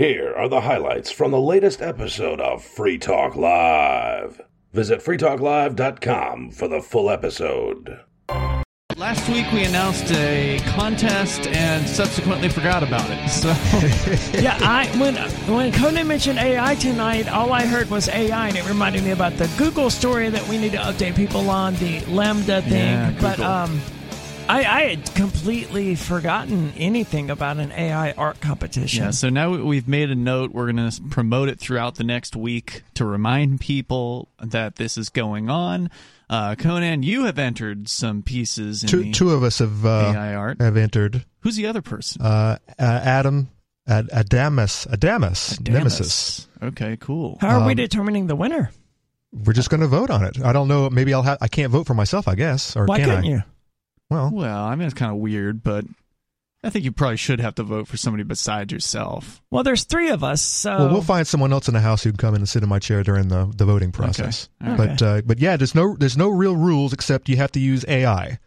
Here 0.00 0.32
are 0.34 0.48
the 0.48 0.62
highlights 0.62 1.10
from 1.10 1.30
the 1.30 1.38
latest 1.38 1.82
episode 1.82 2.40
of 2.40 2.64
Free 2.64 2.96
Talk 2.96 3.36
Live. 3.36 4.40
Visit 4.72 5.00
freetalklive.com 5.00 6.52
for 6.52 6.68
the 6.68 6.80
full 6.80 7.10
episode. 7.10 8.00
Last 8.96 9.28
week 9.28 9.44
we 9.52 9.64
announced 9.64 10.10
a 10.12 10.58
contest 10.68 11.46
and 11.48 11.86
subsequently 11.86 12.48
forgot 12.48 12.82
about 12.82 13.10
it. 13.10 13.28
So 13.28 13.48
yeah, 14.40 14.56
I 14.62 14.86
when 14.98 15.16
when 15.54 15.70
Conan 15.70 16.08
mentioned 16.08 16.38
AI 16.38 16.76
tonight, 16.76 17.28
all 17.28 17.52
I 17.52 17.66
heard 17.66 17.90
was 17.90 18.08
AI, 18.08 18.48
and 18.48 18.56
it 18.56 18.66
reminded 18.66 19.04
me 19.04 19.10
about 19.10 19.34
the 19.34 19.50
Google 19.58 19.90
story 19.90 20.30
that 20.30 20.48
we 20.48 20.56
need 20.56 20.72
to 20.72 20.78
update 20.78 21.14
people 21.14 21.50
on 21.50 21.74
the 21.74 22.00
LaMDA 22.00 22.62
thing. 22.62 22.72
Yeah, 22.72 23.14
but 23.20 23.38
um, 23.40 23.78
I, 24.50 24.58
I 24.64 24.82
had 24.94 25.14
completely 25.14 25.94
forgotten 25.94 26.72
anything 26.76 27.30
about 27.30 27.58
an 27.58 27.70
AI 27.72 28.12
art 28.12 28.40
competition. 28.40 29.04
yeah, 29.04 29.10
so 29.12 29.28
now 29.28 29.50
we've 29.56 29.86
made 29.86 30.10
a 30.10 30.14
note. 30.16 30.50
We're 30.52 30.72
going 30.72 30.90
to 30.90 31.02
promote 31.10 31.48
it 31.48 31.60
throughout 31.60 31.94
the 31.94 32.04
next 32.04 32.34
week 32.34 32.82
to 32.94 33.04
remind 33.04 33.60
people 33.60 34.28
that 34.42 34.76
this 34.76 34.98
is 34.98 35.08
going 35.08 35.48
on. 35.48 35.90
Uh, 36.28 36.54
Conan, 36.56 37.02
you 37.02 37.24
have 37.24 37.38
entered 37.38 37.88
some 37.88 38.22
pieces 38.22 38.82
in 38.82 38.88
Two, 38.88 39.02
the 39.04 39.12
two 39.12 39.30
of 39.30 39.42
us 39.42 39.58
have 39.60 39.86
uh, 39.86 40.12
AI 40.14 40.34
art. 40.34 40.60
have 40.60 40.76
entered. 40.76 41.24
Who's 41.40 41.56
the 41.56 41.66
other 41.66 41.82
person? 41.82 42.22
Uh, 42.22 42.58
uh, 42.78 42.82
Adam 42.82 43.50
Ad, 43.86 44.08
Adamus 44.08 44.86
Adamus 44.88 45.60
Nemesis. 45.68 46.46
Okay, 46.62 46.96
cool. 47.00 47.38
How 47.40 47.60
are 47.60 47.66
we 47.66 47.72
Um, 47.72 47.76
determining 47.76 48.26
the 48.26 48.36
winner? 48.36 48.70
We're 49.32 49.52
just 49.52 49.70
going 49.70 49.80
to 49.80 49.86
vote 49.88 50.10
on 50.10 50.24
it. 50.24 50.42
I 50.44 50.52
don't 50.52 50.66
know. 50.68 50.90
Maybe 50.90 51.14
I'll 51.14 51.22
have. 51.22 51.38
I 51.40 51.46
can't 51.48 51.70
vote 51.70 51.86
for 51.86 51.94
myself. 51.94 52.26
I 52.26 52.34
guess. 52.34 52.74
Or 52.76 52.84
Why 52.86 52.98
can 52.98 53.06
couldn't 53.08 53.24
I? 53.24 53.28
you? 53.28 53.42
Well, 54.10 54.30
Well, 54.32 54.64
I 54.64 54.74
mean, 54.74 54.86
it's 54.86 54.94
kind 54.94 55.12
of 55.12 55.18
weird, 55.18 55.62
but 55.62 55.84
I 56.62 56.68
think 56.70 56.84
you 56.84 56.92
probably 56.92 57.16
should 57.16 57.40
have 57.40 57.54
to 57.54 57.62
vote 57.62 57.86
for 57.88 57.96
somebody 57.96 58.22
besides 58.24 58.72
yourself. 58.72 59.40
Well, 59.50 59.62
there's 59.62 59.84
three 59.84 60.10
of 60.10 60.22
us, 60.24 60.42
so 60.42 60.76
well, 60.76 60.88
we'll 60.92 61.02
find 61.02 61.26
someone 61.26 61.52
else 61.52 61.68
in 61.68 61.74
the 61.74 61.80
house 61.80 62.02
who 62.02 62.10
can 62.10 62.18
come 62.18 62.34
in 62.34 62.40
and 62.42 62.48
sit 62.48 62.62
in 62.62 62.68
my 62.68 62.78
chair 62.80 63.02
during 63.02 63.28
the, 63.28 63.50
the 63.56 63.64
voting 63.64 63.92
process. 63.92 64.48
Okay. 64.62 64.76
But 64.76 65.00
uh, 65.02 65.22
but 65.24 65.38
yeah, 65.38 65.56
there's 65.56 65.74
no 65.74 65.96
there's 65.96 66.16
no 66.18 66.28
real 66.28 66.56
rules 66.56 66.92
except 66.92 67.28
you 67.28 67.36
have 67.36 67.52
to 67.52 67.60
use 67.60 67.84
AI. 67.88 68.38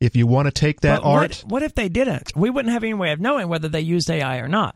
If 0.00 0.16
you 0.16 0.26
want 0.26 0.46
to 0.46 0.50
take 0.52 0.80
that 0.80 1.00
But 1.02 1.08
art, 1.08 1.42
What, 1.44 1.52
what 1.52 1.62
if 1.62 1.76
they 1.76 1.88
didn't? 1.88 2.36
We 2.36 2.50
wouldn't 2.50 2.72
have 2.72 2.82
any 2.82 2.92
way 2.94 3.12
of 3.12 3.20
knowing 3.20 3.48
whether 3.48 3.68
they 3.68 3.80
used 3.80 4.10
AI 4.10 4.38
or 4.38 4.48
not. 4.48 4.74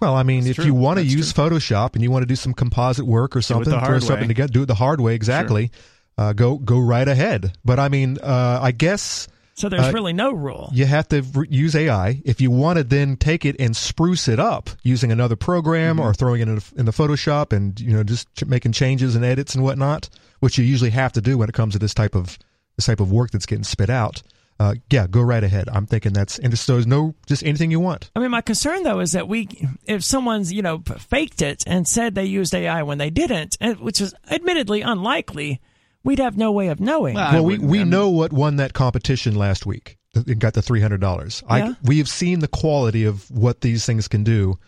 well, 0.00 0.14
I 0.14 0.22
mean, 0.22 0.44
That's 0.44 0.50
if 0.50 0.56
true. 0.56 0.64
you 0.66 0.74
want 0.74 0.98
to 0.98 1.02
That's 1.04 1.12
use 1.14 1.32
Photoshop 1.32 1.94
and 1.94 2.02
you 2.04 2.12
want 2.12 2.22
to 2.22 2.26
do 2.26 2.36
some 2.36 2.54
composite 2.54 3.04
work 3.06 3.34
or 3.34 3.42
something, 3.42 3.72
throw 3.72 3.80
hard 3.80 4.02
something 4.04 4.28
together, 4.28 4.52
do 4.52 4.62
it 4.62 4.66
the 4.66 4.74
hard 4.76 5.00
way 5.00 5.16
exactly. 5.16 5.72
Uh, 6.16 6.32
go 6.32 6.56
go 6.58 6.78
right 6.78 7.08
ahead. 7.08 7.52
But 7.64 7.80
I 7.80 7.88
mean, 7.88 8.18
uh, 8.22 8.60
I 8.62 8.70
guess 8.70 9.26
So 9.60 9.68
there's 9.68 9.88
Uh, 9.88 9.92
really 9.92 10.12
no 10.12 10.32
rule. 10.32 10.70
you 10.72 10.86
have 10.86 11.06
to 11.08 11.20
re- 11.22 11.46
use 11.50 11.74
AI. 11.76 12.22
If 12.24 12.40
you 12.40 12.50
want 12.50 12.78
to 12.78 12.84
then 12.84 13.16
take 13.16 13.44
it 13.44 13.56
and 13.60 13.76
spruce 13.76 14.26
it 14.26 14.40
up 14.40 14.70
using 14.82 15.12
another 15.12 15.36
program 15.36 15.96
Mm-hmm. 15.96 16.06
or 16.06 16.14
throwing 16.14 16.40
it 16.40 16.48
in, 16.48 16.60
in 16.76 16.86
the 16.86 16.92
Photoshop 16.92 17.52
and 17.52 17.78
you 17.78 17.92
know 17.92 18.02
just 18.02 18.26
ch- 18.34 18.46
making 18.46 18.72
changes 18.72 19.14
and 19.16 19.24
edits 19.24 19.54
and 19.54 19.62
whatnot, 19.62 20.08
which 20.40 20.56
you 20.58 20.64
usually 20.64 20.90
have 20.90 21.12
to 21.12 21.20
do 21.20 21.36
when 21.38 21.48
it 21.48 21.54
comes 21.54 21.74
to 21.74 21.78
this 21.78 21.94
type 21.94 22.14
of 22.14 22.38
this 22.76 22.86
type 22.86 23.00
of 23.00 23.12
work 23.12 23.30
that's 23.30 23.46
getting 23.46 23.64
spit 23.64 23.90
out. 23.90 24.22
Uh, 24.58 24.74
yeah, 24.90 25.06
go 25.06 25.22
right 25.22 25.42
ahead. 25.42 25.68
I'm 25.72 25.86
thinking 25.86 26.12
that's 26.12 26.38
and 26.38 26.58
so 26.58 26.74
there's 26.74 26.86
no 26.86 27.14
just 27.26 27.42
anything 27.42 27.70
you 27.70 27.80
want. 27.80 28.10
I 28.14 28.20
mean, 28.20 28.30
my 28.30 28.42
concern 28.42 28.82
though 28.82 29.00
is 29.00 29.12
that 29.12 29.26
we, 29.26 29.48
if 29.86 30.04
someone's 30.04 30.52
you 30.52 30.60
know 30.62 30.82
faked 30.98 31.40
it 31.42 31.64
and 31.66 31.88
said 31.88 32.14
they 32.14 32.26
used 32.26 32.54
AI 32.54 32.82
when 32.82 32.98
they 32.98 33.08
didn't, 33.10 33.56
and- 33.60 33.80
which 33.80 34.00
is 34.02 34.14
admittedly 34.30 34.82
unlikely, 34.82 35.60
we'd 36.04 36.18
have 36.18 36.36
no 36.36 36.52
way 36.52 36.68
of 36.68 36.80
knowing. 36.80 37.14
Well, 37.14 37.32
well, 37.32 37.44
we, 37.44 37.58
we 37.58 37.84
know 37.84 38.08
what 38.08 38.32
won 38.32 38.56
that 38.56 38.72
competition 38.72 39.34
last 39.34 39.66
week. 39.66 39.98
It 40.14 40.38
got 40.38 40.54
the 40.54 40.62
three 40.62 40.80
hundred 40.80 41.00
dollars. 41.00 41.42
Yeah. 41.48 41.74
We 41.84 41.98
have 41.98 42.08
seen 42.08 42.40
the 42.40 42.48
quality 42.48 43.04
of 43.04 43.30
what 43.30 43.60
these 43.60 43.86
things 43.86 44.08
can 44.08 44.24
do, 44.24 44.58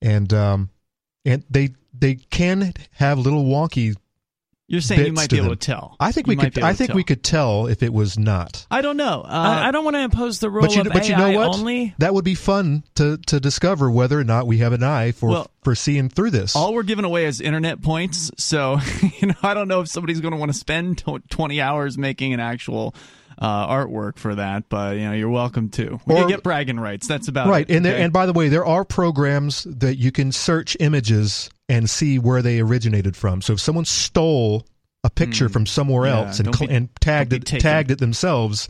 and 0.00 0.32
um, 0.32 0.70
and 1.24 1.44
they 1.50 1.70
they 1.92 2.16
can 2.16 2.72
have 2.92 3.18
little 3.18 3.44
wonky. 3.44 3.96
You're 4.70 4.82
saying 4.82 5.06
you 5.06 5.12
might 5.14 5.30
be 5.30 5.38
able 5.38 5.48
them. 5.48 5.56
to 5.56 5.66
tell. 5.66 5.96
I 5.98 6.12
think 6.12 6.26
You 6.26 6.32
we 6.32 6.36
could. 6.36 6.58
I 6.62 6.74
think 6.74 6.88
tell. 6.88 6.96
we 6.96 7.02
could 7.02 7.24
tell 7.24 7.66
if 7.68 7.82
it 7.82 7.90
was 7.90 8.18
not. 8.18 8.66
I 8.70 8.82
don't 8.82 8.98
know. 8.98 9.22
Uh, 9.22 9.28
I, 9.28 9.68
I 9.68 9.70
don't 9.70 9.82
want 9.82 9.96
to 9.96 10.00
impose 10.00 10.40
the 10.40 10.50
rule 10.50 10.60
But 10.60 10.74
you, 10.74 10.82
of 10.82 10.88
but 10.88 11.04
AI 11.04 11.08
you 11.08 11.16
know 11.32 11.38
what? 11.38 11.58
only. 11.58 11.94
That 11.96 12.12
would 12.12 12.24
be 12.24 12.34
fun 12.34 12.84
to 12.96 13.16
to 13.28 13.40
discover 13.40 13.90
whether 13.90 14.20
or 14.20 14.24
not 14.24 14.46
we 14.46 14.58
have 14.58 14.74
an 14.74 14.82
eye 14.82 15.12
for 15.12 15.30
Well, 15.30 15.50
for 15.62 15.74
seeing 15.74 16.10
through 16.10 16.32
this. 16.32 16.54
all 16.54 16.74
we're 16.74 16.82
giving 16.82 17.06
away 17.06 17.24
is 17.24 17.40
internet 17.40 17.80
points. 17.80 18.30
So, 18.36 18.78
you 19.20 19.28
know, 19.28 19.34
I 19.42 19.54
don't 19.54 19.68
know 19.68 19.80
if 19.80 19.88
somebody's 19.88 20.20
going 20.20 20.32
to 20.32 20.38
want 20.38 20.52
to 20.52 20.58
spend 20.58 21.02
20 21.30 21.60
hours 21.62 21.96
making 21.96 22.34
an 22.34 22.40
actual 22.40 22.94
uh, 23.38 23.68
artwork 23.68 24.18
for 24.18 24.34
that, 24.34 24.68
but, 24.68 24.96
you 24.96 25.02
know, 25.02 25.12
you're 25.12 25.30
welcome 25.30 25.68
to. 25.70 26.00
Or- 26.06 26.16
can 26.16 26.28
get 26.28 26.42
bragging 26.42 26.80
rights. 26.80 27.06
That's 27.06 27.28
about 27.28 27.48
right 27.48 27.68
it. 27.68 27.76
and 27.76 27.84
there, 27.84 27.96
and 27.96 28.12
by 28.12 28.26
the 28.26 28.32
way 28.32 28.48
there 28.48 28.66
are 28.66 28.84
programs 28.84 29.64
that 29.64 29.96
you 29.96 30.10
can 30.10 30.32
search 30.32 30.76
images 30.80 31.48
and 31.68 31.88
see 31.88 32.18
where 32.18 32.42
they 32.42 32.60
originated 32.60 33.16
from 33.16 33.42
so 33.42 33.52
if 33.52 33.60
someone 33.60 33.84
stole 33.84 34.66
a 35.04 35.10
picture 35.10 35.48
from 35.48 35.66
somewhere. 35.66 36.06
Yeah, 36.06 36.26
else 36.26 36.40
and 36.40 36.58
be- 36.58 36.68
and 36.68 36.88
tagged 37.00 37.32
it 37.32 37.44
taken. 37.44 37.62
tagged 37.62 37.90
it 37.90 37.98
themselves 37.98 38.68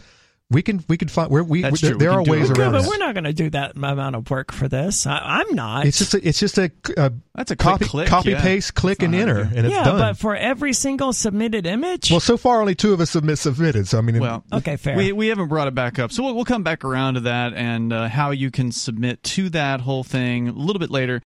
we 0.51 0.63
can 0.63 0.83
we 0.89 0.97
can 0.97 1.09
find 1.09 1.31
where 1.31 1.45
we 1.45 1.61
That's 1.63 1.81
there, 1.81 1.91
true. 1.91 1.99
There 1.99 2.11
can 2.11 2.21
are 2.21 2.25
do 2.25 2.33
it. 2.33 2.39
ways 2.39 2.51
Okay, 2.51 2.63
Good, 2.63 2.73
but 2.73 2.87
we're 2.87 2.97
not 2.97 3.15
going 3.15 3.25
to 3.25 3.33
do 3.35 3.51
that 3.51 3.77
amount 3.77 4.17
of 4.17 4.31
work 4.31 4.51
for 4.51 4.67
this. 4.67 5.07
I, 5.07 5.19
I'm 5.19 5.55
not. 5.55 5.87
it's 5.87 5.99
just 5.99 6.15
a, 6.15 6.27
it's 6.27 6.41
just 6.41 6.59
a, 6.59 6.71
a 6.97 7.13
That's 7.35 7.51
a 7.51 7.57
copy 7.57 7.85
click, 7.85 8.09
copy 8.09 8.31
yeah. 8.31 8.41
paste 8.41 8.75
click 8.75 9.03
and 9.03 9.15
enter 9.15 9.45
to 9.45 9.57
and 9.57 9.67
it's 9.67 9.75
yeah, 9.75 9.85
done 9.85 9.99
but 9.99 10.17
for 10.17 10.35
every 10.35 10.73
single 10.73 11.13
submitted 11.13 11.67
image. 11.67 12.11
well 12.11 12.21
so 12.21 12.37
far 12.37 12.61
only 12.61 12.75
two 12.75 12.93
of 12.93 13.01
us 13.01 13.11
submit 13.11 13.39
submitted 13.39 13.87
so 13.87 13.99
i 13.99 14.01
mean 14.01 14.19
Well, 14.19 14.45
okay, 14.53 14.77
fair. 14.77 14.97
We, 14.97 15.13
we 15.13 15.29
haven't 15.29 15.49
brought 15.49 15.69
it 15.69 15.75
back 15.75 15.99
up, 15.99 16.13
so 16.13 16.23
we'll, 16.23 16.35
we'll 16.35 16.45
come 16.45 16.63
back 16.63 16.85
around 16.85 17.15
to 17.15 17.21
that 17.21 17.53
and 17.53 17.93
uh, 17.93 18.09
how 18.09 18.31
you 18.31 18.51
can 18.51 18.73
submit 18.73 19.23
to 19.25 19.51
that 19.51 19.81
whole 19.83 20.03
thing 20.05 20.49
a 20.49 20.53
little 20.53 20.81
bit 20.81 20.91
later. 20.91 21.21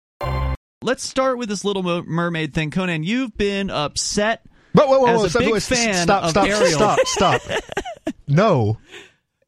Let's 0.81 1.03
start 1.03 1.37
with 1.37 1.49
this 1.49 1.65
Little 1.65 1.83
Mermaid 2.03 2.53
thing, 2.53 2.71
Conan. 2.71 3.03
You've 3.03 3.35
been 3.35 3.69
upset. 3.69 4.45
Whoa, 4.71 4.87
whoa, 4.87 4.99
whoa, 4.99 5.07
As 5.07 5.17
whoa, 5.19 5.25
a 5.25 5.29
stop, 5.29 5.39
big 5.41 5.51
wait, 5.53 5.63
fan 5.63 5.93
stop, 5.95 6.23
of 6.23 6.29
stop, 6.29 6.47
Ariel. 6.47 6.71
stop, 6.71 6.99
stop. 7.05 7.41
no. 8.29 8.77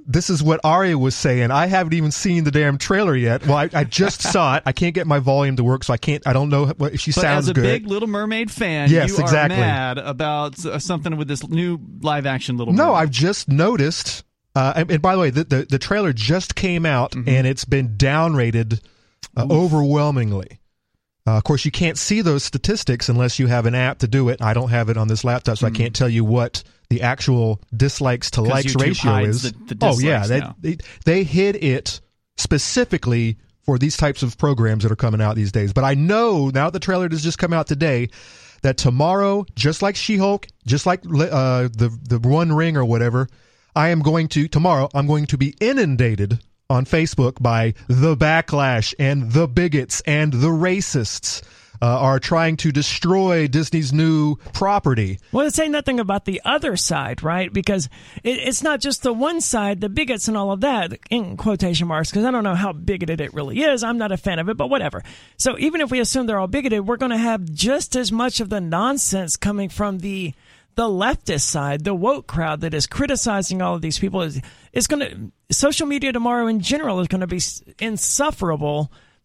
This 0.07 0.29
is 0.29 0.41
what 0.43 0.59
Aria 0.63 0.97
was 0.97 1.15
saying. 1.15 1.51
I 1.51 1.67
haven't 1.67 1.93
even 1.93 2.11
seen 2.11 2.43
the 2.43 2.51
damn 2.51 2.77
trailer 2.77 3.15
yet. 3.15 3.45
Well, 3.45 3.57
I, 3.57 3.69
I 3.73 3.83
just 3.83 4.21
saw 4.33 4.55
it. 4.57 4.63
I 4.65 4.71
can't 4.71 4.95
get 4.95 5.07
my 5.07 5.19
volume 5.19 5.55
to 5.57 5.63
work, 5.63 5.83
so 5.83 5.93
I 5.93 5.97
can't. 5.97 6.25
I 6.27 6.33
don't 6.33 6.49
know 6.49 6.67
what, 6.67 6.93
if 6.93 6.99
she 7.01 7.11
But 7.11 7.21
sounds 7.21 7.45
as 7.45 7.49
a 7.49 7.53
good. 7.53 7.61
big 7.63 7.87
Little 7.87 8.07
Mermaid 8.07 8.49
fan, 8.51 8.89
Yes, 8.89 9.09
you 9.09 9.17
exactly. 9.19 9.57
are 9.57 9.61
mad 9.61 9.97
about 9.97 10.57
something 10.57 11.17
with 11.17 11.27
this 11.27 11.47
new 11.47 11.79
live 12.01 12.25
action 12.25 12.57
Little 12.57 12.73
Mermaid. 12.73 12.87
no, 12.87 12.93
I've 12.95 13.11
just 13.11 13.47
noticed. 13.47 14.23
Uh, 14.53 14.73
and, 14.75 14.91
and 14.91 15.01
by 15.01 15.15
the 15.15 15.21
way, 15.21 15.29
the, 15.29 15.45
the, 15.45 15.65
the 15.69 15.79
trailer 15.79 16.11
just 16.13 16.55
came 16.55 16.85
out, 16.85 17.11
Mm-hmm. 17.11 17.29
and 17.29 17.47
it's 17.47 17.63
been 17.63 17.95
downrated 17.97 18.81
uh, 19.37 19.45
overwhelmingly. 19.49 20.59
Uh, 21.27 21.37
of 21.37 21.43
course, 21.43 21.63
you 21.65 21.71
can't 21.71 21.97
see 21.97 22.21
those 22.21 22.43
statistics 22.43 23.07
unless 23.07 23.37
you 23.39 23.47
have 23.47 23.65
an 23.65 23.75
app 23.75 23.99
to 23.99 24.07
do 24.07 24.29
it. 24.29 24.41
I 24.41 24.53
don't 24.53 24.69
have 24.69 24.89
it 24.89 24.97
on 24.97 25.07
this 25.07 25.23
laptop, 25.23 25.57
so 25.59 25.67
I 25.67 25.69
can't 25.69 25.95
tell 25.95 26.09
you 26.09 26.25
what 26.25 26.63
the 26.91 27.01
actual 27.03 27.61
dislikes 27.75 28.31
to 28.31 28.41
likes 28.41 28.73
YouTube 28.73 28.81
ratio 28.81 29.17
is. 29.29 29.41
the- 29.43 29.75
the 29.75 29.85
oh 29.87 29.97
yeah, 29.99 30.27
they, 30.27 30.39
they 30.59 30.77
they 31.05 31.23
hid 31.23 31.55
it 31.55 32.01
specifically 32.37 33.37
for 33.65 33.77
these 33.77 33.95
types 33.95 34.23
of 34.23 34.37
programs 34.37 34.83
that 34.83 34.91
are 34.91 34.95
coming 34.97 35.21
out 35.21 35.35
these 35.35 35.51
days. 35.51 35.71
But 35.71 35.83
I 35.85 35.93
know 35.93 36.49
now 36.49 36.69
the 36.69 36.79
trailer 36.79 37.07
has 37.09 37.23
just 37.23 37.37
come 37.37 37.53
out 37.53 37.67
today 37.67 38.09
that 38.61 38.77
tomorrow, 38.77 39.45
just 39.55 39.81
like 39.81 39.95
She-Hulk, 39.95 40.47
just 40.65 40.85
like 40.85 41.01
uh, 41.05 41.69
the 41.69 41.97
the 42.09 42.19
One 42.19 42.51
Ring 42.51 42.75
or 42.77 42.83
whatever, 42.85 43.27
I 43.75 43.89
am 43.89 44.01
going 44.01 44.27
to 44.29 44.47
tomorrow. 44.47 44.89
I'm 44.93 45.07
going 45.07 45.27
to 45.27 45.37
be 45.37 45.55
inundated 45.61 46.39
on 46.69 46.85
Facebook 46.85 47.41
by 47.41 47.73
the 47.87 48.15
backlash 48.17 48.93
and 48.99 49.31
the 49.31 49.47
bigots 49.47 50.01
and 50.05 50.33
the 50.33 50.47
racists 50.49 51.41
uh, 51.81 51.85
are 51.85 52.19
trying 52.19 52.57
to 52.57 52.71
destroy 52.71 53.47
Disney's 53.47 53.91
new 53.91 54.35
property. 54.53 55.19
Well, 55.31 55.47
it's 55.47 55.55
saying 55.55 55.71
nothing 55.71 55.99
about 55.99 56.25
the 56.25 56.41
other 56.45 56.77
side, 56.77 57.23
right? 57.23 57.51
Because 57.51 57.89
it, 58.23 58.37
it's 58.37 58.61
not 58.61 58.79
just 58.79 59.03
the 59.03 59.13
one 59.13 59.41
side, 59.41 59.81
the 59.81 59.89
bigots 59.89 60.27
and 60.27 60.37
all 60.37 60.51
of 60.51 60.61
that, 60.61 60.97
in 61.09 61.37
quotation 61.37 61.87
marks, 61.87 62.11
because 62.11 62.25
I 62.25 62.31
don't 62.31 62.43
know 62.43 62.55
how 62.55 62.71
bigoted 62.71 63.19
it 63.19 63.33
really 63.33 63.61
is. 63.61 63.83
I'm 63.83 63.97
not 63.97 64.11
a 64.11 64.17
fan 64.17 64.39
of 64.39 64.49
it, 64.49 64.57
but 64.57 64.69
whatever. 64.69 65.03
So 65.37 65.57
even 65.57 65.81
if 65.81 65.89
we 65.89 65.99
assume 65.99 66.27
they're 66.27 66.39
all 66.39 66.47
bigoted, 66.47 66.87
we're 66.87 66.97
going 66.97 67.11
to 67.11 67.17
have 67.17 67.51
just 67.51 67.95
as 67.95 68.11
much 68.11 68.39
of 68.39 68.49
the 68.49 68.61
nonsense 68.61 69.35
coming 69.35 69.69
from 69.69 69.99
the 69.99 70.33
the 70.75 70.83
leftist 70.83 71.41
side, 71.41 71.83
the 71.83 71.93
woke 71.93 72.27
crowd 72.27 72.61
that 72.61 72.73
is 72.73 72.87
criticizing 72.87 73.61
all 73.61 73.75
of 73.75 73.81
these 73.81 73.99
people. 73.99 74.21
Is 74.21 74.41
is 74.71 74.87
going 74.87 74.99
to 75.01 75.53
social 75.53 75.85
media 75.85 76.13
tomorrow 76.13 76.47
in 76.47 76.61
general 76.61 77.01
is 77.01 77.09
going 77.09 77.21
to 77.21 77.27
be 77.27 77.37
s- 77.37 77.61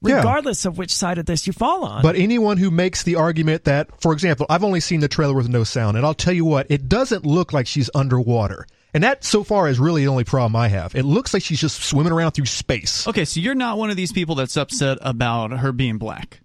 insufferable, 0.03 0.09
Yeah. 0.11 0.17
regardless 0.31 0.65
of 0.65 0.79
which 0.79 0.93
side 0.93 1.19
of 1.19 1.27
this 1.27 1.47
you 1.47 1.53
fall 1.53 1.85
on. 1.85 2.03
But 2.03 2.17
anyone 2.17 2.57
who 2.59 2.71
makes 2.71 3.03
the 3.03 3.17
argument 3.17 3.65
that, 3.65 4.01
for 4.01 4.13
example, 4.13 4.47
I've 4.49 4.65
only 4.65 4.81
seen 4.81 5.01
the 5.01 5.09
trailer 5.09 5.35
with 5.35 5.49
no 5.49 5.65
sound, 5.65 5.97
and 5.97 6.05
I'll 6.07 6.15
tell 6.15 6.33
you 6.35 6.45
what, 6.45 6.67
it 6.71 6.89
doesn't 6.89 7.25
look 7.27 7.53
like 7.53 7.67
she's 7.67 7.91
underwater. 7.95 8.67
And 8.95 9.03
that 9.05 9.25
so 9.25 9.45
far 9.45 9.69
is 9.69 9.79
really 9.79 10.03
the 10.05 10.11
only 10.11 10.25
problem 10.25 10.57
I 10.57 10.69
have. 10.69 10.95
It 10.95 11.03
looks 11.05 11.35
like 11.35 11.43
she's 11.43 11.61
just 11.61 11.83
swimming 11.83 12.13
around 12.13 12.33
through 12.33 12.47
space. 12.47 13.07
Okay, 13.07 13.25
so 13.27 13.41
you're 13.41 13.55
not 13.55 13.77
one 13.79 13.91
of 13.91 13.97
these 13.97 14.11
people 14.13 14.35
that's 14.37 14.57
upset 14.57 14.97
about 15.03 15.51
her 15.59 15.71
being 15.73 15.99
black. 15.99 16.41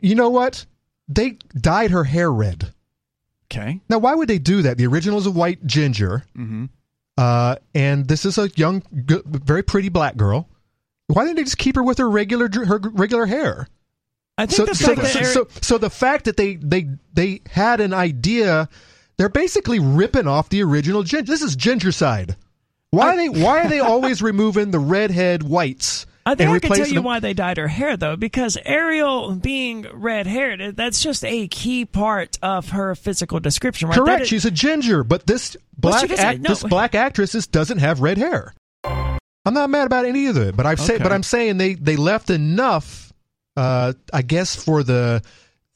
You 0.00 0.14
know 0.14 0.30
what? 0.30 0.64
They 1.08 1.32
dyed 1.54 1.90
her 1.90 2.04
hair 2.04 2.32
red. 2.32 2.72
Okay. 3.52 3.80
Now, 3.88 3.98
why 3.98 4.14
would 4.14 4.28
they 4.28 4.38
do 4.38 4.62
that? 4.62 4.78
The 4.78 4.86
original 4.86 5.18
is 5.18 5.26
a 5.26 5.30
white 5.30 5.66
ginger, 5.66 6.24
Mm-hmm. 6.38 6.66
uh, 7.18 7.56
and 7.74 8.06
this 8.06 8.24
is 8.24 8.38
a 8.38 8.48
young, 8.54 8.82
good, 9.06 9.22
very 9.26 9.62
pretty 9.64 9.88
black 9.88 10.16
girl. 10.16 10.48
Why 11.12 11.24
didn't 11.24 11.36
they 11.36 11.44
just 11.44 11.58
keep 11.58 11.76
her 11.76 11.82
with 11.82 11.98
her 11.98 12.08
regular 12.08 12.48
her 12.66 12.78
regular 12.82 13.26
hair? 13.26 13.68
I 14.38 14.46
think 14.46 14.56
So, 14.56 14.64
the 14.66 14.74
so, 14.74 14.94
so, 14.94 15.22
so, 15.22 15.48
so 15.60 15.78
the 15.78 15.90
fact 15.90 16.24
that 16.24 16.36
they 16.36 16.56
they 16.56 16.88
they 17.12 17.40
had 17.50 17.80
an 17.80 17.92
idea, 17.92 18.68
they're 19.16 19.28
basically 19.28 19.78
ripping 19.78 20.26
off 20.26 20.48
the 20.48 20.62
original 20.62 21.02
ginger. 21.02 21.30
This 21.30 21.42
is 21.42 21.56
Gingerside. 21.56 22.36
Why 22.90 23.08
are 23.14 23.16
they 23.16 23.28
why 23.28 23.64
are 23.64 23.68
they 23.68 23.80
always 23.80 24.22
removing 24.30 24.70
the 24.70 24.78
redhead 24.78 25.42
whites 25.42 26.06
I 26.26 26.34
think 26.34 26.50
I 26.50 26.58
can 26.58 26.72
tell 26.72 26.86
you 26.86 26.94
them? 26.94 27.04
why 27.04 27.18
they 27.20 27.34
dyed 27.34 27.56
her 27.56 27.68
hair 27.68 27.96
though, 27.96 28.16
because 28.16 28.58
Ariel 28.64 29.34
being 29.36 29.86
red 29.92 30.26
haired, 30.26 30.76
that's 30.76 31.02
just 31.02 31.24
a 31.24 31.48
key 31.48 31.84
part 31.84 32.38
of 32.42 32.70
her 32.70 32.94
physical 32.94 33.40
description, 33.40 33.88
right? 33.88 33.96
Correct. 33.98 34.06
That 34.18 34.22
is- 34.22 34.28
She's 34.28 34.44
a 34.44 34.50
ginger, 34.50 35.02
but 35.04 35.26
this 35.26 35.56
black 35.76 36.08
doesn't- 36.08 36.24
act, 36.24 36.40
no. 36.40 36.50
this 36.50 36.62
black 36.62 36.94
actress 36.94 37.32
doesn't 37.46 37.78
have 37.78 38.00
red 38.00 38.18
hair. 38.18 38.54
I'm 39.44 39.54
not 39.54 39.70
mad 39.70 39.86
about 39.86 40.04
any 40.04 40.26
of 40.26 40.36
it, 40.36 40.56
but 40.56 40.66
I've 40.66 40.80
say, 40.80 40.94
Okay. 40.94 41.02
but 41.02 41.12
I'm 41.12 41.22
saying 41.22 41.56
they 41.58 41.74
they 41.74 41.96
left 41.96 42.30
enough, 42.30 43.12
uh, 43.56 43.92
I 44.12 44.22
guess, 44.22 44.54
for 44.56 44.82
the 44.82 45.22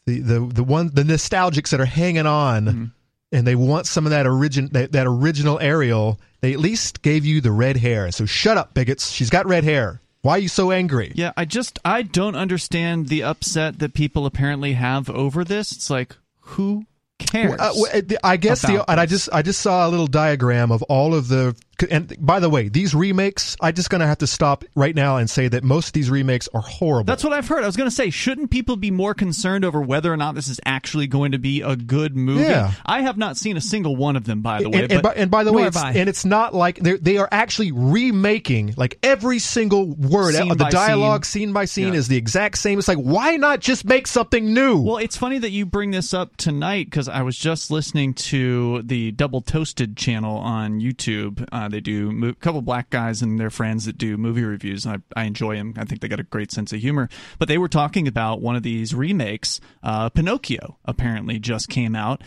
the 0.06 0.20
the 0.20 0.40
the 0.40 0.64
one 0.64 0.90
the 0.92 1.02
nostalgics 1.02 1.70
that 1.70 1.80
are 1.80 1.86
hanging 1.86 2.26
on, 2.26 2.64
Mm-hmm. 2.66 2.84
and 3.32 3.46
they 3.46 3.54
want 3.54 3.86
some 3.86 4.04
of 4.06 4.10
that 4.10 4.26
origin 4.26 4.68
that, 4.72 4.92
that 4.92 5.06
original 5.06 5.58
Ariel. 5.60 6.20
They 6.40 6.52
at 6.52 6.58
least 6.60 7.00
gave 7.00 7.24
you 7.24 7.40
the 7.40 7.52
red 7.52 7.78
hair. 7.78 8.10
So 8.12 8.26
shut 8.26 8.58
up, 8.58 8.74
bigots. 8.74 9.10
She's 9.10 9.30
got 9.30 9.46
red 9.46 9.64
hair. 9.64 10.02
Why 10.20 10.32
are 10.32 10.38
you 10.38 10.48
so 10.48 10.70
angry? 10.70 11.12
Yeah, 11.14 11.32
I 11.36 11.46
just 11.46 11.78
I 11.86 12.02
don't 12.02 12.34
understand 12.36 13.08
the 13.08 13.22
upset 13.22 13.78
that 13.78 13.94
people 13.94 14.26
apparently 14.26 14.74
have 14.74 15.08
over 15.08 15.42
this. 15.44 15.72
It's 15.72 15.88
like 15.88 16.16
who 16.40 16.84
cares? 17.18 17.58
Uh, 17.58 17.72
well, 17.76 17.90
uh, 17.94 18.00
I 18.22 18.36
guess 18.36 18.60
the 18.62 18.84
and 18.90 19.00
I 19.00 19.06
just 19.06 19.30
I 19.32 19.40
just 19.40 19.60
saw 19.62 19.86
a 19.86 19.90
little 19.90 20.06
diagram 20.06 20.70
of 20.70 20.82
all 20.84 21.14
of 21.14 21.28
the 21.28 21.56
and 21.90 22.16
by 22.24 22.40
the 22.40 22.48
way, 22.48 22.68
these 22.68 22.94
remakes, 22.94 23.56
I 23.60 23.72
just 23.72 23.90
gonna 23.90 24.06
have 24.06 24.18
to 24.18 24.26
stop 24.26 24.64
right 24.74 24.94
now 24.94 25.16
and 25.16 25.28
say 25.28 25.48
that 25.48 25.64
most 25.64 25.88
of 25.88 25.92
these 25.92 26.10
remakes 26.10 26.48
are 26.54 26.60
horrible. 26.60 27.06
That's 27.06 27.24
what 27.24 27.32
I've 27.32 27.48
heard. 27.48 27.64
I 27.64 27.66
was 27.66 27.76
going 27.76 27.88
to 27.88 27.94
say, 27.94 28.10
shouldn't 28.10 28.50
people 28.50 28.76
be 28.76 28.90
more 28.90 29.14
concerned 29.14 29.64
over 29.64 29.80
whether 29.80 30.12
or 30.12 30.16
not 30.16 30.34
this 30.34 30.48
is 30.48 30.60
actually 30.64 31.06
going 31.06 31.32
to 31.32 31.38
be 31.38 31.62
a 31.62 31.76
good 31.76 32.16
movie? 32.16 32.42
Yeah. 32.42 32.72
I 32.84 33.02
have 33.02 33.16
not 33.16 33.36
seen 33.36 33.56
a 33.56 33.60
single 33.60 33.96
one 33.96 34.16
of 34.16 34.24
them, 34.24 34.42
by 34.42 34.62
the 34.62 34.70
way. 34.70 34.80
and, 34.82 35.02
but 35.02 35.02
by, 35.02 35.14
and 35.14 35.30
by 35.30 35.44
the 35.44 35.52
way, 35.52 35.64
it's, 35.64 35.76
and 35.76 36.08
it's 36.08 36.24
not 36.24 36.54
like 36.54 36.78
they're, 36.78 37.24
actually 37.34 37.72
remaking 37.72 38.74
like 38.76 38.98
every 39.02 39.38
single 39.38 39.86
word 39.94 40.34
Scene 40.34 40.50
of 40.50 40.58
the 40.58 40.66
dialogue, 40.66 41.24
scene, 41.24 41.52
by 41.52 41.64
scene, 41.64 41.92
Yeah. 41.92 41.98
is 41.98 42.08
the 42.08 42.16
exact 42.16 42.58
same. 42.58 42.78
It's 42.78 42.86
like 42.86 42.98
why 42.98 43.36
not 43.36 43.60
just 43.60 43.84
make 43.84 44.06
something 44.06 44.52
new? 44.52 44.78
Well, 44.78 44.98
it's 44.98 45.16
funny 45.16 45.38
that 45.38 45.50
you 45.50 45.64
bring 45.66 45.90
this 45.90 46.12
up 46.12 46.36
tonight 46.36 46.86
because 46.86 47.08
I 47.08 47.22
was 47.22 47.36
just 47.36 47.70
listening 47.70 48.14
to 48.14 48.82
the 48.82 49.10
Double 49.12 49.40
Toasted 49.40 49.96
channel 49.96 50.36
on 50.36 50.80
YouTube. 50.80 51.46
Uh, 51.50 51.63
they 51.68 51.80
do 51.80 52.12
mo- 52.12 52.28
a 52.28 52.34
couple 52.34 52.62
black 52.62 52.90
guys 52.90 53.22
and 53.22 53.38
their 53.38 53.50
friends 53.50 53.84
that 53.86 53.98
do 53.98 54.16
movie 54.16 54.44
reviews, 54.44 54.84
and 54.86 55.02
I, 55.16 55.22
I 55.22 55.24
enjoy 55.24 55.56
them. 55.56 55.74
I 55.76 55.84
think 55.84 56.00
they 56.00 56.08
got 56.08 56.20
a 56.20 56.24
great 56.24 56.50
sense 56.52 56.72
of 56.72 56.80
humor. 56.80 57.08
But 57.38 57.48
they 57.48 57.58
were 57.58 57.68
talking 57.68 58.06
about 58.08 58.40
one 58.40 58.56
of 58.56 58.62
these 58.62 58.94
remakes. 58.94 59.60
Uh, 59.82 60.08
Pinocchio 60.08 60.78
apparently 60.84 61.38
just 61.38 61.68
came 61.68 61.94
out. 61.94 62.22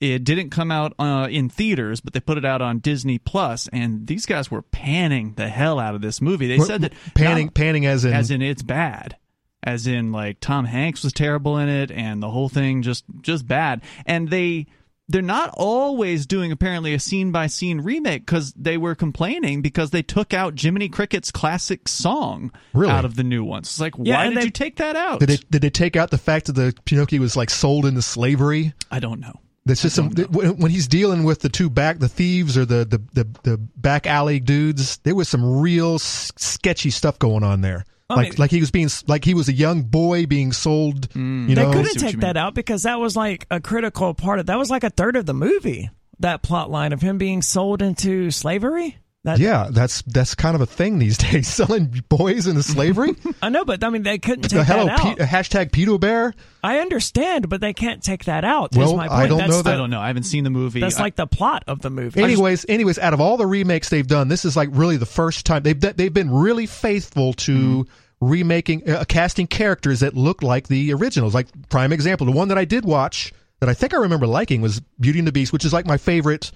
It 0.00 0.24
didn't 0.24 0.50
come 0.50 0.72
out 0.72 0.94
uh, 0.98 1.28
in 1.30 1.48
theaters, 1.48 2.00
but 2.00 2.12
they 2.12 2.18
put 2.20 2.36
it 2.36 2.44
out 2.44 2.60
on 2.60 2.80
Disney 2.80 3.18
Plus, 3.18 3.68
and 3.72 4.06
these 4.06 4.26
guys 4.26 4.50
were 4.50 4.62
panning 4.62 5.34
the 5.34 5.48
hell 5.48 5.78
out 5.78 5.94
of 5.94 6.00
this 6.00 6.20
movie. 6.20 6.48
They 6.48 6.58
said 6.58 6.80
that 6.80 6.92
panning, 7.14 7.46
not- 7.46 7.54
panning 7.54 7.86
as 7.86 8.04
in, 8.04 8.12
as 8.12 8.30
in 8.30 8.42
it's 8.42 8.62
bad 8.62 9.16
as 9.64 9.86
in 9.86 10.10
like 10.10 10.40
tom 10.40 10.64
hanks 10.64 11.04
was 11.04 11.12
terrible 11.12 11.56
in 11.56 11.68
it 11.68 11.92
and 11.92 12.20
the 12.20 12.28
whole 12.28 12.48
thing 12.48 12.82
just 12.82 13.04
just 13.20 13.46
bad 13.46 13.80
and 14.06 14.28
they 14.28 14.66
they're 15.12 15.22
not 15.22 15.50
always 15.56 16.26
doing 16.26 16.50
apparently 16.50 16.94
a 16.94 16.98
scene 16.98 17.30
by 17.30 17.46
scene 17.46 17.80
remake 17.80 18.26
because 18.26 18.52
they 18.54 18.76
were 18.76 18.94
complaining 18.94 19.62
because 19.62 19.90
they 19.90 20.02
took 20.02 20.34
out 20.34 20.58
Jiminy 20.60 20.88
Cricket's 20.88 21.30
classic 21.30 21.86
song 21.86 22.50
Really? 22.72 22.90
out 22.92 23.04
of 23.04 23.14
the 23.16 23.22
new 23.24 23.44
ones. 23.44 23.68
It's 23.68 23.80
like, 23.80 23.94
Yeah, 24.02 24.16
why 24.16 24.28
did 24.28 24.38
they- 24.38 24.44
you 24.44 24.50
take 24.50 24.76
that 24.76 24.96
out? 24.96 25.20
did 25.20 25.28
they 25.28 25.36
did 25.50 25.62
they 25.62 25.70
take 25.70 25.94
out 25.96 26.10
the 26.10 26.18
fact 26.18 26.46
that 26.46 26.54
the 26.54 26.74
Pinocchio 26.84 27.20
was 27.20 27.36
like 27.36 27.50
sold 27.50 27.86
into 27.86 28.02
slavery? 28.02 28.72
I 28.90 28.98
don't 28.98 29.20
know. 29.20 29.38
That's 29.64 29.82
just 29.82 29.94
some 29.94 30.10
when 30.30 30.56
when 30.56 30.70
he's 30.72 30.88
dealing 30.88 31.22
with 31.22 31.38
the 31.40 31.48
two 31.48 31.70
back 31.70 32.00
the 32.00 32.08
thieves 32.08 32.58
or 32.58 32.64
the 32.64 32.84
the 32.84 33.00
the, 33.12 33.28
the 33.44 33.56
back 33.58 34.08
alley 34.08 34.40
dudes. 34.40 34.96
There 35.04 35.14
was 35.14 35.28
some 35.28 35.60
real 35.60 36.00
sketchy 36.00 36.90
stuff 36.90 37.18
going 37.20 37.44
on 37.44 37.60
there. 37.60 37.84
I 38.12 38.16
like 38.16 38.30
mean- 38.30 38.34
like 38.38 38.50
he 38.50 38.60
was 38.60 38.70
being 38.70 38.88
like 39.06 39.24
he 39.24 39.34
was 39.34 39.48
a 39.48 39.52
young 39.52 39.82
boy 39.82 40.26
being 40.26 40.52
sold. 40.52 41.08
Mm. 41.10 41.48
you 41.48 41.54
they 41.54 41.62
know, 41.62 41.72
couldn't 41.72 41.98
take 41.98 42.20
that 42.20 42.36
out 42.36 42.54
because 42.54 42.84
that 42.84 42.98
was 43.00 43.16
like 43.16 43.46
a 43.50 43.60
critical 43.60 44.14
part 44.14 44.38
of 44.38 44.46
that 44.46 44.58
was 44.58 44.70
like 44.70 44.84
a 44.84 44.90
third 44.90 45.16
of 45.16 45.26
the 45.26 45.34
movie. 45.34 45.90
That 46.20 46.42
plot 46.42 46.70
line 46.70 46.92
of 46.92 47.02
him 47.02 47.18
being 47.18 47.42
sold 47.42 47.82
into 47.82 48.30
slavery. 48.30 48.98
That, 49.24 49.38
yeah, 49.38 49.68
that's 49.70 50.02
that's 50.02 50.34
kind 50.34 50.56
of 50.56 50.60
a 50.62 50.66
thing 50.66 50.98
these 50.98 51.16
days, 51.30 51.46
selling 51.46 52.02
boys 52.08 52.48
into 52.48 52.62
slavery. 52.64 53.14
I 53.42 53.50
know, 53.50 53.64
but 53.64 53.84
I 53.84 53.88
mean 53.90 54.02
they 54.02 54.18
couldn't 54.18 54.42
the 54.42 54.48
take 54.48 54.66
hello 54.66 54.86
that 54.86 54.98
out. 55.00 55.16
Pe- 55.18 55.24
hashtag 55.24 55.70
pedo 55.70 56.00
bear. 56.00 56.34
I 56.64 56.78
understand, 56.80 57.48
but 57.48 57.60
they 57.60 57.72
can't 57.72 58.02
take 58.02 58.24
that 58.24 58.44
out. 58.44 58.72
is 58.72 58.78
Well, 58.78 58.96
my 58.96 59.04
I 59.04 59.08
point. 59.08 59.28
don't 59.28 59.38
that's 59.38 59.50
know 59.52 59.62
the, 59.62 59.70
I 59.70 59.76
don't 59.76 59.90
know. 59.90 60.00
I 60.00 60.08
haven't 60.08 60.24
seen 60.24 60.42
the 60.42 60.50
movie. 60.50 60.80
That's 60.80 60.98
I- 60.98 61.02
like 61.02 61.14
the 61.14 61.28
plot 61.28 61.62
of 61.68 61.80
the 61.82 61.90
movie. 61.90 62.20
Anyways, 62.20 62.66
anyways, 62.68 62.98
out 62.98 63.14
of 63.14 63.20
all 63.20 63.36
the 63.36 63.46
remakes 63.46 63.90
they've 63.90 64.04
done, 64.06 64.26
this 64.26 64.44
is 64.44 64.56
like 64.56 64.70
really 64.72 64.96
the 64.96 65.06
first 65.06 65.46
time 65.46 65.62
they've 65.62 65.78
they've 65.80 66.12
been 66.12 66.30
really 66.30 66.66
faithful 66.66 67.32
to 67.34 67.52
Mm-hmm. 67.52 68.26
remaking 68.26 68.88
uh, 68.90 69.04
casting 69.08 69.46
characters 69.46 70.00
that 70.00 70.14
look 70.14 70.42
like 70.42 70.66
the 70.68 70.92
originals. 70.94 71.32
Like 71.34 71.46
prime 71.68 71.92
example, 71.92 72.26
the 72.26 72.32
one 72.32 72.48
that 72.48 72.58
I 72.58 72.64
did 72.64 72.84
watch 72.84 73.32
that 73.60 73.68
I 73.68 73.74
think 73.74 73.94
I 73.94 73.98
remember 73.98 74.26
liking 74.26 74.60
was 74.62 74.80
Beauty 74.98 75.20
and 75.20 75.28
the 75.28 75.32
Beast, 75.32 75.52
which 75.52 75.64
is 75.64 75.72
like 75.72 75.86
my 75.86 75.96
favorite 75.96 76.50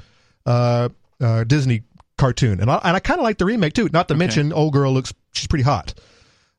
uh, 0.44 0.88
uh, 1.20 1.44
Disney 1.44 1.82
cartoon, 2.18 2.60
and 2.60 2.70
I, 2.70 2.80
and 2.84 2.96
I 2.96 3.00
kind 3.00 3.20
of 3.20 3.24
like 3.24 3.38
the 3.38 3.44
remake 3.44 3.74
too. 3.74 3.88
Not 3.92 4.08
to 4.08 4.14
mention, 4.14 4.52
old 4.52 4.72
girl 4.72 4.92
looks 4.92 5.12
she's 5.32 5.46
pretty 5.46 5.64
hot. 5.64 5.94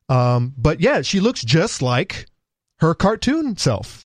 Um, 0.09 0.53
but 0.57 0.79
yeah, 0.79 1.01
she 1.01 1.19
looks 1.19 1.43
just 1.43 1.81
like 1.81 2.27
her 2.79 2.93
cartoon 2.93 3.57
self. 3.57 4.05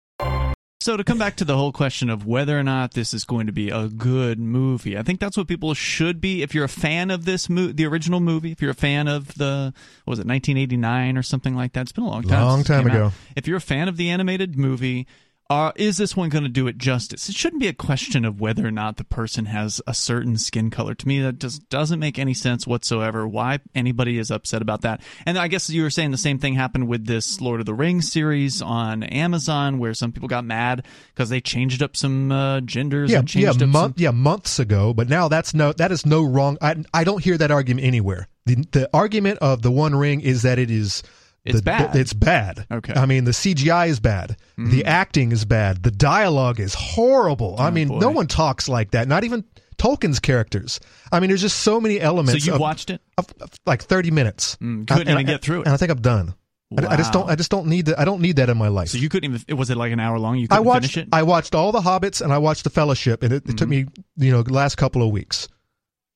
So 0.79 0.95
to 0.95 1.03
come 1.03 1.17
back 1.17 1.35
to 1.37 1.45
the 1.45 1.57
whole 1.57 1.71
question 1.73 2.09
of 2.09 2.25
whether 2.25 2.57
or 2.57 2.63
not 2.63 2.93
this 2.93 3.13
is 3.13 3.25
going 3.25 3.47
to 3.47 3.51
be 3.51 3.69
a 3.71 3.87
good 3.89 4.39
movie, 4.39 4.97
I 4.97 5.01
think 5.03 5.19
that's 5.19 5.35
what 5.35 5.47
people 5.47 5.73
should 5.73 6.21
be. 6.21 6.43
If 6.43 6.53
you're 6.53 6.63
a 6.63 6.69
fan 6.69 7.11
of 7.11 7.25
this 7.25 7.49
mo- 7.49 7.73
the 7.73 7.85
original 7.85 8.19
movie, 8.19 8.51
if 8.51 8.61
you're 8.61 8.71
a 8.71 8.75
fan 8.75 9.07
of 9.07 9.33
the 9.35 9.73
what 10.05 10.11
was 10.11 10.19
it 10.19 10.27
1989 10.27 11.17
or 11.17 11.23
something 11.23 11.55
like 11.55 11.73
that, 11.73 11.81
it's 11.81 11.91
been 11.91 12.03
a 12.05 12.07
long 12.07 12.23
time. 12.23 12.41
Long 12.41 12.63
time 12.63 12.83
came 12.83 12.91
out. 12.91 12.95
ago. 12.95 13.11
If 13.35 13.47
you're 13.47 13.57
a 13.57 13.61
fan 13.61 13.87
of 13.87 13.97
the 13.97 14.09
animated 14.09 14.57
movie. 14.57 15.07
Uh, 15.49 15.71
is 15.77 15.95
this 15.97 16.13
one 16.15 16.27
going 16.27 16.43
to 16.43 16.49
do 16.49 16.67
it 16.67 16.77
justice? 16.77 17.29
It 17.29 17.35
shouldn't 17.35 17.61
be 17.61 17.69
a 17.69 17.73
question 17.73 18.25
of 18.25 18.41
whether 18.41 18.67
or 18.67 18.71
not 18.71 18.97
the 18.97 19.05
person 19.05 19.45
has 19.45 19.81
a 19.87 19.93
certain 19.93 20.37
skin 20.37 20.69
color. 20.69 20.93
To 20.93 21.07
me, 21.07 21.21
that 21.21 21.39
just 21.39 21.69
doesn't 21.69 22.01
make 22.01 22.19
any 22.19 22.33
sense 22.33 22.67
whatsoever. 22.67 23.25
Why 23.25 23.59
anybody 23.73 24.17
is 24.17 24.29
upset 24.29 24.61
about 24.61 24.81
that? 24.81 25.01
And 25.25 25.37
I 25.37 25.47
guess 25.47 25.69
you 25.69 25.83
were 25.83 25.89
saying 25.89 26.11
the 26.11 26.17
same 26.17 26.37
thing 26.37 26.55
happened 26.55 26.89
with 26.89 27.05
this 27.05 27.39
Lord 27.39 27.61
of 27.61 27.65
the 27.65 27.73
Rings 27.73 28.11
series 28.11 28.61
on 28.61 29.03
Amazon, 29.03 29.79
where 29.79 29.93
some 29.93 30.11
people 30.11 30.27
got 30.27 30.43
mad 30.43 30.85
because 31.13 31.29
they 31.29 31.39
changed 31.39 31.81
up 31.81 31.95
some 31.95 32.29
uh, 32.29 32.59
genders. 32.61 33.09
Yeah, 33.09 33.19
and 33.19 33.33
yeah, 33.33 33.43
changed 33.51 33.63
up 33.63 33.69
month, 33.69 33.95
some- 33.95 34.03
yeah, 34.03 34.11
months 34.11 34.59
ago. 34.59 34.93
But 34.93 35.07
now 35.07 35.29
that's 35.29 35.53
no, 35.53 35.71
that 35.73 35.93
is 35.93 36.05
no 36.05 36.23
wrong. 36.23 36.57
I, 36.61 36.75
I 36.93 37.05
don't 37.05 37.23
hear 37.23 37.37
that 37.37 37.51
argument 37.51 37.87
anywhere. 37.87 38.27
The 38.45 38.55
the 38.71 38.89
argument 38.93 39.39
of 39.39 39.61
the 39.61 39.71
One 39.71 39.95
Ring 39.95 40.19
is 40.19 40.41
that 40.41 40.59
it 40.59 40.69
is. 40.69 41.03
It's 41.47 41.57
the, 41.59 41.63
bad. 41.63 41.95
It's 41.95 42.13
bad. 42.13 42.65
Okay. 42.71 42.93
Mm-hmm. 42.93 43.01
I 43.01 43.05
mean, 43.05 43.23
the 43.23 43.31
CGI 43.31 43.87
is 43.89 43.99
bad. 43.99 44.37
The 44.57 44.85
acting 44.85 45.31
is 45.31 45.45
bad. 45.45 45.83
The 45.83 45.91
dialogue 45.91 46.59
is 46.59 46.73
horrible. 46.73 47.55
I 47.59 47.69
mean, 47.71 47.87
Oh, 47.89 47.93
boy. 47.93 47.99
no 47.99 48.09
one 48.11 48.27
talks 48.27 48.67
like 48.69 48.91
that. 48.91 49.07
Not 49.07 49.23
even 49.23 49.43
Tolkien's 49.77 50.19
characters. 50.19 50.79
I 51.11 51.19
mean, 51.19 51.29
there's 51.29 51.41
just 51.41 51.59
so 51.59 51.79
many 51.79 51.99
elements. 52.01 52.43
So 52.43 52.47
you 52.47 52.55
of, 52.55 52.59
watched 52.61 52.89
it? 52.89 53.01
of- 53.17 53.27
of 53.39 53.51
like 53.65 53.83
30 53.83 54.11
minutes. 54.11 54.57
Mm, 54.61 54.87
couldn't 54.87 55.07
I- 55.07 55.11
even 55.11 55.17
I- 55.27 55.31
get 55.31 55.41
through 55.41 55.61
it. 55.61 55.65
And 55.67 55.73
I 55.73 55.77
think 55.77 55.91
I'm 55.91 56.01
done. 56.01 56.33
I, 56.77 56.85
I 56.87 56.97
just 56.97 57.13
don't. 57.13 57.29
I 57.29 57.35
just 57.35 57.49
don't 57.49 57.67
need 57.67 57.85
that. 57.85 57.97
I 57.97 58.03
don't 58.03 58.19
need 58.21 58.35
that 58.35 58.49
in 58.49 58.57
my 58.57 58.67
life. 58.67 58.89
So 58.89 58.97
you 58.97 59.07
couldn't 59.07 59.33
even. 59.33 59.57
Was 59.57 59.69
it 59.69 59.77
like 59.77 59.93
an 59.93 60.01
hour 60.01 60.19
long? 60.19 60.37
You 60.37 60.49
couldn't 60.49 60.65
watched 60.65 60.91
finish 60.95 61.07
it. 61.07 61.09
I 61.13 61.23
watched 61.23 61.55
all 61.55 61.71
the 61.71 61.79
Hobbits 61.79 62.21
and 62.21 62.33
I 62.33 62.39
watched 62.39 62.65
the 62.65 62.69
Fellowship, 62.69 63.23
and 63.23 63.31
it, 63.31 63.47
it 63.47 63.57
took 63.57 63.69
me 63.69 63.85
you 64.17 64.31
know 64.33 64.43
the 64.43 64.51
last 64.51 64.75
couple 64.75 65.01
of 65.01 65.09
weeks. 65.09 65.47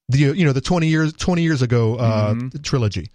The 0.10 0.18
you 0.18 0.44
know 0.44 0.52
the 0.52 0.60
twenty 0.60 0.88
years 0.88 1.14
twenty 1.14 1.44
years 1.44 1.62
ago 1.62 1.96
uh, 1.96 2.36
trilogy. 2.64 3.12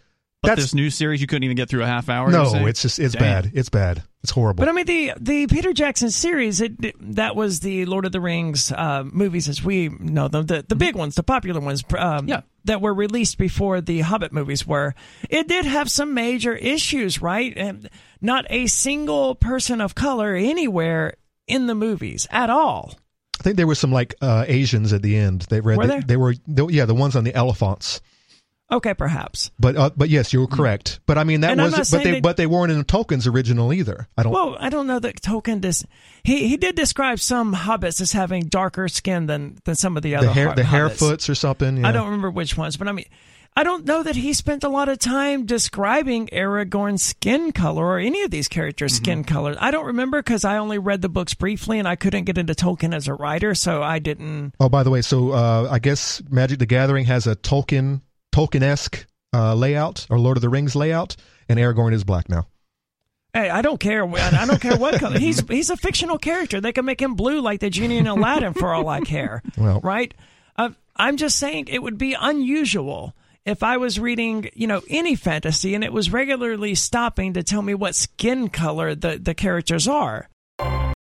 But 0.46 0.52
that's- 0.52 0.64
this 0.66 0.74
new 0.74 0.90
series, 0.90 1.20
you 1.20 1.26
couldn't 1.26 1.44
even 1.44 1.56
get 1.56 1.68
through 1.68 1.82
a 1.82 1.86
half 1.86 2.08
hour. 2.08 2.30
No, 2.30 2.66
it's 2.66 2.82
just 2.82 2.98
it's 2.98 3.14
Damn. 3.14 3.22
bad. 3.44 3.50
It's 3.54 3.68
bad. 3.68 4.02
It's 4.22 4.32
horrible. 4.32 4.62
But 4.64 4.68
I 4.68 4.72
mean, 4.72 4.86
the 4.86 5.12
the 5.20 5.46
Peter 5.46 5.72
Jackson 5.72 6.10
series 6.10 6.60
it, 6.60 6.74
that 7.14 7.36
was 7.36 7.60
the 7.60 7.84
Lord 7.86 8.04
of 8.06 8.12
the 8.12 8.20
Rings 8.20 8.72
uh, 8.72 9.04
movies 9.04 9.48
as 9.48 9.62
we 9.62 9.88
know 9.88 10.26
them, 10.28 10.46
the 10.46 10.64
the 10.66 10.74
big 10.74 10.96
ones, 10.96 11.14
the 11.14 11.22
popular 11.22 11.60
ones, 11.60 11.84
um, 11.96 12.26
Yeah. 12.28 12.40
that 12.64 12.80
were 12.80 12.92
released 12.94 13.38
before 13.38 13.80
the 13.80 14.00
Hobbit 14.00 14.32
movies 14.32 14.66
were. 14.66 14.94
It 15.30 15.46
did 15.46 15.64
have 15.64 15.88
some 15.90 16.12
major 16.14 16.54
issues, 16.56 17.22
right? 17.22 17.52
And 17.56 17.88
not 18.20 18.46
a 18.50 18.66
single 18.66 19.34
person 19.36 19.80
of 19.80 19.94
color 19.94 20.34
anywhere 20.34 21.14
in 21.46 21.66
the 21.68 21.74
movies 21.76 22.26
at 22.30 22.50
all. 22.50 22.94
I 23.38 23.42
think 23.44 23.56
there 23.58 23.66
were 23.66 23.74
some 23.76 23.92
like 23.92 24.14
uh, 24.20 24.44
Asians 24.48 24.92
at 24.92 25.02
the 25.02 25.14
end. 25.16 25.42
They 25.42 25.60
read 25.60 25.76
Were 25.78 25.86
they, 25.86 25.92
there? 25.92 26.02
they 26.02 26.16
were 26.16 26.34
they, 26.48 26.64
yeah 26.70 26.86
the 26.86 26.94
ones 26.94 27.14
on 27.14 27.22
the 27.22 27.34
elephants. 27.34 28.00
Okay, 28.70 28.94
perhaps. 28.94 29.52
But 29.60 29.76
uh, 29.76 29.90
but 29.96 30.08
yes, 30.08 30.32
you 30.32 30.40
were 30.40 30.48
correct. 30.48 30.98
But 31.06 31.18
I 31.18 31.24
mean 31.24 31.42
that 31.42 31.52
And 31.52 31.60
was 31.60 31.88
but 31.90 32.02
they 32.02 32.12
they- 32.12 32.20
but 32.20 32.36
they 32.36 32.46
weren't 32.46 32.72
in 32.72 32.82
Tolkien's 32.84 33.26
original 33.28 33.72
either. 33.72 34.08
I 34.18 34.24
don't. 34.24 34.32
Well, 34.32 34.56
I 34.58 34.70
don't 34.70 34.88
know 34.88 34.98
that 34.98 35.20
Tolkien 35.22 35.60
dis- 35.60 35.84
he 36.24 36.48
he 36.48 36.56
did 36.56 36.74
describe 36.74 37.20
some 37.20 37.54
hobbits 37.54 38.00
as 38.00 38.10
having 38.12 38.44
darker 38.48 38.88
skin 38.88 39.26
than 39.26 39.58
than 39.64 39.76
some 39.76 39.96
of 39.96 40.02
the 40.02 40.16
other 40.16 40.26
the 40.26 40.32
hair 40.32 40.52
the 40.54 40.62
hobbits. 40.62 40.98
Harefoots 40.98 41.28
or 41.28 41.36
something. 41.36 41.84
I 41.84 41.92
don't 41.92 42.06
remember 42.06 42.30
which 42.30 42.56
ones, 42.56 42.76
but 42.76 42.88
I 42.88 42.92
mean, 42.92 43.04
I 43.58 43.62
don't 43.62 43.84
know 43.86 44.02
that 44.02 44.16
he 44.16 44.32
spent 44.32 44.64
a 44.64 44.68
lot 44.68 44.88
of 44.88 44.98
time 44.98 45.46
describing 45.46 46.26
Aragorn's 46.32 47.02
skin 47.04 47.52
color 47.52 47.84
or 47.86 47.98
any 48.00 48.22
of 48.22 48.32
these 48.32 48.48
characters' 48.48 48.94
Mm-hmm. 48.94 49.04
skin 49.04 49.24
color. 49.24 49.54
I 49.60 49.70
don't 49.70 49.86
remember 49.86 50.20
because 50.20 50.44
I 50.44 50.58
only 50.58 50.78
read 50.78 51.02
the 51.02 51.08
books 51.08 51.34
briefly 51.34 51.78
and 51.78 51.86
I 51.86 51.94
couldn't 51.94 52.24
get 52.24 52.36
into 52.36 52.52
Tolkien 52.54 52.92
as 52.94 53.06
a 53.06 53.14
writer, 53.14 53.54
so 53.54 53.80
I 53.82 54.00
didn't. 54.00 54.54
Oh, 54.58 54.68
by 54.68 54.82
the 54.82 54.90
way, 54.90 55.02
so 55.02 55.30
uh, 55.30 55.68
I 55.70 55.78
guess 55.78 56.20
Magic 56.28 56.58
the 56.58 56.66
Gathering 56.66 57.04
has 57.06 57.28
a 57.28 57.36
Tolkien 57.36 58.00
Tolkien 58.36 58.62
esque 58.62 59.06
uh, 59.32 59.54
layout 59.54 60.06
or 60.10 60.18
Lord 60.18 60.36
of 60.36 60.42
the 60.42 60.50
Rings 60.50 60.76
layout, 60.76 61.16
and 61.48 61.58
Aragorn 61.58 61.94
is 61.94 62.04
black 62.04 62.28
now. 62.28 62.46
Hey, 63.32 63.48
I 63.48 63.62
don't 63.62 63.80
care. 63.80 64.04
I 64.06 64.44
don't 64.46 64.60
care 64.60 64.76
what 64.76 64.94
color. 65.00 65.18
He's 65.18 65.40
he's 65.48 65.70
a 65.70 65.76
fictional 65.76 66.18
character. 66.18 66.60
They 66.60 66.72
can 66.72 66.84
make 66.84 67.00
him 67.00 67.14
blue 67.14 67.40
like 67.40 67.60
the 67.60 67.70
genie 67.70 67.96
in 67.96 68.06
Aladdin 68.06 68.52
for 68.52 68.74
all 68.74 68.88
I 68.88 69.00
care. 69.00 69.42
Well- 69.56 69.80
right? 69.82 70.12
Uh, 70.56 70.70
I'm 70.96 71.16
just 71.16 71.38
saying 71.38 71.68
it 71.68 71.82
would 71.82 71.96
be 71.98 72.14
unusual 72.18 73.14
if 73.46 73.62
I 73.62 73.76
was 73.78 73.98
reading, 74.00 74.50
you 74.54 74.66
know, 74.66 74.80
any 74.88 75.14
fantasy 75.14 75.74
and 75.74 75.84
it 75.84 75.92
was 75.92 76.10
regularly 76.12 76.74
stopping 76.74 77.34
to 77.34 77.42
tell 77.42 77.62
me 77.62 77.72
what 77.74 77.94
skin 77.94 78.48
color 78.48 78.94
the 78.94 79.18
the 79.18 79.34
characters 79.34 79.88
are. 79.88 80.28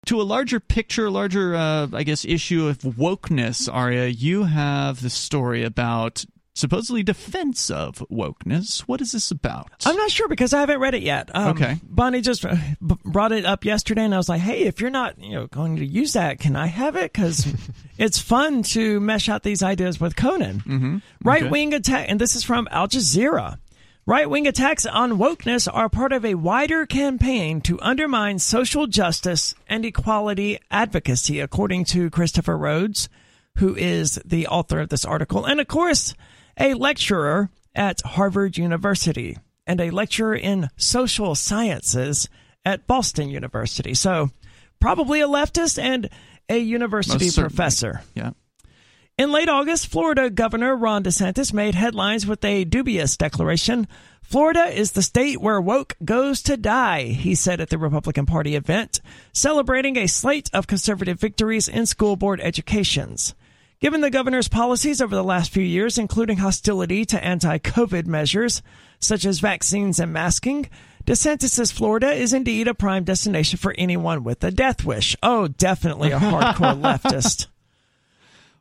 to 0.06 0.22
a 0.22 0.24
larger 0.24 0.60
picture, 0.62 1.10
larger, 1.10 1.54
uh, 1.56 1.88
I 1.94 2.04
guess, 2.04 2.24
issue 2.26 2.68
of 2.68 2.80
wokeness, 2.80 3.70
Aria, 3.72 4.08
you 4.08 4.44
have 4.44 5.02
the 5.02 5.10
story 5.10 5.64
about 5.64 6.26
supposedly 6.54 7.04
defense 7.04 7.70
of 7.70 8.04
wokeness. 8.12 8.82
What 8.82 9.02
is 9.02 9.12
this 9.14 9.32
about? 9.32 9.70
I'm 9.86 9.96
not 9.96 10.12
sure 10.12 10.28
because 10.28 10.54
I 10.54 10.60
haven't 10.60 10.80
read 10.80 10.94
it 10.94 11.04
yet. 11.04 11.30
Um, 11.34 11.50
Okay. 11.50 11.78
Bonnie 11.84 12.22
just 12.22 12.44
uh, 12.46 12.56
b- 12.86 12.96
brought 13.06 13.32
it 13.32 13.46
up 13.46 13.64
yesterday, 13.66 14.04
and 14.04 14.14
I 14.14 14.18
was 14.18 14.30
like, 14.30 14.42
"Hey, 14.42 14.64
if 14.64 14.82
you're 14.82 14.90
not, 14.90 15.18
you 15.20 15.32
know, 15.36 15.48
going 15.48 15.78
to 15.78 15.86
use 15.86 16.14
that, 16.14 16.40
can 16.40 16.56
I 16.56 16.68
have 16.68 16.96
it? 16.96 17.14
Because 17.14 17.48
it's 17.98 18.20
fun 18.20 18.64
to 18.64 19.00
mesh 19.00 19.30
out 19.30 19.44
these 19.44 19.64
ideas 19.64 20.00
with 20.00 20.16
Conan." 20.16 20.60
Mm-hmm. 20.62 20.98
Right 21.24 21.50
wing 21.50 21.74
attack, 21.74 22.08
and 22.10 22.20
this 22.20 22.36
is 22.36 22.44
from 22.44 22.68
Al 22.72 22.88
Jazeera. 22.88 23.58
Right 24.06 24.28
wing 24.30 24.48
attacks 24.48 24.88
on 24.88 25.20
wokeness 25.20 25.68
are 25.72 25.88
part 25.88 26.14
of 26.14 26.26
a 26.26 26.34
wider 26.34 26.88
campaign 26.88 27.62
to 27.62 27.80
undermine 27.80 28.40
social 28.40 28.88
justice 28.88 29.54
and 29.68 29.86
equality 29.86 30.58
advocacy, 30.72 31.40
according 31.40 31.86
to 31.86 32.10
Christopher 32.10 32.58
Rhodes, 32.58 33.08
who 33.58 33.76
is 33.76 34.20
the 34.26 34.48
author 34.48 34.80
of 34.80 34.90
this 34.90 35.06
article, 35.06 35.46
and 35.46 35.60
of 35.60 35.68
course, 35.68 36.16
a 36.60 36.74
lecturer 36.74 37.50
at 37.74 38.02
Harvard 38.02 38.58
University 38.58 39.38
and 39.66 39.80
a 39.80 39.92
lecturer 39.92 40.36
in 40.36 40.70
social 40.78 41.36
sciences 41.36 42.28
at 42.66 42.88
Boston 42.88 43.30
University. 43.30 43.94
So, 43.94 44.32
probably 44.80 45.22
a 45.22 45.28
leftist 45.28 45.82
and 45.82 46.10
a 46.50 46.58
university 46.58 47.30
professor. 47.32 48.02
Yeah. 48.16 48.32
In 49.18 49.32
late 49.32 49.50
August, 49.50 49.88
Florida 49.88 50.30
Governor 50.30 50.76
Ron 50.76 51.04
DeSantis 51.04 51.52
made 51.54 51.76
headlines 51.76 52.26
with 52.26 52.44
a 52.46 52.64
dubious 52.64 53.18
declaration. 53.18 53.86
Florida 54.22 54.66
is 54.66 54.94
the 54.94 55.02
state 55.02 55.42
where 55.42 55.60
woke 55.60 55.98
goes 56.06 56.42
to 56.44 56.56
die, 56.56 57.04
he 57.04 57.36
said 57.36 57.60
at 57.60 57.70
the 57.70 57.78
Republican 57.78 58.26
Party 58.26 58.56
event, 58.56 59.02
celebrating 59.34 59.98
a 59.98 60.08
slate 60.08 60.50
of 60.54 60.68
conservative 60.68 61.20
victories 61.20 61.68
in 61.68 61.86
school 61.86 62.16
board 62.16 62.40
educations. 62.40 63.36
Given 63.80 64.02
the 64.02 64.10
governor's 64.10 64.50
policies 64.50 65.00
over 65.00 65.16
the 65.16 65.24
last 65.24 65.52
few 65.52 65.64
years, 65.64 65.98
including 65.98 66.38
hostility 66.38 67.06
to 67.06 67.24
anti 67.24 67.60
COVID 67.60 68.06
measures, 68.08 68.62
such 69.00 69.26
as 69.26 69.40
vaccines 69.40 70.00
and 70.02 70.12
masking, 70.12 70.70
DeSantis 71.06 71.52
says 71.52 71.72
Florida 71.72 72.12
is 72.12 72.34
indeed 72.34 72.68
a 72.68 72.74
prime 72.74 73.06
destination 73.06 73.58
for 73.58 73.74
anyone 73.78 74.26
with 74.26 74.44
a 74.44 74.52
death 74.52 74.84
wish. 74.84 75.16
Oh, 75.24 75.48
definitely 75.48 76.12
a 76.12 76.20
hardcore 76.20 76.80
leftist. 76.82 77.48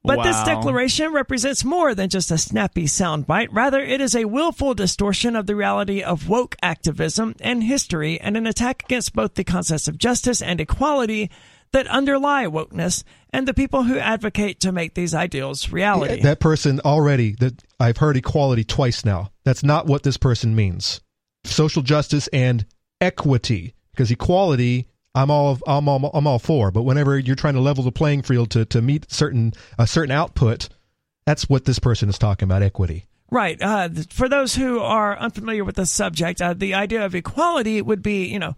But 0.04 0.22
this 0.22 0.40
declaration 0.44 1.12
represents 1.12 1.64
more 1.64 1.94
than 1.94 2.08
just 2.08 2.30
a 2.30 2.38
snappy 2.38 2.84
soundbite. 2.84 3.48
Rather, 3.50 3.80
it 3.80 4.00
is 4.00 4.14
a 4.14 4.24
willful 4.24 4.72
distortion 4.72 5.34
of 5.34 5.46
the 5.46 5.56
reality 5.56 6.00
of 6.00 6.28
woke 6.28 6.54
activism 6.62 7.34
and 7.40 7.64
history 7.64 8.20
and 8.20 8.36
an 8.36 8.46
attack 8.46 8.84
against 8.84 9.14
both 9.14 9.34
the 9.34 9.42
concepts 9.42 9.88
of 9.88 9.98
justice 9.98 10.40
and 10.40 10.60
equality 10.60 11.28
that 11.72 11.86
underlie 11.86 12.46
wokeness 12.46 13.04
and 13.32 13.46
the 13.46 13.54
people 13.54 13.82
who 13.82 13.98
advocate 13.98 14.60
to 14.60 14.72
make 14.72 14.94
these 14.94 15.14
ideals 15.14 15.70
reality. 15.70 16.22
That 16.22 16.40
person 16.40 16.80
already 16.80 17.32
that 17.40 17.62
I've 17.78 17.98
heard 17.98 18.16
equality 18.16 18.64
twice 18.64 19.04
now. 19.04 19.32
That's 19.44 19.62
not 19.62 19.86
what 19.86 20.02
this 20.02 20.16
person 20.16 20.54
means. 20.54 21.00
Social 21.44 21.82
justice 21.82 22.28
and 22.32 22.66
equity, 23.00 23.74
because 23.92 24.10
equality 24.10 24.88
I'm 25.14 25.30
all 25.30 25.58
I'm 25.66 25.88
all 25.88 26.10
I'm 26.14 26.26
all 26.26 26.38
for. 26.38 26.70
But 26.70 26.82
whenever 26.82 27.18
you're 27.18 27.36
trying 27.36 27.54
to 27.54 27.60
level 27.60 27.84
the 27.84 27.92
playing 27.92 28.22
field 28.22 28.50
to 28.50 28.64
to 28.66 28.82
meet 28.82 29.10
certain 29.10 29.52
a 29.78 29.86
certain 29.86 30.12
output, 30.12 30.68
that's 31.26 31.48
what 31.48 31.64
this 31.64 31.78
person 31.78 32.08
is 32.08 32.18
talking 32.18 32.46
about. 32.46 32.62
Equity. 32.62 33.06
Right. 33.30 33.60
Uh, 33.60 33.90
for 34.10 34.28
those 34.28 34.54
who 34.54 34.80
are 34.80 35.18
unfamiliar 35.18 35.64
with 35.64 35.76
the 35.76 35.84
subject, 35.86 36.40
uh, 36.40 36.54
the 36.54 36.74
idea 36.74 37.04
of 37.04 37.14
equality 37.14 37.82
would 37.82 38.02
be, 38.02 38.26
you 38.26 38.38
know, 38.38 38.56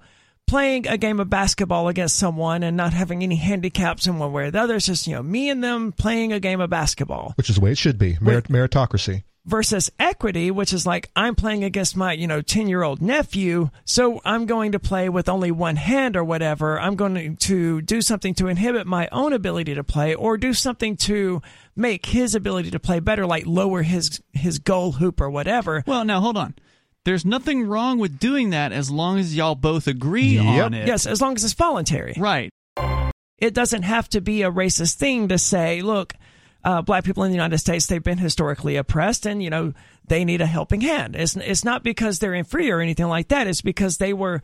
playing 0.50 0.86
a 0.88 0.98
game 0.98 1.20
of 1.20 1.30
basketball 1.30 1.88
against 1.88 2.16
someone 2.16 2.62
and 2.62 2.76
not 2.76 2.92
having 2.92 3.22
any 3.22 3.36
handicaps 3.36 4.06
in 4.06 4.18
one 4.18 4.32
way 4.32 4.44
or 4.44 4.50
the 4.50 4.60
other. 4.60 4.74
It's 4.74 4.86
just, 4.86 5.06
you 5.06 5.14
know, 5.14 5.22
me 5.22 5.48
and 5.48 5.62
them 5.62 5.92
playing 5.92 6.32
a 6.32 6.40
game 6.40 6.60
of 6.60 6.68
basketball 6.68 7.32
which 7.36 7.48
is 7.48 7.56
the 7.56 7.62
way 7.62 7.70
it 7.70 7.78
should 7.78 7.98
be. 7.98 8.18
Merit- 8.20 8.48
meritocracy. 8.48 9.22
versus 9.46 9.90
equity, 9.98 10.50
which 10.50 10.72
is 10.72 10.84
like 10.86 11.08
I'm 11.16 11.34
playing 11.34 11.64
against 11.64 11.96
my, 11.96 12.12
you 12.12 12.26
know, 12.26 12.42
10 12.42 12.68
year 12.68 12.82
old 12.82 13.00
nephew. 13.00 13.70
So 13.84 14.20
I'm 14.24 14.44
going 14.46 14.72
to 14.72 14.78
play 14.78 15.08
with 15.08 15.28
only 15.28 15.50
one 15.50 15.76
hand 15.76 16.16
or 16.16 16.24
whatever. 16.24 16.78
I'm 16.80 16.94
going 16.96 17.36
to 17.36 17.80
do 17.80 18.02
something 18.02 18.34
to 18.34 18.48
inhibit 18.48 18.86
my 18.86 19.08
own 19.12 19.32
ability 19.32 19.74
to 19.76 19.84
play 19.84 20.14
or 20.14 20.36
do 20.36 20.52
something 20.52 20.96
to 21.08 21.40
make 21.76 22.06
his 22.06 22.34
ability 22.34 22.70
to 22.72 22.78
play 22.80 23.00
better, 23.00 23.24
like 23.24 23.46
lower 23.46 23.82
his, 23.82 24.20
his 24.32 24.58
goal 24.58 24.92
hoop 24.92 25.20
or 25.20 25.30
whatever. 25.30 25.82
Well, 25.86 26.04
now 26.04 26.20
hold 26.20 26.36
on. 26.36 26.54
There's 27.04 27.24
nothing 27.24 27.66
wrong 27.66 27.98
with 27.98 28.18
doing 28.18 28.50
that 28.50 28.72
as 28.72 28.90
long 28.90 29.18
as 29.18 29.34
y'all 29.34 29.54
both 29.54 29.86
agree 29.86 30.34
Yep. 30.38 30.64
on 30.64 30.74
it. 30.74 30.86
Yes, 30.86 31.06
as 31.06 31.20
long 31.20 31.34
as 31.34 31.44
it's 31.44 31.54
voluntary. 31.54 32.14
Right. 32.16 32.50
It 33.38 33.54
doesn't 33.54 33.82
have 33.84 34.08
to 34.10 34.20
be 34.20 34.42
a 34.42 34.50
racist 34.50 34.94
thing 34.96 35.28
to 35.28 35.38
say, 35.38 35.80
look, 35.80 36.12
uh, 36.62 36.82
black 36.82 37.04
people 37.04 37.24
in 37.24 37.30
the 37.30 37.36
United 37.36 37.56
States, 37.56 37.86
they've 37.86 38.02
been 38.02 38.18
historically 38.18 38.76
oppressed 38.76 39.24
and, 39.24 39.42
you 39.42 39.48
know, 39.48 39.72
they 40.06 40.26
need 40.26 40.42
a 40.42 40.46
helping 40.46 40.82
hand. 40.82 41.16
It's, 41.16 41.36
it's 41.36 41.64
not 41.64 41.82
because 41.82 42.18
they're 42.18 42.34
inferior 42.34 42.76
or 42.76 42.80
anything 42.82 43.06
like 43.08 43.28
that. 43.28 43.46
It's 43.46 43.62
because 43.62 43.96
they 43.96 44.12
were 44.12 44.42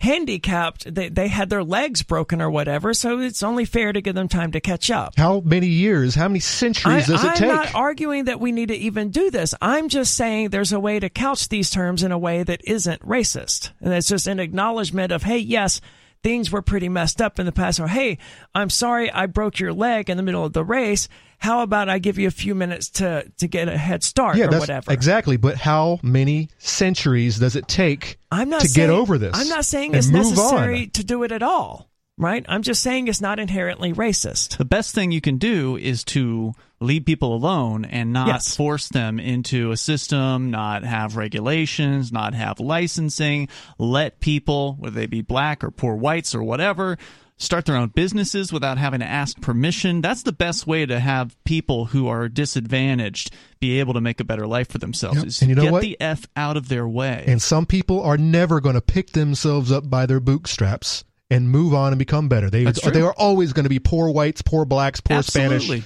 handicapped. 0.00 0.94
They, 0.94 1.08
they 1.08 1.28
had 1.28 1.50
their 1.50 1.64
legs 1.64 2.02
broken 2.02 2.40
or 2.40 2.50
whatever. 2.50 2.94
So 2.94 3.18
it's 3.18 3.42
only 3.42 3.64
fair 3.64 3.92
to 3.92 4.00
give 4.00 4.14
them 4.14 4.28
time 4.28 4.52
to 4.52 4.60
catch 4.60 4.90
up. 4.90 5.14
How 5.16 5.40
many 5.40 5.66
years? 5.66 6.14
How 6.14 6.28
many 6.28 6.40
centuries 6.40 7.08
I, 7.08 7.12
does 7.12 7.24
it 7.24 7.30
I'm 7.30 7.36
take? 7.36 7.48
not 7.48 7.74
arguing 7.74 8.26
that 8.26 8.40
we 8.40 8.52
need 8.52 8.68
to 8.68 8.76
even 8.76 9.10
do 9.10 9.30
this. 9.30 9.54
I'm 9.60 9.88
just 9.88 10.14
saying 10.14 10.50
there's 10.50 10.72
a 10.72 10.80
way 10.80 11.00
to 11.00 11.08
couch 11.08 11.48
these 11.48 11.70
terms 11.70 12.02
in 12.02 12.12
a 12.12 12.18
way 12.18 12.42
that 12.42 12.60
isn't 12.64 13.02
racist. 13.02 13.72
And 13.80 13.92
it's 13.92 14.08
just 14.08 14.26
an 14.26 14.40
acknowledgement 14.40 15.12
of, 15.12 15.24
hey, 15.24 15.38
yes, 15.38 15.80
things 16.22 16.50
were 16.50 16.62
pretty 16.62 16.88
messed 16.88 17.20
up 17.20 17.38
in 17.38 17.46
the 17.46 17.52
past. 17.52 17.80
Or, 17.80 17.88
hey, 17.88 18.18
I'm 18.54 18.70
sorry 18.70 19.10
I 19.10 19.26
broke 19.26 19.58
your 19.58 19.72
leg 19.72 20.10
in 20.10 20.16
the 20.16 20.22
middle 20.22 20.44
of 20.44 20.52
the 20.52 20.64
race. 20.64 21.08
How 21.38 21.62
about 21.62 21.88
I 21.88 21.98
give 21.98 22.18
you 22.18 22.26
a 22.26 22.32
few 22.32 22.54
minutes 22.54 22.90
to, 22.90 23.30
to 23.38 23.46
get 23.46 23.68
a 23.68 23.78
head 23.78 24.02
start 24.02 24.36
yeah, 24.36 24.46
or 24.46 24.50
that's 24.50 24.60
whatever? 24.60 24.92
exactly. 24.92 25.36
But 25.36 25.56
how 25.56 26.00
many 26.02 26.48
centuries 26.58 27.38
does 27.38 27.56
it 27.56 27.68
take 27.68 28.18
I'm 28.32 28.50
not 28.50 28.62
to 28.62 28.68
saying, 28.68 28.88
get 28.88 28.92
over 28.92 29.18
this? 29.18 29.32
I'm 29.34 29.48
not 29.48 29.64
saying 29.64 29.94
it's 29.94 30.08
necessary 30.08 30.82
on? 30.84 30.90
to 30.90 31.04
do 31.04 31.22
it 31.22 31.32
at 31.32 31.42
all. 31.42 31.86
Right? 32.20 32.44
I'm 32.48 32.62
just 32.62 32.82
saying 32.82 33.06
it's 33.06 33.20
not 33.20 33.38
inherently 33.38 33.92
racist. 33.92 34.56
The 34.56 34.64
best 34.64 34.92
thing 34.92 35.12
you 35.12 35.20
can 35.20 35.38
do 35.38 35.76
is 35.76 36.02
to 36.06 36.52
leave 36.80 37.04
people 37.04 37.32
alone 37.32 37.84
and 37.84 38.12
not 38.12 38.26
Yes. 38.26 38.56
force 38.56 38.88
them 38.88 39.20
into 39.20 39.70
a 39.70 39.76
system, 39.76 40.50
not 40.50 40.82
have 40.82 41.16
regulations, 41.16 42.10
not 42.10 42.34
have 42.34 42.58
licensing. 42.58 43.48
Let 43.78 44.18
people, 44.18 44.74
whether 44.80 44.96
they 44.96 45.06
be 45.06 45.22
black 45.22 45.62
or 45.62 45.70
poor 45.70 45.94
whites 45.94 46.34
or 46.34 46.42
whatever, 46.42 46.98
start 47.38 47.64
their 47.64 47.76
own 47.76 47.88
businesses 47.88 48.52
without 48.52 48.78
having 48.78 49.00
to 49.00 49.06
ask 49.06 49.40
permission. 49.40 50.00
That's 50.00 50.22
the 50.24 50.32
best 50.32 50.66
way 50.66 50.84
to 50.84 51.00
have 51.00 51.36
people 51.44 51.86
who 51.86 52.08
are 52.08 52.28
disadvantaged 52.28 53.32
be 53.60 53.80
able 53.80 53.94
to 53.94 54.00
make 54.00 54.20
a 54.20 54.24
better 54.24 54.46
life 54.46 54.68
for 54.68 54.78
themselves. 54.78 55.18
Yep. 55.18 55.26
Is 55.26 55.40
And 55.42 55.48
you 55.48 55.54
know 55.54 55.62
get 55.62 55.72
what? 55.72 55.82
the 55.82 55.96
F 56.00 56.26
out 56.36 56.56
of 56.56 56.68
their 56.68 56.86
way. 56.86 57.24
And 57.26 57.40
some 57.40 57.64
people 57.64 58.02
are 58.02 58.18
never 58.18 58.60
going 58.60 58.74
to 58.74 58.80
pick 58.80 59.10
themselves 59.10 59.72
up 59.72 59.88
by 59.88 60.06
their 60.06 60.20
bootstraps 60.20 61.04
and 61.30 61.50
move 61.50 61.74
on 61.74 61.92
and 61.92 61.98
become 61.98 62.28
better. 62.28 62.50
They 62.50 62.64
they 62.64 63.02
are 63.02 63.14
always 63.14 63.52
going 63.52 63.64
to 63.64 63.70
be 63.70 63.78
poor 63.78 64.10
whites, 64.10 64.42
poor 64.42 64.64
blacks, 64.64 65.00
poor 65.00 65.18
Absolutely. 65.18 65.80
Spanish, 65.80 65.84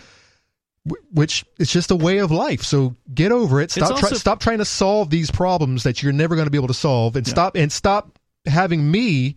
which 1.12 1.44
it's 1.58 1.72
just 1.72 1.90
a 1.90 1.96
way 1.96 2.18
of 2.18 2.30
life. 2.30 2.62
So 2.62 2.96
get 3.12 3.32
over 3.32 3.60
it. 3.60 3.70
Stop 3.70 3.98
try, 3.98 4.10
stop 4.10 4.40
trying 4.40 4.58
to 4.58 4.64
solve 4.64 5.10
these 5.10 5.30
problems 5.30 5.82
that 5.82 6.02
you're 6.02 6.12
never 6.12 6.34
going 6.34 6.46
to 6.46 6.50
be 6.50 6.58
able 6.58 6.68
to 6.68 6.74
solve, 6.74 7.16
and 7.16 7.26
stop 7.26 7.56
and 7.56 7.70
stop 7.70 8.18
having 8.46 8.88
me 8.90 9.36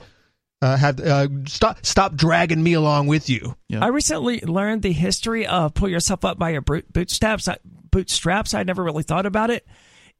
uh, 0.61 0.77
have 0.77 0.99
uh, 0.99 1.27
stop 1.45 1.85
stop 1.85 2.15
dragging 2.15 2.61
me 2.63 2.73
along 2.73 3.07
with 3.07 3.29
you. 3.29 3.55
Yeah. 3.69 3.83
I 3.83 3.87
recently 3.87 4.39
learned 4.41 4.81
the 4.81 4.91
history 4.93 5.45
of 5.45 5.73
pull 5.73 5.89
yourself 5.89 6.23
up 6.25 6.37
by 6.39 6.51
your 6.51 6.61
bootstraps. 6.61 7.47
I- 7.47 7.57
Bootstraps. 7.91 8.53
I 8.53 8.63
never 8.63 8.83
really 8.83 9.03
thought 9.03 9.25
about 9.25 9.49
it. 9.51 9.65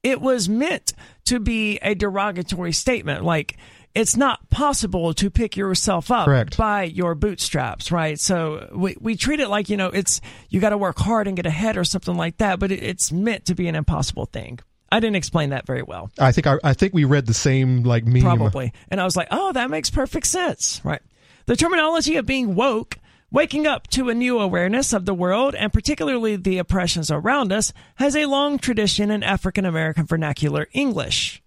It 0.01 0.22
was 0.22 0.48
meant 0.48 0.94
to 1.25 1.42
be 1.42 1.77
a 1.80 1.94
derogatory 1.94 2.72
statement, 2.72 3.25
like 3.25 3.58
it's 3.94 4.15
not 4.15 4.50
possible 4.50 5.13
to 5.15 5.30
pick 5.30 5.58
yourself 5.58 6.10
up 6.10 6.25
Correct. 6.25 6.56
by 6.58 6.84
your 6.84 7.15
bootstraps, 7.15 7.92
right? 7.92 8.18
So 8.18 8.70
we 8.74 8.96
we 9.01 9.15
treat 9.18 9.42
it 9.42 9.50
like 9.50 9.68
you 9.70 9.75
know 9.75 9.88
it's 9.88 10.22
you 10.50 10.62
got 10.62 10.70
to 10.70 10.77
work 10.77 11.00
hard 11.00 11.27
and 11.27 11.36
get 11.36 11.46
ahead 11.46 11.75
or 11.75 11.84
something 11.84 12.15
like 12.15 12.38
that, 12.38 12.60
but 12.60 12.72
it, 12.72 12.82
it's 12.82 13.12
meant 13.12 13.46
to 13.46 13.56
be 13.56 13.68
an 13.68 13.75
impossible 13.75 14.25
thing. 14.25 14.60
I 14.96 15.02
didn't 15.02 15.18
explain 15.18 15.50
that 15.50 15.66
very 15.66 15.84
well. 15.84 16.10
I 16.18 16.32
think 16.32 16.48
I, 16.48 16.58
I 16.64 16.74
think 16.74 16.94
we 16.94 17.04
read 17.04 17.25
the 17.25 17.34
same 17.34 17.84
like 17.84 18.06
meme. 18.06 18.22
Probably. 18.22 18.72
And 18.88 19.02
I 19.02 19.04
was 19.04 19.18
like, 19.18 19.28
oh, 19.30 19.52
that 19.52 19.70
makes 19.70 19.90
perfect 19.90 20.25
sense. 20.25 20.80
Right. 20.86 21.02
The 21.48 21.58
terminology 21.58 22.16
of 22.16 22.25
being 22.25 22.56
woke, 22.56 22.98
waking 23.30 23.68
up 23.68 23.88
to 23.88 24.08
a 24.08 24.14
new 24.14 24.40
awareness 24.40 24.94
of 24.94 25.06
the 25.06 25.14
world 25.14 25.54
and 25.54 25.74
particularly 25.74 26.38
the 26.38 26.60
oppressions 26.60 27.12
around 27.12 27.52
us, 27.52 27.74
has 27.96 28.16
a 28.16 28.25
long 28.25 28.58
tradition 28.58 29.12
in 29.12 29.22
African 29.22 29.66
American 29.66 30.06
vernacular 30.06 30.70
English. 30.72 31.44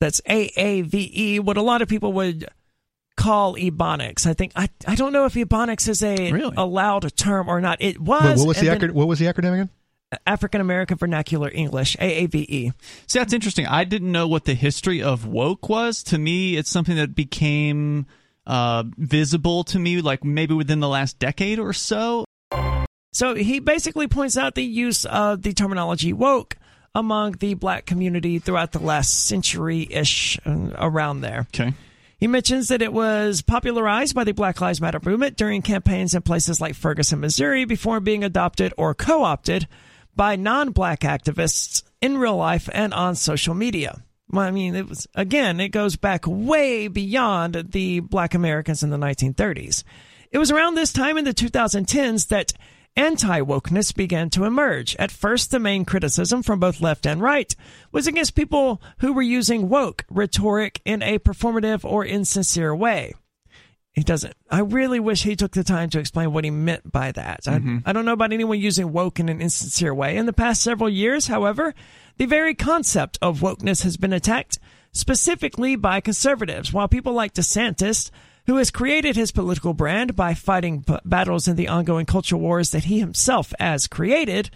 That's 0.00 0.20
AAVE, 0.22 1.38
what 1.38 1.56
a 1.56 1.62
lot 1.62 1.80
of 1.80 1.86
people 1.86 2.12
would 2.14 2.48
call 3.16 3.54
ebonics. 3.54 4.26
I 4.26 4.34
think 4.34 4.50
I 4.56 4.68
I 4.84 4.96
don't 4.96 5.12
know 5.12 5.26
if 5.26 5.34
ebonics 5.34 5.88
is 5.88 6.02
a 6.02 6.32
Really? 6.32 6.56
allowed 6.56 7.16
term 7.16 7.48
or 7.48 7.60
not. 7.60 7.80
It 7.80 8.00
was. 8.00 8.20
What, 8.20 8.38
what 8.38 8.46
was 8.48 8.56
the 8.58 8.66
then 8.66 8.80
acronym? 8.80 8.94
What 8.94 9.06
was 9.06 9.20
the 9.20 9.26
acronym 9.26 9.52
again? 9.52 9.70
African 10.26 10.60
American 10.60 10.96
Vernacular 10.96 11.50
English 11.52 11.96
AAVE. 11.96 12.72
See, 13.06 13.18
that's 13.18 13.32
interesting. 13.32 13.66
I 13.66 13.84
didn't 13.84 14.12
know 14.12 14.28
what 14.28 14.44
the 14.44 14.54
history 14.54 15.02
of 15.02 15.26
woke 15.26 15.68
was. 15.68 16.02
To 16.04 16.18
me, 16.18 16.56
it's 16.56 16.70
something 16.70 16.96
that 16.96 17.14
became 17.14 18.06
uh, 18.46 18.84
visible 18.96 19.64
to 19.64 19.78
me, 19.78 20.00
like 20.00 20.24
maybe 20.24 20.54
within 20.54 20.80
the 20.80 20.88
last 20.88 21.18
decade 21.18 21.58
or 21.58 21.72
so. 21.72 22.24
So 23.12 23.34
he 23.34 23.60
basically 23.60 24.08
points 24.08 24.36
out 24.36 24.54
the 24.54 24.64
use 24.64 25.04
of 25.04 25.42
the 25.42 25.52
terminology 25.52 26.12
woke 26.12 26.56
among 26.94 27.32
the 27.32 27.54
black 27.54 27.86
community 27.86 28.38
throughout 28.38 28.72
the 28.72 28.78
last 28.80 29.26
century 29.26 29.86
ish, 29.90 30.38
around 30.46 31.20
there. 31.20 31.46
Okay. 31.54 31.74
He 32.18 32.26
mentions 32.26 32.68
that 32.68 32.80
it 32.80 32.92
was 32.92 33.42
popularized 33.42 34.14
by 34.14 34.24
the 34.24 34.32
Black 34.32 34.60
Lives 34.60 34.80
Matter 34.80 35.00
movement 35.04 35.36
during 35.36 35.62
campaigns 35.62 36.14
in 36.14 36.22
places 36.22 36.60
like 36.60 36.74
Ferguson, 36.74 37.20
Missouri, 37.20 37.64
before 37.64 38.00
being 38.00 38.24
adopted 38.24 38.72
or 38.78 38.94
co 38.94 39.24
opted 39.24 39.68
by 40.16 40.36
non 40.36 40.70
black 40.70 41.00
activists 41.00 41.82
in 42.00 42.18
real 42.18 42.36
life 42.36 42.68
and 42.72 42.92
on 42.94 43.14
social 43.14 43.54
media. 43.54 44.02
Well, 44.30 44.46
I 44.46 44.50
mean, 44.50 44.74
it 44.74 44.88
was, 44.88 45.06
again, 45.14 45.60
it 45.60 45.68
goes 45.68 45.96
back 45.96 46.24
way 46.26 46.88
beyond 46.88 47.70
the 47.70 48.00
black 48.00 48.34
Americans 48.34 48.82
in 48.82 48.90
the 48.90 48.96
1930s. 48.96 49.84
It 50.30 50.38
was 50.38 50.50
around 50.50 50.74
this 50.74 50.92
time 50.92 51.16
in 51.18 51.24
the 51.24 51.34
2010s 51.34 52.28
that 52.28 52.52
anti 52.96 53.40
wokeness 53.40 53.94
began 53.94 54.30
to 54.30 54.44
emerge. 54.44 54.96
At 54.96 55.10
first, 55.10 55.50
the 55.50 55.58
main 55.58 55.84
criticism 55.84 56.42
from 56.42 56.60
both 56.60 56.80
left 56.80 57.06
and 57.06 57.20
right 57.20 57.54
was 57.92 58.06
against 58.06 58.34
people 58.34 58.82
who 58.98 59.12
were 59.12 59.22
using 59.22 59.68
woke 59.68 60.04
rhetoric 60.10 60.80
in 60.84 61.02
a 61.02 61.18
performative 61.18 61.84
or 61.84 62.04
insincere 62.04 62.74
way. 62.74 63.14
He 63.94 64.02
doesn't. 64.02 64.34
I 64.50 64.60
really 64.60 64.98
wish 64.98 65.22
he 65.22 65.36
took 65.36 65.52
the 65.52 65.62
time 65.62 65.88
to 65.90 66.00
explain 66.00 66.32
what 66.32 66.42
he 66.42 66.50
meant 66.50 66.90
by 66.90 67.12
that. 67.12 67.40
I, 67.46 67.58
mm-hmm. 67.58 67.78
I 67.86 67.92
don't 67.92 68.04
know 68.04 68.12
about 68.12 68.32
anyone 68.32 68.58
using 68.58 68.92
woke 68.92 69.20
in 69.20 69.28
an 69.28 69.40
insincere 69.40 69.94
way. 69.94 70.16
In 70.16 70.26
the 70.26 70.32
past 70.32 70.62
several 70.62 70.90
years, 70.90 71.28
however, 71.28 71.74
the 72.16 72.26
very 72.26 72.54
concept 72.54 73.18
of 73.22 73.40
wokeness 73.40 73.84
has 73.84 73.96
been 73.96 74.12
attacked 74.12 74.58
specifically 74.90 75.76
by 75.76 76.00
conservatives, 76.00 76.72
while 76.72 76.88
people 76.88 77.12
like 77.12 77.34
DeSantis, 77.34 78.10
who 78.46 78.56
has 78.56 78.72
created 78.72 79.14
his 79.14 79.32
political 79.32 79.74
brand 79.74 80.16
by 80.16 80.34
fighting 80.34 80.80
b- 80.80 80.98
battles 81.04 81.46
in 81.46 81.54
the 81.54 81.68
ongoing 81.68 82.04
culture 82.04 82.36
wars 82.36 82.70
that 82.70 82.84
he 82.84 82.98
himself 82.98 83.52
has 83.60 83.86
created, 83.86 84.50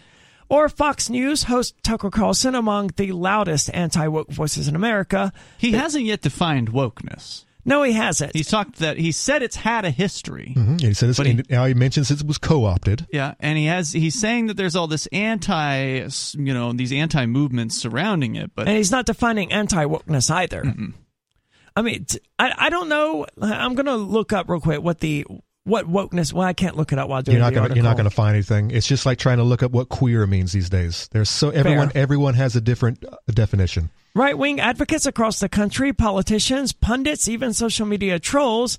or 0.49 0.69
Fox 0.69 1.09
News 1.09 1.45
host 1.45 1.75
Tucker 1.83 2.11
Carlson 2.11 2.55
among 2.55 2.91
the 2.97 3.13
loudest 3.13 3.71
anti-woke 3.73 4.31
voices 4.31 4.67
in 4.67 4.75
America. 4.75 5.33
He 5.59 5.73
hasn't 5.73 6.05
yet 6.05 6.23
defined 6.23 6.73
wokeness. 6.73 7.45
No, 7.69 7.83
he 7.83 7.93
hasn't. 7.93 8.35
He's 8.35 8.49
talked 8.49 8.77
that 8.81 8.97
he 8.99 9.13
said 9.13 9.43
it's 9.43 9.57
had 9.57 9.85
a 9.85 9.91
history. 9.91 10.55
Mhm. 10.57 10.69
And 10.71 10.81
he 10.81 10.95
said 10.95 11.09
this, 11.09 11.17
But 11.19 11.27
he- 11.27 11.43
now 11.49 11.67
he 11.67 11.75
mentions 11.75 12.11
it 12.11 12.23
was 12.25 12.39
co-opted. 12.39 13.07
Yeah, 13.13 13.35
and 13.41 13.57
he 13.59 13.67
has 13.67 13.93
he's 13.93 14.19
saying 14.19 14.47
that 14.49 14.57
there's 14.57 14.75
all 14.75 14.87
this 14.89 15.07
anti, 15.13 16.09
you 16.35 16.55
know, 16.55 16.73
these 16.73 16.93
anti 16.93 17.27
movements 17.27 17.77
surrounding 17.77 18.35
it, 18.37 18.51
but 18.55 18.67
and 18.69 18.77
he's 18.77 18.91
not 18.91 19.07
defining 19.07 19.53
anti-wokeness 19.53 20.31
either. 20.31 20.65
I 21.77 21.83
mean, 21.83 22.07
I, 22.39 22.53
I 22.57 22.71
don't 22.71 22.89
know. 22.89 23.27
I'm 23.41 23.75
gonna 23.75 23.97
look 23.97 24.33
up 24.33 24.49
real 24.49 24.61
quick 24.61 24.83
what 24.83 24.99
the 25.01 25.25
what 25.65 25.87
wokeness. 25.87 26.33
Well, 26.33 26.47
I 26.47 26.55
can't 26.55 26.77
look 26.77 26.93
it 26.93 26.99
up 26.99 27.09
while 27.09 27.23
doing 27.23 27.37
You're 27.37 27.45
not 27.45 27.53
the 27.55 27.61
gonna 27.61 27.75
you're 27.75 27.85
not 27.85 27.97
gonna 27.97 28.11
find 28.11 28.35
anything. 28.35 28.71
It's 28.71 28.87
just 28.87 29.05
like 29.07 29.19
trying 29.19 29.37
to 29.37 29.45
look 29.45 29.63
up 29.63 29.71
what 29.71 29.89
queer 29.89 30.27
means 30.27 30.53
these 30.53 30.71
days. 30.71 31.09
There's 31.13 31.29
so 31.31 31.51
everyone 31.51 31.93
everyone 31.95 32.35
has 32.35 32.57
a 32.57 32.61
different 32.61 33.05
uh, 33.05 33.17
definition. 33.33 33.91
Right 34.19 34.37
wing 34.37 34.59
advocates 34.59 35.07
across 35.07 35.39
the 35.39 35.49
country, 35.49 35.93
politicians, 35.93 36.73
pundits, 36.73 37.29
even 37.29 37.53
social 37.53 37.87
media 37.87 38.19
trolls 38.19 38.77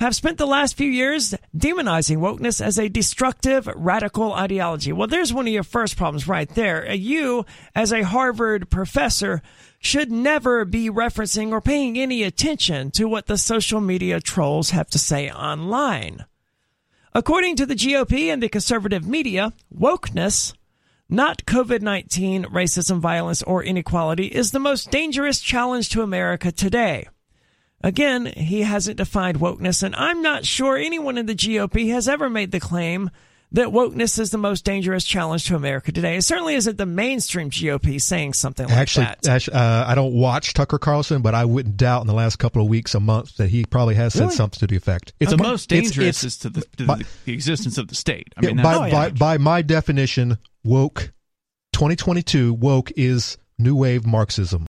have 0.00 0.14
spent 0.14 0.38
the 0.38 0.46
last 0.46 0.78
few 0.78 0.90
years 0.90 1.34
demonizing 1.54 2.20
wokeness 2.20 2.64
as 2.64 2.78
a 2.78 2.88
destructive, 2.88 3.68
radical 3.76 4.32
ideology. 4.32 4.94
Well, 4.94 5.06
there's 5.06 5.30
one 5.30 5.46
of 5.46 5.52
your 5.52 5.62
first 5.62 5.98
problems 5.98 6.26
right 6.26 6.48
there. 6.48 6.88
Uh, 6.88 6.94
You, 6.94 7.44
as 7.74 7.92
a 7.92 8.00
Harvard 8.00 8.70
professor, 8.70 9.42
should 9.78 10.10
never 10.10 10.64
be 10.64 10.88
referencing 10.88 11.50
or 11.50 11.60
paying 11.60 11.98
any 11.98 12.22
attention 12.22 12.90
to 12.92 13.04
what 13.04 13.26
the 13.26 13.36
social 13.36 13.82
media 13.82 14.22
trolls 14.22 14.70
have 14.70 14.88
to 14.88 14.98
say 14.98 15.30
online. 15.30 16.24
According 17.12 17.56
to 17.56 17.66
the 17.66 17.74
GOP 17.74 18.32
and 18.32 18.42
the 18.42 18.48
conservative 18.48 19.06
media, 19.06 19.52
wokeness, 19.70 20.54
not 21.08 21.44
COVID 21.46 21.80
19, 21.82 22.44
racism, 22.46 22.98
violence, 22.98 23.42
or 23.42 23.62
inequality, 23.62 24.26
is 24.26 24.50
the 24.50 24.58
most 24.58 24.90
dangerous 24.90 25.40
challenge 25.40 25.88
to 25.90 26.02
America 26.02 26.52
today. 26.52 27.08
Again, 27.82 28.26
he 28.26 28.62
hasn't 28.62 28.96
defined 28.96 29.38
wokeness, 29.38 29.82
and 29.84 29.94
I'm 29.94 30.20
not 30.20 30.44
sure 30.44 30.76
anyone 30.76 31.16
in 31.16 31.26
the 31.26 31.34
GOP 31.34 31.90
has 31.92 32.08
ever 32.08 32.28
made 32.28 32.50
the 32.50 32.58
claim 32.60 33.10
that 33.52 33.68
wokeness 33.68 34.18
is 34.18 34.30
the 34.30 34.36
most 34.36 34.62
dangerous 34.64 35.04
challenge 35.04 35.46
to 35.46 35.54
America 35.56 35.90
today. 35.90 36.16
It 36.16 36.22
certainly 36.22 36.54
isn't 36.54 36.76
the 36.76 36.84
mainstream 36.84 37.48
GOP 37.50 37.98
saying 37.98 38.34
something 38.34 38.66
like 38.66 38.76
Actually, 38.76 39.06
that. 39.06 39.26
actually 39.28 39.54
uh, 39.54 39.86
I 39.86 39.94
don't 39.94 40.12
watch 40.12 40.52
Tucker 40.52 40.78
Carlson, 40.78 41.22
but 41.22 41.34
I 41.34 41.46
wouldn't 41.46 41.76
doubt 41.78 42.02
in 42.02 42.08
the 42.08 42.14
last 42.14 42.36
couple 42.40 42.60
of 42.60 42.68
weeks, 42.68 42.94
a 42.94 43.00
month, 43.00 43.36
that 43.36 43.48
he 43.48 43.64
probably 43.64 43.94
has 43.94 44.12
said 44.12 44.24
Really? 44.24 44.34
something 44.34 44.58
to 44.58 44.66
the 44.66 44.76
effect. 44.76 45.14
It's 45.20 45.30
the 45.30 45.38
a- 45.38 45.42
most 45.42 45.68
dangerous 45.70 45.96
it's- 46.22 46.24
is 46.24 46.36
to, 46.38 46.50
the, 46.50 46.60
to 46.76 46.84
by- 46.84 46.96
the, 46.98 47.06
the 47.24 47.32
existence 47.32 47.78
of 47.78 47.88
the 47.88 47.94
state. 47.94 48.34
I 48.36 48.40
Yeah, 48.42 48.48
mean, 48.48 48.56
by, 48.56 48.62
that's, 48.62 48.78
Oh, 48.80 48.84
yeah. 48.84 48.90
by, 48.90 49.10
by 49.10 49.38
my 49.38 49.62
definition, 49.62 50.36
woke 50.68 51.12
2022 51.72 52.52
woke 52.52 52.92
is 52.94 53.38
new 53.58 53.74
wave 53.74 54.04
Marxism. 54.06 54.66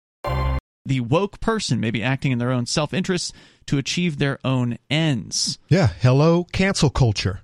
the 0.85 1.01
woke 1.01 1.39
person 1.41 1.79
may 1.79 1.91
be 1.91 2.01
acting 2.01 2.31
in 2.31 2.39
their 2.39 2.51
own 2.51 2.65
self 2.65 2.93
interest 2.93 3.33
to 3.67 3.77
achieve 3.77 4.17
their 4.17 4.39
own 4.45 4.77
ends. 4.89 5.59
Yeah, 5.67 5.87
hello 5.99 6.45
cancel 6.53 6.89
culture. 6.89 7.41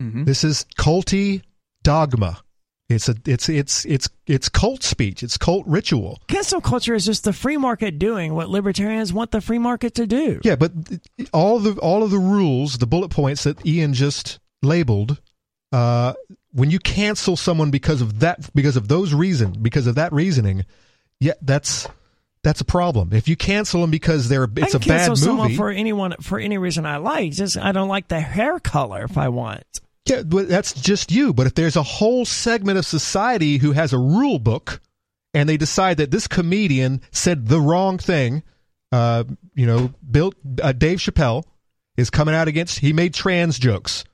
hmm 0.00 0.24
This 0.24 0.42
is 0.42 0.66
culty 0.76 1.42
dogma. 1.84 2.40
It's 2.88 3.08
a 3.08 3.14
it's 3.24 3.48
it's 3.48 3.84
it's 3.84 4.08
it's 4.26 4.48
cult 4.48 4.82
speech. 4.82 5.22
It's 5.22 5.36
cult 5.38 5.64
ritual. 5.66 6.18
Cancel 6.26 6.60
culture 6.60 6.94
is 6.94 7.04
just 7.04 7.22
the 7.24 7.32
free 7.32 7.56
market 7.56 7.98
doing 8.00 8.34
what 8.34 8.48
libertarians 8.48 9.12
want 9.12 9.30
the 9.30 9.40
free 9.40 9.58
market 9.58 9.94
to 9.94 10.06
do. 10.06 10.40
Yeah, 10.42 10.56
but 10.56 10.72
all 11.32 11.58
the 11.60 11.72
all 11.80 12.02
of 12.02 12.10
the 12.10 12.18
rules, 12.18 12.78
the 12.78 12.86
bullet 12.86 13.10
points 13.10 13.44
that 13.44 13.64
Ian 13.66 13.92
just 13.94 14.38
labeled, 14.62 15.20
uh, 15.72 16.14
when 16.56 16.70
you 16.70 16.78
cancel 16.78 17.36
someone 17.36 17.70
because 17.70 18.00
of 18.00 18.20
that, 18.20 18.48
because 18.54 18.76
of 18.76 18.88
those 18.88 19.12
reason, 19.12 19.52
because 19.60 19.86
of 19.86 19.96
that 19.96 20.12
reasoning, 20.12 20.64
yeah, 21.20 21.34
that's 21.42 21.86
that's 22.42 22.62
a 22.62 22.64
problem. 22.64 23.12
If 23.12 23.28
you 23.28 23.36
cancel 23.36 23.82
them 23.82 23.90
because 23.90 24.30
they're 24.30 24.48
it's 24.56 24.74
a 24.74 24.78
bad 24.78 24.86
cancel 24.86 25.16
someone 25.16 25.48
movie, 25.48 25.56
for 25.56 25.68
anyone 25.70 26.14
for 26.22 26.38
any 26.38 26.56
reason 26.56 26.86
I 26.86 26.96
like. 26.96 27.32
Just 27.32 27.58
I 27.58 27.72
don't 27.72 27.88
like 27.88 28.08
the 28.08 28.20
hair 28.20 28.58
color 28.58 29.04
if 29.04 29.18
I 29.18 29.28
want. 29.28 29.64
yeah, 30.06 30.22
but 30.22 30.48
that's 30.48 30.72
just 30.72 31.12
you. 31.12 31.34
But 31.34 31.46
if 31.46 31.54
there's 31.54 31.76
a 31.76 31.82
whole 31.82 32.24
segment 32.24 32.78
of 32.78 32.86
society 32.86 33.58
who 33.58 33.72
has 33.72 33.92
a 33.92 33.98
rule 33.98 34.38
book, 34.38 34.80
and 35.34 35.46
they 35.46 35.58
decide 35.58 35.98
that 35.98 36.10
this 36.10 36.26
comedian 36.26 37.02
said 37.10 37.48
the 37.48 37.60
wrong 37.60 37.98
thing, 37.98 38.42
uh, 38.92 39.24
you 39.54 39.66
know, 39.66 39.92
Bill 40.10 40.32
uh, 40.62 40.72
Dave 40.72 41.00
Chappelle 41.00 41.44
is 41.98 42.08
coming 42.08 42.34
out 42.34 42.48
against. 42.48 42.78
He 42.78 42.94
made 42.94 43.12
trans 43.12 43.58
jokes. 43.58 44.04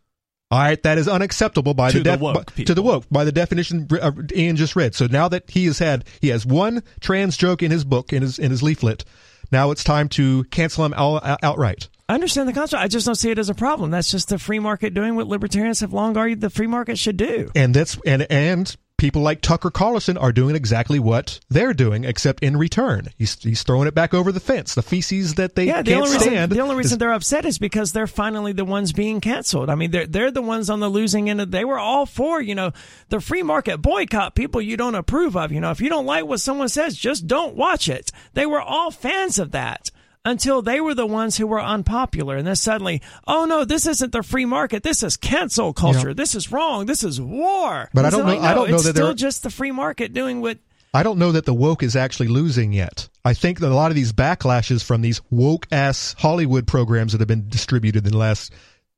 All 0.52 0.58
right, 0.58 0.80
that 0.82 0.98
is 0.98 1.08
unacceptable 1.08 1.72
by 1.72 1.90
To 1.92 1.98
the, 2.00 2.12
the 2.12 2.18
woke 2.18 2.54
by- 2.54 2.64
to 2.64 2.74
the 2.74 2.82
woke 2.82 3.06
by 3.10 3.24
the 3.24 3.32
definition 3.32 3.88
uh, 3.90 4.12
Ian 4.36 4.56
just 4.56 4.76
read. 4.76 4.94
So 4.94 5.06
now 5.06 5.26
that 5.28 5.48
he 5.48 5.64
has 5.64 5.78
had 5.78 6.04
he 6.20 6.28
has 6.28 6.44
one 6.44 6.82
trans 7.00 7.38
joke 7.38 7.62
in 7.62 7.70
his 7.70 7.84
book 7.84 8.12
in 8.12 8.20
his 8.20 8.38
in 8.38 8.50
his 8.50 8.62
leaflet, 8.62 9.04
now 9.50 9.70
it's 9.70 9.82
time 9.82 10.08
to 10.10 10.44
cancel 10.44 10.84
him 10.84 10.92
all, 10.94 11.16
out- 11.24 11.42
outright. 11.42 11.88
I 12.06 12.14
understand 12.14 12.48
the 12.48 12.52
concept. 12.52 12.82
I 12.82 12.88
just 12.88 13.06
don't 13.06 13.14
see 13.14 13.30
it 13.30 13.38
as 13.38 13.48
a 13.48 13.54
problem. 13.54 13.90
That's 13.90 14.10
just 14.10 14.28
the 14.28 14.38
free 14.38 14.58
market 14.58 14.92
doing 14.92 15.16
what 15.16 15.26
libertarians 15.26 15.80
have 15.80 15.94
long 15.94 16.18
argued 16.18 16.42
the 16.42 16.50
free 16.50 16.66
market 16.66 16.98
should 16.98 17.16
do. 17.16 17.50
And 17.54 17.72
that's 17.72 17.98
and 18.04 18.26
and 18.30 18.76
people 19.02 19.20
like 19.20 19.40
Tucker 19.40 19.68
Carlson 19.70 20.16
are 20.16 20.30
doing 20.30 20.54
exactly 20.54 21.00
what 21.00 21.40
they're 21.50 21.74
doing, 21.74 22.04
except 22.04 22.40
in 22.40 22.56
return, 22.56 23.08
he's 23.18 23.34
he's 23.42 23.64
throwing 23.64 23.88
it 23.88 23.94
back 23.96 24.14
over 24.14 24.30
the 24.30 24.38
fence. 24.38 24.76
The 24.76 24.82
feces 24.82 25.34
that 25.34 25.56
they 25.56 25.64
Yeah, 25.66 25.82
the 25.82 25.90
can't 25.90 26.04
only 26.04 26.16
reason 26.16 26.32
stand. 26.32 26.52
the 26.52 26.60
only 26.60 26.76
reason 26.76 26.92
is- 26.94 26.98
they're 26.98 27.12
upset 27.12 27.44
is 27.44 27.58
because 27.58 27.90
they're 27.90 28.06
finally 28.06 28.52
the 28.52 28.64
ones 28.64 28.92
being 28.92 29.20
canceled. 29.20 29.68
I 29.70 29.74
mean, 29.74 29.90
they're 29.90 30.06
they're 30.06 30.30
the 30.30 30.40
ones 30.40 30.70
on 30.70 30.78
the 30.78 30.88
losing 30.88 31.28
end. 31.28 31.40
Of, 31.40 31.50
they 31.50 31.64
were 31.64 31.80
all 31.80 32.06
for 32.06 32.40
you 32.40 32.54
know 32.54 32.70
the 33.08 33.20
free 33.20 33.42
market 33.42 33.78
boycott 33.82 34.36
people 34.36 34.62
you 34.62 34.76
don't 34.76 34.94
approve 34.94 35.36
of. 35.36 35.50
You 35.50 35.60
know, 35.60 35.72
if 35.72 35.80
you 35.80 35.88
don't 35.88 36.06
like 36.06 36.24
what 36.24 36.38
someone 36.40 36.68
says, 36.68 36.96
just 36.96 37.26
don't 37.26 37.56
watch 37.56 37.88
it. 37.88 38.12
They 38.34 38.46
were 38.46 38.62
all 38.62 38.92
fans 38.92 39.38
of 39.40 39.50
that. 39.50 39.90
Until 40.24 40.62
they 40.62 40.80
were 40.80 40.94
the 40.94 41.04
ones 41.06 41.36
who 41.36 41.48
were 41.48 41.60
unpopular, 41.60 42.36
and 42.36 42.46
then 42.46 42.54
suddenly, 42.54 43.02
oh 43.26 43.44
no, 43.44 43.64
this 43.64 43.86
isn't 43.86 44.12
the 44.12 44.22
free 44.22 44.44
market. 44.44 44.84
This 44.84 45.02
is 45.02 45.16
cancel 45.16 45.72
culture. 45.72 46.08
Yeah. 46.10 46.14
This 46.14 46.36
is 46.36 46.52
wrong. 46.52 46.86
This 46.86 47.02
is 47.02 47.20
war. 47.20 47.88
But 47.92 48.04
I 48.04 48.10
don't 48.10 48.24
like, 48.26 48.40
know- 48.40 48.46
I 48.46 48.54
don't 48.54 48.68
know 48.70 48.76
it's 48.76 48.84
that 48.84 48.94
still 48.94 49.14
just 49.14 49.42
the 49.42 49.50
free 49.50 49.72
market 49.72 50.12
doing 50.12 50.40
what 50.40 50.58
I 50.94 51.02
don't 51.02 51.18
know 51.18 51.32
that 51.32 51.46
the 51.46 51.54
woke 51.54 51.82
is 51.82 51.96
actually 51.96 52.28
losing 52.28 52.72
yet. 52.72 53.08
I 53.24 53.34
think 53.34 53.60
that 53.60 53.72
a 53.72 53.74
lot 53.74 53.90
of 53.90 53.94
these 53.96 54.12
backlashes 54.12 54.84
from 54.84 55.00
these 55.00 55.20
woke 55.30 55.66
ass 55.72 56.14
Hollywood 56.18 56.66
programs 56.66 57.12
that 57.12 57.20
have 57.20 57.28
been 57.28 57.48
distributed 57.48 58.04
in 58.06 58.12
the 58.12 58.18
last 58.18 58.52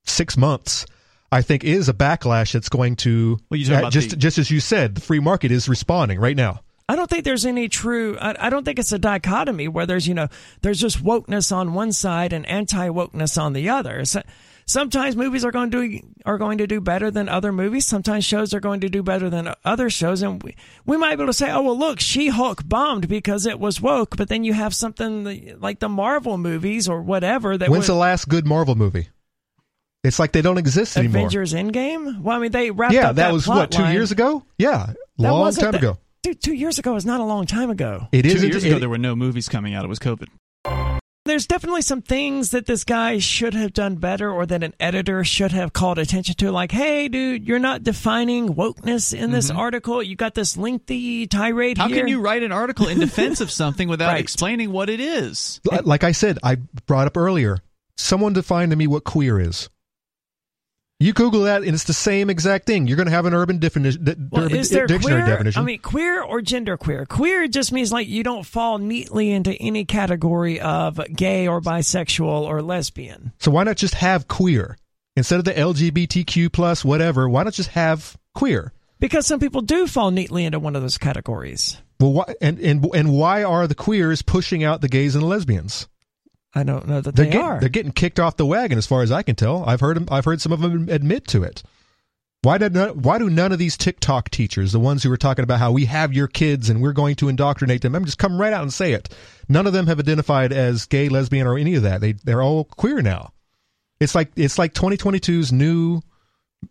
six 0.04 0.36
months, 0.36 0.84
I 1.32 1.40
think 1.40 1.64
is 1.64 1.88
a 1.88 1.94
backlash 1.94 2.52
that's 2.52 2.68
going 2.68 2.96
to 2.96 3.38
Well, 3.48 3.90
just 3.90 4.10
the- 4.10 4.16
just 4.16 4.36
as 4.38 4.50
you 4.50 4.60
said, 4.60 4.96
the 4.96 5.00
free 5.00 5.20
market 5.20 5.52
is 5.52 5.68
responding 5.70 6.18
right 6.20 6.36
now. 6.36 6.60
I 6.88 6.96
don't 6.96 7.08
think 7.08 7.24
there's 7.24 7.46
any 7.46 7.68
true. 7.68 8.18
I, 8.20 8.34
I 8.46 8.50
don't 8.50 8.64
think 8.64 8.78
it's 8.78 8.92
a 8.92 8.98
dichotomy 8.98 9.68
where 9.68 9.86
there's 9.86 10.06
you 10.06 10.14
know 10.14 10.28
there's 10.60 10.80
just 10.80 11.02
wokeness 11.02 11.50
on 11.54 11.72
one 11.74 11.92
side 11.92 12.32
and 12.32 12.44
anti 12.46 12.88
wokeness 12.88 13.40
on 13.40 13.54
the 13.54 13.70
other. 13.70 14.04
So, 14.04 14.22
sometimes 14.66 15.16
movies 15.16 15.46
are 15.46 15.50
going 15.50 15.70
to 15.70 15.88
do 15.88 16.00
are 16.26 16.36
going 16.36 16.58
to 16.58 16.66
do 16.66 16.82
better 16.82 17.10
than 17.10 17.28
other 17.30 17.52
movies. 17.52 17.86
Sometimes 17.86 18.26
shows 18.26 18.52
are 18.52 18.60
going 18.60 18.80
to 18.80 18.90
do 18.90 19.02
better 19.02 19.30
than 19.30 19.54
other 19.64 19.88
shows, 19.88 20.20
and 20.20 20.42
we, 20.42 20.56
we 20.84 20.98
might 20.98 21.16
be 21.16 21.22
able 21.22 21.32
to 21.32 21.32
say, 21.32 21.50
oh 21.50 21.62
well, 21.62 21.78
look, 21.78 22.00
She 22.00 22.28
Hulk 22.28 22.68
bombed 22.68 23.08
because 23.08 23.46
it 23.46 23.58
was 23.58 23.80
woke. 23.80 24.18
But 24.18 24.28
then 24.28 24.44
you 24.44 24.52
have 24.52 24.74
something 24.74 25.58
like 25.60 25.78
the 25.78 25.88
Marvel 25.88 26.36
movies 26.36 26.86
or 26.86 27.00
whatever 27.00 27.56
that 27.56 27.70
When's 27.70 27.88
were 27.88 27.94
the 27.94 28.00
last 28.00 28.28
good 28.28 28.46
Marvel 28.46 28.74
movie? 28.74 29.08
It's 30.02 30.18
like 30.18 30.32
they 30.32 30.42
don't 30.42 30.58
exist 30.58 30.98
anymore. 30.98 31.20
Avengers 31.20 31.54
Endgame. 31.54 32.20
Well, 32.20 32.36
I 32.36 32.40
mean 32.40 32.52
they 32.52 32.70
wrapped 32.70 32.92
yeah, 32.92 33.08
up 33.08 33.16
that, 33.16 33.28
that 33.28 33.32
was 33.32 33.48
what 33.48 33.70
two 33.70 33.80
line. 33.80 33.94
years 33.94 34.12
ago. 34.12 34.44
Yeah, 34.58 34.92
That 35.16 35.32
long 35.32 35.50
time 35.54 35.72
that- 35.72 35.76
ago. 35.82 35.98
Dude, 36.24 36.40
two 36.42 36.54
years 36.54 36.78
ago 36.78 36.96
is 36.96 37.04
not 37.04 37.20
a 37.20 37.24
long 37.24 37.44
time 37.44 37.68
ago. 37.68 38.08
It 38.10 38.22
Two 38.22 38.28
isn't- 38.30 38.48
years 38.48 38.64
ago, 38.64 38.76
it- 38.76 38.80
there 38.80 38.88
were 38.88 38.96
no 38.96 39.14
movies 39.14 39.46
coming 39.46 39.74
out. 39.74 39.84
It 39.84 39.88
was 39.88 39.98
COVID. 39.98 40.28
there's 41.26 41.46
definitely 41.46 41.82
some 41.82 42.00
things 42.02 42.50
that 42.50 42.64
this 42.66 42.82
guy 42.84 43.18
should 43.18 43.52
have 43.54 43.72
done 43.74 43.96
better 43.96 44.30
or 44.30 44.44
that 44.46 44.62
an 44.62 44.72
editor 44.80 45.22
should 45.24 45.52
have 45.52 45.72
called 45.74 45.98
attention 45.98 46.34
to 46.34 46.50
like 46.52 46.70
hey 46.70 47.08
dude 47.08 47.46
you're 47.46 47.58
not 47.58 47.82
defining 47.82 48.54
wokeness 48.54 49.12
in 49.18 49.30
this 49.30 49.50
article 49.50 50.02
you 50.02 50.14
got 50.16 50.34
this 50.34 50.56
lengthy 50.58 51.26
tirade 51.26 51.76
Mm-hmm. 51.78 51.82
How 51.82 51.88
here 51.88 51.98
can 52.04 52.08
you 52.08 52.20
write 52.20 52.42
an 52.42 52.52
article 52.52 52.88
in 52.88 53.00
defense 53.00 53.40
of 53.40 53.50
something 53.60 53.88
without 53.88 54.08
Right. 54.12 54.20
explaining 54.20 54.70
what 54.72 54.88
it 54.90 55.00
is? 55.00 55.60
Like 55.84 56.04
I 56.04 56.12
said, 56.12 56.38
I 56.42 56.56
brought 56.86 57.06
up 57.06 57.16
earlier. 57.16 57.58
Someone 57.96 58.32
define 58.34 58.68
to 58.70 58.76
me 58.76 58.86
what 58.86 59.04
queer 59.04 59.38
is. 59.40 59.68
You 61.04 61.12
Google 61.12 61.42
that, 61.42 61.64
and 61.64 61.74
it's 61.74 61.84
the 61.84 61.92
same 61.92 62.30
exact 62.30 62.64
thing. 62.64 62.86
You're 62.86 62.96
going 62.96 63.08
to 63.08 63.12
have 63.12 63.26
an 63.26 63.34
urban, 63.34 63.58
defini- 63.58 64.02
d- 64.02 64.14
well, 64.30 64.44
urban 64.44 64.56
is 64.56 64.70
there 64.70 64.86
dictionary 64.86 65.20
queer? 65.20 65.34
definition. 65.34 65.60
I 65.60 65.64
mean, 65.66 65.80
queer 65.80 66.22
or 66.22 66.40
gender 66.40 66.78
queer? 66.78 67.04
Queer 67.04 67.46
just 67.46 67.72
means 67.72 67.92
like 67.92 68.08
you 68.08 68.22
don't 68.22 68.46
fall 68.46 68.78
neatly 68.78 69.30
into 69.30 69.52
any 69.52 69.84
category 69.84 70.60
of 70.60 70.98
gay 71.14 71.46
or 71.46 71.60
bisexual 71.60 72.24
or 72.48 72.62
lesbian. 72.62 73.32
so 73.38 73.50
why 73.50 73.64
not 73.64 73.76
just 73.76 73.92
have 73.96 74.28
queer 74.28 74.78
instead 75.14 75.38
of 75.38 75.44
the 75.44 75.52
LGBTQ 75.52 76.50
plus 76.50 76.82
whatever? 76.82 77.28
Why 77.28 77.42
not 77.42 77.52
just 77.52 77.68
have 77.70 78.16
queer? 78.34 78.72
Because 78.98 79.26
some 79.26 79.40
people 79.40 79.60
do 79.60 79.86
fall 79.86 80.10
neatly 80.10 80.46
into 80.46 80.58
one 80.58 80.74
of 80.74 80.80
those 80.80 80.96
categories. 80.96 81.82
Well, 82.00 82.14
why, 82.14 82.34
and 82.40 82.58
and 82.60 82.82
and 82.94 83.12
why 83.12 83.44
are 83.44 83.66
the 83.66 83.74
queers 83.74 84.22
pushing 84.22 84.64
out 84.64 84.80
the 84.80 84.88
gays 84.88 85.14
and 85.14 85.22
the 85.22 85.28
lesbians? 85.28 85.86
I 86.54 86.62
don't 86.62 86.86
know 86.86 87.00
that 87.00 87.16
They're 87.16 87.24
they 87.26 87.32
getting, 87.32 87.46
are. 87.46 87.60
they're 87.60 87.68
getting 87.68 87.92
kicked 87.92 88.20
off 88.20 88.36
the 88.36 88.46
wagon, 88.46 88.78
as 88.78 88.86
far 88.86 89.02
as 89.02 89.10
I 89.10 89.22
can 89.22 89.34
tell. 89.34 89.64
I've 89.66 89.80
heard 89.80 90.08
I've 90.10 90.24
heard 90.24 90.40
some 90.40 90.52
of 90.52 90.60
them 90.60 90.88
admit 90.88 91.26
to 91.28 91.42
it. 91.42 91.62
Why 92.42 92.58
did 92.58 92.74
none, 92.74 93.00
why 93.00 93.18
do 93.18 93.30
none 93.30 93.52
of 93.52 93.58
these 93.58 93.76
TikTok 93.76 94.28
teachers, 94.28 94.72
the 94.72 94.78
ones 94.78 95.02
who 95.02 95.08
were 95.08 95.16
talking 95.16 95.42
about 95.42 95.60
how 95.60 95.72
we 95.72 95.86
have 95.86 96.12
your 96.12 96.28
kids 96.28 96.68
and 96.68 96.82
we're 96.82 96.92
going 96.92 97.14
to 97.16 97.30
indoctrinate 97.30 97.80
them, 97.80 97.94
I'm 97.94 98.04
just 98.04 98.18
come 98.18 98.38
right 98.38 98.52
out 98.52 98.62
and 98.62 98.72
say 98.72 98.92
it. 98.92 99.08
None 99.48 99.66
of 99.66 99.72
them 99.72 99.86
have 99.86 99.98
identified 99.98 100.52
as 100.52 100.84
gay, 100.84 101.08
lesbian, 101.08 101.46
or 101.46 101.56
any 101.56 101.74
of 101.74 101.82
that. 101.84 102.02
They 102.02 102.12
they're 102.12 102.42
all 102.42 102.64
queer 102.64 103.00
now. 103.00 103.32
It's 103.98 104.14
like 104.14 104.30
it's 104.36 104.58
like 104.58 104.74
2022's 104.74 105.52
new. 105.52 106.02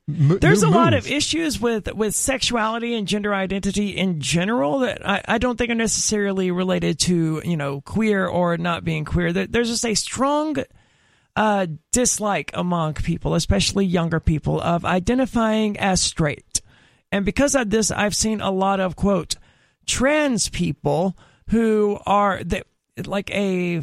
M- 0.07 0.37
There's 0.39 0.63
a 0.63 0.69
lot 0.69 0.93
of 0.93 1.07
issues 1.07 1.59
with 1.59 1.93
with 1.93 2.15
sexuality 2.15 2.95
and 2.95 3.07
gender 3.07 3.33
identity 3.33 3.89
in 3.89 4.19
general 4.21 4.79
that 4.79 5.07
I, 5.07 5.21
I 5.27 5.37
don't 5.37 5.57
think 5.57 5.69
are 5.71 5.75
necessarily 5.75 6.51
related 6.51 6.99
to 7.01 7.41
you 7.43 7.57
know 7.57 7.81
queer 7.81 8.25
or 8.25 8.57
not 8.57 8.83
being 8.83 9.05
queer. 9.05 9.33
There- 9.33 9.47
There's 9.47 9.69
just 9.69 9.85
a 9.85 9.95
strong 9.95 10.57
uh, 11.35 11.67
dislike 11.91 12.51
among 12.53 12.93
people, 12.93 13.33
especially 13.35 13.85
younger 13.85 14.19
people, 14.19 14.61
of 14.61 14.85
identifying 14.85 15.77
as 15.79 16.01
straight. 16.01 16.61
And 17.11 17.25
because 17.25 17.55
of 17.55 17.69
this, 17.69 17.89
I've 17.91 18.15
seen 18.15 18.41
a 18.41 18.51
lot 18.51 18.79
of 18.79 18.95
quote 18.95 19.35
trans 19.85 20.49
people 20.49 21.17
who 21.49 21.99
are 22.05 22.43
that 22.43 22.65
like 23.05 23.29
a 23.31 23.81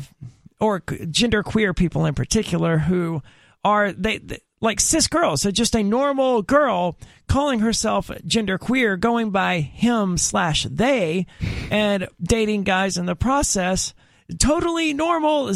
or 0.61 0.83
gender 1.11 1.42
queer 1.42 1.75
people 1.75 2.07
in 2.07 2.14
particular 2.14 2.79
who 2.79 3.23
are 3.64 3.92
they, 3.92 4.18
they 4.18 4.38
like 4.61 4.81
cis 4.81 5.07
girls. 5.07 5.42
So 5.42 5.51
just 5.51 5.75
a 5.75 5.83
normal 5.83 6.42
girl 6.42 6.96
calling 7.29 7.61
herself 7.61 8.11
gender 8.27 8.59
queer 8.59 8.96
going 8.96 9.31
by 9.31 9.61
him 9.61 10.18
slash 10.18 10.64
they 10.64 11.27
and 11.70 12.09
dating 12.23 12.64
guys 12.64 12.96
in 12.96 13.07
the 13.07 13.16
process. 13.16 13.94
Totally 14.38 14.92
normal. 14.94 15.53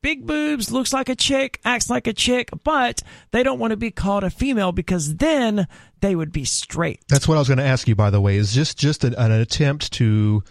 Big 0.00 0.26
boobs 0.26 0.70
looks 0.70 0.92
like 0.92 1.08
a 1.08 1.16
chick 1.16 1.60
acts 1.64 1.90
like 1.90 2.06
a 2.06 2.12
chick 2.14 2.48
but 2.64 3.02
they 3.32 3.42
don't 3.42 3.58
want 3.58 3.72
to 3.72 3.76
be 3.76 3.90
called 3.90 4.24
a 4.24 4.30
female 4.30 4.72
because 4.72 5.16
then 5.16 5.66
they 6.00 6.14
would 6.14 6.32
be 6.32 6.44
straight. 6.44 7.00
That's 7.08 7.28
what 7.28 7.34
I 7.34 7.40
was 7.40 7.48
going 7.48 7.58
to 7.58 7.64
ask 7.64 7.86
you, 7.88 7.94
by 7.94 8.10
the 8.10 8.20
way. 8.20 8.36
Is 8.36 8.54
just 8.54 8.78
just 8.78 9.04
an, 9.04 9.14
an 9.14 9.32
attempt 9.32 9.92
to 9.94 10.42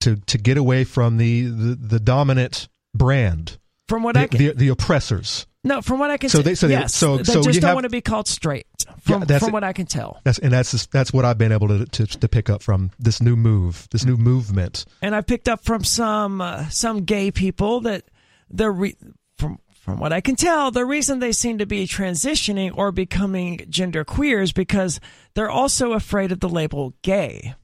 to 0.00 0.16
to 0.16 0.38
get 0.38 0.56
away 0.56 0.84
from 0.84 1.18
the 1.18 1.42
the, 1.42 1.74
the 1.74 2.00
dominant 2.00 2.68
brand, 2.94 3.58
from 3.88 4.02
what 4.02 4.14
the, 4.14 4.20
i 4.20 4.26
can 4.26 4.38
the, 4.38 4.52
the 4.52 4.68
oppressors. 4.68 5.46
No 5.64 5.80
from 5.82 5.98
what 5.98 6.10
i 6.10 6.16
can 6.16 6.28
So 6.28 6.38
tell 6.38 6.44
they- 6.44 6.54
so 6.54 6.68
they- 6.68 6.74
yes, 6.74 6.94
so- 6.94 7.16
they 7.16 7.24
so 7.24 7.42
just 7.42 7.54
you 7.56 7.60
don't 7.60 7.68
have- 7.68 7.74
want 7.74 7.84
to 7.84 7.90
be 7.90 8.00
called 8.00 8.28
straight 8.28 8.66
from, 9.00 9.20
Yeah, 9.20 9.24
that's 9.26 9.44
from 9.44 9.52
what 9.52 9.64
i 9.64 9.72
can 9.72 9.86
tell 9.86 10.20
That's 10.24 10.38
and 10.38 10.52
that's 10.52 10.86
that's 10.86 11.12
what 11.12 11.24
I've 11.24 11.38
been 11.38 11.52
able 11.52 11.68
to 11.68 11.84
to, 11.86 12.06
to 12.06 12.28
pick 12.28 12.48
up 12.50 12.62
from 12.62 12.90
this 12.98 13.20
new 13.20 13.34
move, 13.36 13.88
this 13.90 14.04
new 14.04 14.16
movement. 14.16 14.84
and 15.02 15.14
I 15.14 15.20
picked 15.22 15.48
up 15.48 15.64
from 15.64 15.82
some 15.84 16.40
uh, 16.40 16.68
some 16.68 17.04
gay 17.04 17.30
people 17.30 17.80
that 17.82 18.04
the 18.50 18.70
re- 18.70 18.96
from 19.38 19.58
from 19.72 19.98
what 19.98 20.12
I 20.14 20.20
can 20.22 20.36
tell, 20.36 20.70
the 20.70 20.84
reason 20.86 21.18
they 21.18 21.32
seem 21.32 21.58
to 21.58 21.66
be 21.66 21.86
transitioning 21.86 22.72
or 22.74 22.90
becoming 22.92 23.60
gender 23.68 24.04
queer 24.04 24.40
is 24.40 24.52
because 24.52 24.98
they're 25.34 25.50
also 25.50 25.92
afraid 25.92 26.32
of 26.32 26.40
the 26.40 26.48
label 26.48 26.94
gay. 27.02 27.54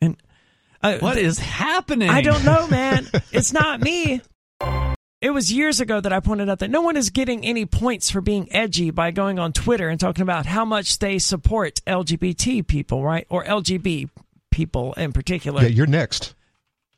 And 0.00 0.16
uh, 0.82 0.96
What 0.98 1.18
is 1.18 1.38
happening? 1.38 2.08
I 2.08 2.22
don't 2.22 2.44
know, 2.44 2.66
man. 2.68 3.06
it's 3.32 3.52
not 3.52 3.80
me. 3.82 4.22
It 5.20 5.30
was 5.30 5.52
years 5.52 5.80
ago 5.80 6.00
that 6.00 6.12
I 6.14 6.20
pointed 6.20 6.48
out 6.48 6.60
that 6.60 6.70
no 6.70 6.80
one 6.80 6.96
is 6.96 7.10
getting 7.10 7.44
any 7.44 7.66
points 7.66 8.10
for 8.10 8.22
being 8.22 8.50
edgy 8.50 8.90
by 8.90 9.10
going 9.10 9.38
on 9.38 9.52
Twitter 9.52 9.90
and 9.90 10.00
talking 10.00 10.22
about 10.22 10.46
how 10.46 10.64
much 10.64 10.98
they 10.98 11.18
support 11.18 11.80
LGBT 11.86 12.66
people, 12.66 13.04
right? 13.04 13.26
Or 13.28 13.44
LGB 13.44 14.08
people 14.50 14.94
in 14.94 15.12
particular. 15.12 15.60
Yeah, 15.62 15.68
you're 15.68 15.86
next. 15.86 16.34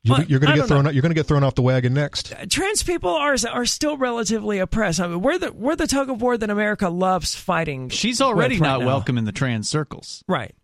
You're, 0.05 0.19
Well, 0.19 0.27
you're 0.27 0.39
going 0.39 0.53
to 0.55 0.59
get 0.61 0.69
thrown. 0.69 0.85
know. 0.85 0.89
Out, 0.91 0.95
you're 0.95 1.03
going 1.03 1.11
to 1.11 1.17
get 1.17 1.27
thrown 1.27 1.43
off 1.43 1.57
the 1.57 1.63
wagon 1.63 1.95
next. 1.95 2.33
Uh, 2.33 2.45
trans 2.49 2.85
people 2.85 3.11
are 3.11 3.37
are 3.51 3.67
still 3.67 3.97
relatively 3.97 4.61
oppressed. 4.61 5.01
I 5.01 5.09
mean, 5.09 5.21
we're 5.21 5.39
the 5.39 5.53
we're 5.53 5.77
the 5.77 5.89
tug 5.89 6.09
of 6.09 6.23
war 6.23 6.37
that 6.37 6.51
America 6.51 6.89
loves 6.89 7.35
fighting. 7.35 7.89
She's 7.89 8.21
already 8.21 8.55
with 8.57 8.63
right 8.63 8.69
not 8.69 8.81
now. 8.81 8.87
welcome 8.87 9.19
in 9.19 9.25
the 9.25 9.33
trans 9.33 9.69
circles. 9.69 10.25
right? 10.29 10.55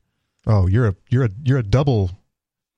Oh, 0.47 0.67
you're 0.69 0.89
a 0.89 0.95
you're 1.11 1.25
a 1.25 1.31
you're 1.45 1.59
a 1.59 1.63
double 1.65 2.11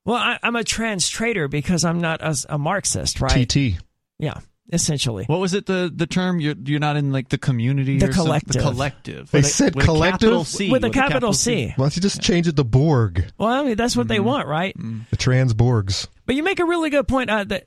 Well, 0.05 0.17
I, 0.17 0.39
I'm 0.43 0.55
a 0.55 0.63
trans 0.63 1.07
traitor 1.07 1.47
because 1.47 1.83
I'm 1.85 1.99
not 1.99 2.21
a, 2.21 2.35
a 2.49 2.57
Marxist, 2.59 3.21
right? 3.21 3.47
TT. 3.49 3.79
Yeah, 4.19 4.39
essentially. 4.71 5.25
What 5.25 5.39
was 5.39 5.53
it? 5.53 5.65
The 5.65 5.91
the 5.93 6.07
term 6.07 6.39
you're 6.39 6.55
you're 6.63 6.79
not 6.79 6.95
in 6.97 7.11
like 7.11 7.29
the 7.29 7.37
community. 7.37 7.97
The 7.99 8.09
or 8.09 8.13
some- 8.13 8.25
collective. 8.25 8.53
The 8.53 8.59
collective. 8.59 9.31
They 9.31 9.39
With 9.39 9.45
a- 9.45 9.49
said 9.49 9.75
with 9.75 9.83
a 9.83 9.87
collective? 9.87 10.19
capital 10.21 10.43
C, 10.43 10.71
with 10.71 10.83
a 10.83 10.89
capital 10.89 11.33
C. 11.33 11.67
Why 11.75 11.83
don't 11.85 11.95
you 11.95 12.01
just 12.01 12.21
change 12.21 12.47
it 12.47 12.55
to 12.55 12.63
Borg, 12.63 13.25
Well, 13.37 13.49
I 13.49 13.63
mean 13.63 13.75
that's 13.75 13.95
what 13.95 14.03
Mm-hmm. 14.03 14.13
they 14.13 14.19
want, 14.19 14.47
right? 14.47 14.75
the 15.09 15.17
trans 15.17 15.53
Borgs? 15.53 16.07
But 16.25 16.35
you 16.35 16.43
make 16.43 16.59
a 16.59 16.65
really 16.65 16.89
good 16.89 17.07
point 17.07 17.29
uh, 17.29 17.43
that 17.45 17.65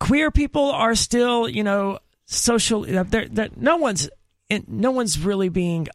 queer 0.00 0.30
people 0.30 0.70
are 0.70 0.94
still, 0.94 1.48
you 1.48 1.62
know, 1.64 1.98
social. 2.26 2.84
uh, 2.98 3.02
They're, 3.02 3.28
they're, 3.28 3.48
no 3.56 3.76
one's 3.76 4.08
no 4.66 4.90
one's 4.92 5.18
really 5.18 5.50
being 5.50 5.88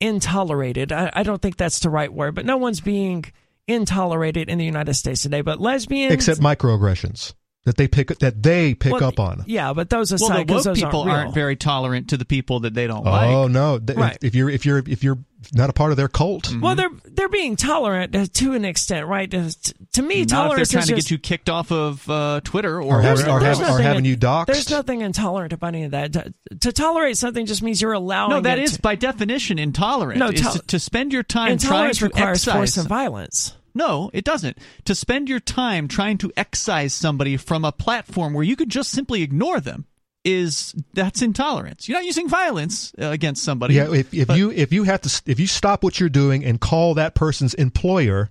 intolerated. 0.00 0.92
I, 0.92 1.10
I 1.14 1.22
don't 1.22 1.40
think 1.40 1.56
that's 1.56 1.80
the 1.80 1.90
right 1.90 2.12
word, 2.12 2.34
but 2.34 2.44
no 2.46 2.56
one's 2.56 2.80
being 2.80 3.24
intolerated 3.66 4.48
in 4.48 4.58
the 4.58 4.64
United 4.64 4.94
States 4.94 5.22
today. 5.22 5.40
But 5.42 5.60
lesbians, 5.60 6.12
Except 6.12 6.40
microaggressions 6.40 7.34
that 7.70 7.76
they 7.76 7.86
pick 7.86 8.08
that 8.18 8.42
they 8.42 8.74
pick 8.74 8.92
well, 8.94 9.04
up 9.04 9.20
on. 9.20 9.44
Yeah, 9.46 9.72
but 9.72 9.90
those 9.90 10.10
Well, 10.10 10.16
aside, 10.16 10.48
the 10.48 10.54
'cause 10.54 10.66
woke 10.66 10.74
those 10.76 10.82
people 10.84 11.02
aren't, 11.02 11.12
aren't 11.12 11.34
very 11.34 11.54
tolerant 11.54 12.08
to 12.10 12.16
the 12.16 12.24
people 12.24 12.60
that 12.60 12.74
they 12.74 12.88
don't 12.88 13.06
Oh 13.06 13.10
like. 13.10 13.28
Oh 13.30 13.46
no! 13.46 13.78
Right. 13.94 14.18
If 14.22 14.34
you're 14.34 14.50
if 14.50 14.66
you're 14.66 14.78
if 14.78 15.04
you're 15.04 15.18
not 15.54 15.70
a 15.70 15.72
part 15.72 15.90
of 15.92 15.96
their 15.96 16.08
cult, 16.08 16.44
Mm-hmm. 16.48 16.60
Well, 16.60 16.74
they're 16.74 16.90
they're 17.04 17.28
being 17.28 17.54
tolerant 17.56 18.34
to 18.34 18.52
an 18.54 18.64
extent, 18.64 19.06
right? 19.06 19.32
Uh, 19.32 19.48
t- 19.62 19.72
To 19.92 20.02
me, 20.02 20.24
Not 20.24 20.50
if 20.50 20.56
they're 20.56 20.64
trying 20.66 20.82
is 20.82 20.88
to 20.88 20.94
just, 20.96 21.08
get 21.08 21.10
you 21.12 21.18
kicked 21.18 21.48
off 21.48 21.70
of 21.70 22.08
uh, 22.10 22.40
Twitter 22.44 22.82
or 22.82 22.98
or, 22.98 23.02
There's- 23.02 23.20
having, 23.20 23.32
or, 23.34 23.40
there's 23.40 23.58
have, 23.58 23.66
or 23.66 23.70
nothing 23.70 23.84
having 23.84 24.04
in- 24.04 24.10
you 24.10 24.16
doxxed. 24.16 24.46
There's 24.46 24.70
nothing 24.70 25.00
intolerant 25.02 25.52
about 25.52 25.68
any 25.74 25.84
of 25.84 25.92
that. 25.92 26.12
To, 26.14 26.34
to 26.60 26.72
tolerate 26.72 27.16
something 27.16 27.46
just 27.46 27.62
means 27.62 27.80
you're 27.80 27.92
allowing. 27.92 28.30
no, 28.30 28.40
that 28.40 28.58
it 28.58 28.64
is 28.64 28.76
to- 28.76 28.82
by 28.82 28.96
definition 28.96 29.58
intolerant. 29.60 30.18
No, 30.18 30.30
to, 30.32 30.58
to 30.66 30.78
spend 30.80 31.12
your 31.12 31.22
time 31.22 31.46
trying 31.46 31.52
intolerance 31.54 31.98
to 31.98 32.04
requires 32.06 32.38
excise. 32.38 32.54
force 32.54 32.76
and 32.76 32.88
violence. 32.88 33.54
No, 33.74 34.10
it 34.12 34.24
doesn't. 34.24 34.58
To 34.84 34.94
spend 34.94 35.28
your 35.28 35.40
time 35.40 35.88
trying 35.88 36.18
to 36.18 36.32
excise 36.36 36.92
somebody 36.94 37.36
from 37.36 37.64
a 37.64 37.72
platform 37.72 38.34
where 38.34 38.44
you 38.44 38.56
could 38.56 38.68
just 38.68 38.90
simply 38.90 39.22
ignore 39.22 39.60
them 39.60 39.86
is 40.24 40.74
that's 40.92 41.22
intolerance. 41.22 41.88
You're 41.88 41.98
not 41.98 42.04
using 42.04 42.28
violence 42.28 42.92
uh, 43.00 43.06
against 43.06 43.42
somebody. 43.42 43.74
yeah, 43.74 43.90
if, 43.92 44.12
if 44.12 44.28
but- 44.28 44.36
you 44.36 44.50
if 44.50 44.72
you 44.72 44.84
have 44.84 45.00
to 45.02 45.22
if 45.26 45.40
you 45.40 45.46
stop 45.46 45.82
what 45.82 45.98
you're 45.98 46.08
doing 46.08 46.44
and 46.44 46.60
call 46.60 46.94
that 46.94 47.14
person's 47.14 47.54
employer 47.54 48.30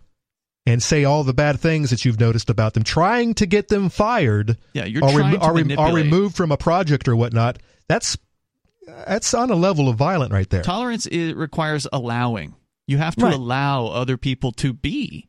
and 0.65 0.83
say 0.83 1.03
all 1.03 1.23
the 1.23 1.33
bad 1.33 1.59
things 1.59 1.89
that 1.89 2.05
you've 2.05 2.19
noticed 2.19 2.49
about 2.51 2.73
them, 2.75 2.83
trying 2.83 3.33
to 3.35 3.47
get 3.47 3.69
them 3.69 3.89
fired. 3.89 4.57
Yeah, 4.73 4.85
you're 4.85 5.03
or, 5.03 5.11
trying 5.11 5.39
to 5.39 5.43
or, 5.43 5.53
manipulate. 5.55 5.91
or 5.91 5.95
removed 5.95 6.35
from 6.35 6.51
a 6.51 6.57
project 6.57 7.07
or 7.07 7.15
whatnot. 7.15 7.57
That's 7.87 8.17
that's 9.07 9.33
on 9.33 9.49
a 9.49 9.55
level 9.55 9.87
of 9.89 9.95
violent 9.95 10.31
right 10.31 10.49
there. 10.49 10.61
Tolerance 10.61 11.05
it 11.07 11.33
requires 11.35 11.87
allowing. 11.93 12.55
You 12.87 12.97
have 12.97 13.15
to 13.17 13.25
Right. 13.25 13.33
allow 13.33 13.87
other 13.87 14.17
people 14.17 14.51
to 14.53 14.73
be 14.73 15.28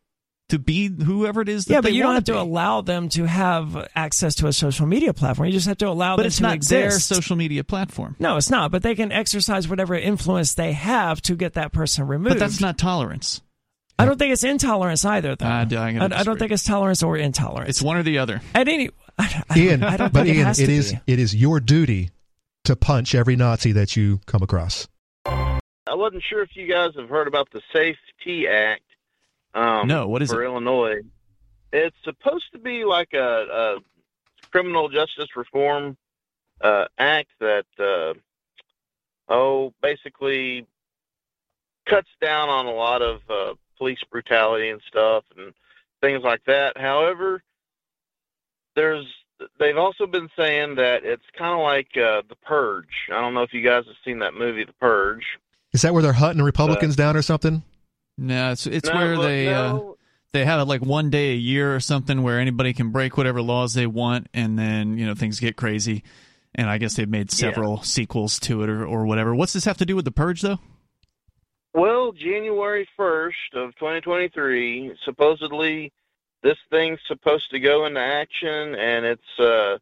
to 0.50 0.58
be 0.58 0.88
whoever 0.88 1.40
it 1.40 1.48
is 1.48 1.64
that 1.64 1.72
yeah, 1.74 1.80
they 1.80 1.88
but 1.88 1.92
you 1.94 2.00
don't 2.02 2.08
wanna 2.10 2.16
have 2.18 2.24
to 2.24 2.32
be. 2.32 2.38
allow 2.38 2.80
them 2.82 3.08
to 3.10 3.24
have 3.26 3.88
access 3.96 4.34
to 4.36 4.46
a 4.46 4.52
social 4.52 4.86
media 4.86 5.12
platform. 5.12 5.46
You 5.46 5.52
just 5.52 5.66
have 5.66 5.78
to 5.78 5.88
allow 5.88 6.16
But 6.16 6.22
them 6.22 6.26
it's 6.28 6.36
to 6.36 6.42
not 6.42 6.60
their 6.62 6.90
social 6.92 7.36
media 7.36 7.64
platform. 7.64 8.14
no, 8.18 8.36
it's 8.36 8.50
not. 8.50 8.70
But 8.70 8.82
they 8.82 8.94
can 8.94 9.10
exercise 9.12 9.66
whatever 9.68 9.94
influence 9.96 10.54
they 10.54 10.72
have 10.72 11.20
to 11.22 11.34
get 11.34 11.54
that 11.54 11.72
person 11.72 12.06
removed. 12.06 12.34
But 12.34 12.38
that's 12.38 12.60
not 12.60 12.78
tolerance. 12.78 13.40
I 13.98 14.06
don't 14.06 14.18
think 14.18 14.32
it's 14.32 14.44
intolerance 14.44 15.04
either, 15.04 15.36
though. 15.36 15.44
I- 15.46 15.60
I 15.70 15.98
I, 15.98 16.20
I 16.20 16.22
don't 16.22 16.38
think 16.38 16.52
it's 16.52 16.64
tolerance 16.64 17.02
or 17.02 17.16
intolerance. 17.18 17.68
It's 17.68 17.82
one 17.82 17.96
or 17.98 18.02
the 18.02 18.18
other. 18.18 18.40
At 18.54 18.66
any, 18.68 18.88
I, 19.18 19.42
I, 19.50 19.58
Ian, 19.58 19.84
I 19.84 19.96
don't 19.98 20.12
but 20.12 20.24
think 20.24 20.36
Ian, 20.36 20.40
it 20.42 20.46
has 20.46 20.58
it 20.60 20.66
to 20.66 20.72
is 20.72 20.92
be. 20.92 20.98
it 21.06 21.18
is 21.18 21.34
your 21.36 21.60
duty 21.60 22.10
to 22.64 22.76
punch 22.76 23.14
every 23.14 23.36
Nazi 23.36 23.72
that 23.72 23.96
you 23.96 24.20
come 24.26 24.42
across. 24.42 24.88
I 25.26 25.94
wasn't 25.94 26.22
sure 26.28 26.42
if 26.42 26.50
you 26.54 26.66
guys 26.66 26.90
have 26.96 27.08
heard 27.08 27.26
about 27.28 27.48
the 27.52 27.60
SAFE-T 27.72 28.46
Act. 28.48 28.82
Um, 29.54 29.88
No, 29.88 30.08
what 30.08 30.22
is 30.22 30.30
for 30.30 30.42
it? 30.42 30.46
Illinois? 30.46 31.00
It's 31.72 31.96
supposed 32.04 32.46
to 32.52 32.58
be 32.58 32.84
like 32.84 33.12
a, 33.12 33.78
a 33.78 33.78
criminal 34.50 34.88
justice 34.88 35.28
reform 35.36 35.96
uh, 36.60 36.86
act 36.98 37.30
that, 37.40 37.66
uh, 37.78 38.14
oh, 39.28 39.72
basically 39.82 40.66
cuts 41.88 42.08
down 42.20 42.48
on 42.48 42.66
a 42.66 42.72
lot 42.72 43.02
of 43.02 43.20
uh, 43.28 43.54
police 43.78 43.98
brutality 44.10 44.68
and 44.68 44.80
stuff 44.86 45.24
and 45.36 45.52
things 46.00 46.22
like 46.22 46.44
that. 46.46 46.76
However, 46.76 47.42
there's 48.76 49.06
they've 49.58 49.76
also 49.76 50.06
been 50.06 50.28
saying 50.36 50.74
that 50.76 51.04
it's 51.04 51.24
kind 51.36 51.54
of 51.54 51.60
like 51.60 51.88
uh, 51.96 52.22
the 52.28 52.36
Purge. 52.44 53.08
I 53.10 53.20
don't 53.20 53.34
know 53.34 53.42
if 53.42 53.52
you 53.52 53.62
guys 53.62 53.84
have 53.86 53.96
seen 54.04 54.18
that 54.20 54.34
movie, 54.34 54.64
The 54.64 54.72
Purge. 54.74 55.24
Is 55.72 55.82
that 55.82 55.94
where 55.94 56.02
they're 56.02 56.12
hunting 56.12 56.44
Republicans 56.44 56.96
down 56.96 57.16
or 57.16 57.22
something? 57.22 57.62
No, 58.20 58.52
it's 58.52 58.66
it's 58.66 58.88
No, 58.88 58.96
where 58.96 59.16
they 59.16 59.48
uh, 59.48 59.72
no, 59.72 59.96
they 60.32 60.44
have 60.44 60.68
like 60.68 60.82
one 60.82 61.10
day 61.10 61.32
a 61.32 61.36
year 61.36 61.74
or 61.74 61.80
something 61.80 62.22
where 62.22 62.38
anybody 62.38 62.72
can 62.72 62.90
break 62.90 63.16
whatever 63.16 63.40
laws 63.40 63.74
they 63.74 63.86
want, 63.86 64.28
and 64.34 64.58
then 64.58 64.98
you 64.98 65.06
know 65.06 65.14
things 65.14 65.40
get 65.40 65.56
crazy. 65.56 66.04
And 66.54 66.68
I 66.68 66.78
guess 66.78 66.94
they've 66.94 67.08
made 67.08 67.30
several 67.30 67.80
sequels 67.82 68.40
to 68.40 68.62
it 68.64 68.68
or, 68.68 68.84
or 68.84 69.06
whatever. 69.06 69.34
What's 69.34 69.52
this 69.52 69.64
have 69.66 69.78
to 69.78 69.86
do 69.86 69.94
with 69.94 70.04
the 70.04 70.10
purge, 70.10 70.42
though? 70.42 70.58
Well, 71.72 72.10
January 72.10 72.88
1st 72.98 73.54
of 73.54 73.74
2023, 73.76 74.96
supposedly 75.04 75.92
this 76.42 76.58
thing's 76.70 76.98
supposed 77.06 77.48
to 77.52 77.60
go 77.60 77.86
into 77.86 78.00
action, 78.00 78.74
and 78.74 79.06
it's 79.06 79.38
uh, 79.38 79.78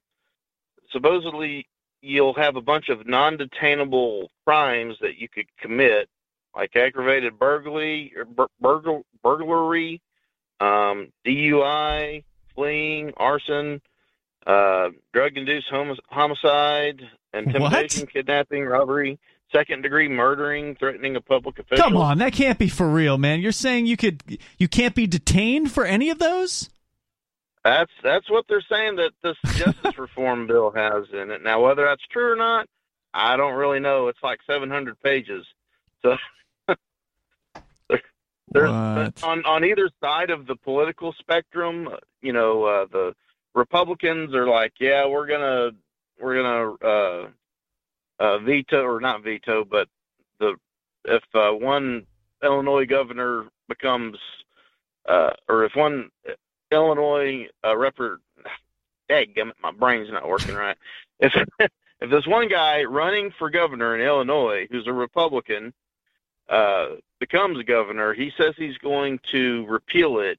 supposedly 0.92 1.66
you'll 2.02 2.34
have 2.34 2.56
a 2.56 2.60
bunch 2.60 2.90
of 2.90 3.06
non-detainable 3.06 4.26
crimes 4.46 4.96
that 5.00 5.16
you 5.16 5.28
could 5.28 5.46
commit, 5.58 6.10
like 6.58 6.74
aggravated 6.74 7.38
burglary, 7.38 8.12
bur- 8.34 8.48
burgl- 8.60 9.04
burglary, 9.22 10.02
um, 10.58 11.12
DUI, 11.24 12.24
fleeing, 12.54 13.12
arson, 13.16 13.80
uh, 14.44 14.88
drug-induced 15.12 15.68
homicide, 16.08 17.00
intimidation, 17.32 18.06
kidnapping, 18.06 18.64
robbery, 18.64 19.20
second-degree 19.52 20.08
murdering, 20.08 20.74
threatening 20.74 21.14
a 21.14 21.20
public 21.20 21.60
official. 21.60 21.84
Come 21.84 21.96
on, 21.96 22.18
that 22.18 22.32
can't 22.32 22.58
be 22.58 22.68
for 22.68 22.88
real, 22.88 23.18
man. 23.18 23.38
You're 23.40 23.52
saying 23.52 23.86
you 23.86 23.96
could 23.96 24.38
you 24.58 24.66
can't 24.66 24.96
be 24.96 25.06
detained 25.06 25.70
for 25.70 25.84
any 25.84 26.10
of 26.10 26.18
those? 26.18 26.68
That's 27.62 27.92
that's 28.02 28.28
what 28.28 28.46
they're 28.48 28.64
saying 28.68 28.96
that 28.96 29.12
this 29.22 29.36
justice 29.56 29.96
reform 29.96 30.48
bill 30.48 30.72
has 30.72 31.04
in 31.12 31.30
it. 31.30 31.44
Now, 31.44 31.62
whether 31.62 31.84
that's 31.84 32.06
true 32.10 32.32
or 32.32 32.36
not, 32.36 32.66
I 33.14 33.36
don't 33.36 33.54
really 33.54 33.78
know. 33.78 34.08
It's 34.08 34.22
like 34.24 34.40
700 34.44 35.00
pages, 35.02 35.46
so 36.02 36.16
there's 38.50 38.70
What? 38.70 39.22
on 39.22 39.44
on 39.44 39.64
either 39.64 39.90
side 40.02 40.30
of 40.30 40.46
the 40.46 40.56
political 40.56 41.12
spectrum. 41.18 41.88
You 42.22 42.32
know, 42.32 42.64
uh, 42.64 42.86
the 42.90 43.14
Republicans 43.54 44.34
are 44.34 44.48
like, 44.48 44.74
yeah, 44.80 45.06
we're 45.06 45.26
gonna 45.26 45.70
we're 46.20 46.42
gonna 46.42 46.74
uh, 46.84 47.28
uh, 48.18 48.38
veto 48.38 48.82
or 48.82 49.00
not 49.00 49.22
veto, 49.22 49.64
but 49.64 49.88
the 50.40 50.56
if 51.04 51.22
uh, 51.34 51.50
one 51.50 52.06
Illinois 52.42 52.86
governor 52.86 53.46
becomes 53.68 54.18
uh, 55.08 55.30
or 55.48 55.64
if 55.64 55.74
one 55.74 56.10
Illinois 56.70 57.48
uh, 57.64 57.68
repre 57.74 58.16
Dadgummit, 59.10 59.52
my 59.62 59.72
brain's 59.72 60.10
not 60.10 60.28
working 60.28 60.54
right. 60.54 60.76
If 61.20 61.32
if 61.58 62.10
there's 62.10 62.28
one 62.28 62.48
guy 62.48 62.84
running 62.84 63.32
for 63.36 63.50
governor 63.50 63.96
in 63.96 64.00
Illinois 64.00 64.68
who's 64.70 64.86
a 64.86 64.92
Republican 64.92 65.74
uh, 66.48 66.90
becomes 67.20 67.62
governor, 67.64 68.14
he 68.14 68.30
says 68.36 68.54
he's 68.56 68.76
going 68.78 69.18
to 69.32 69.66
repeal 69.66 70.20
it. 70.20 70.38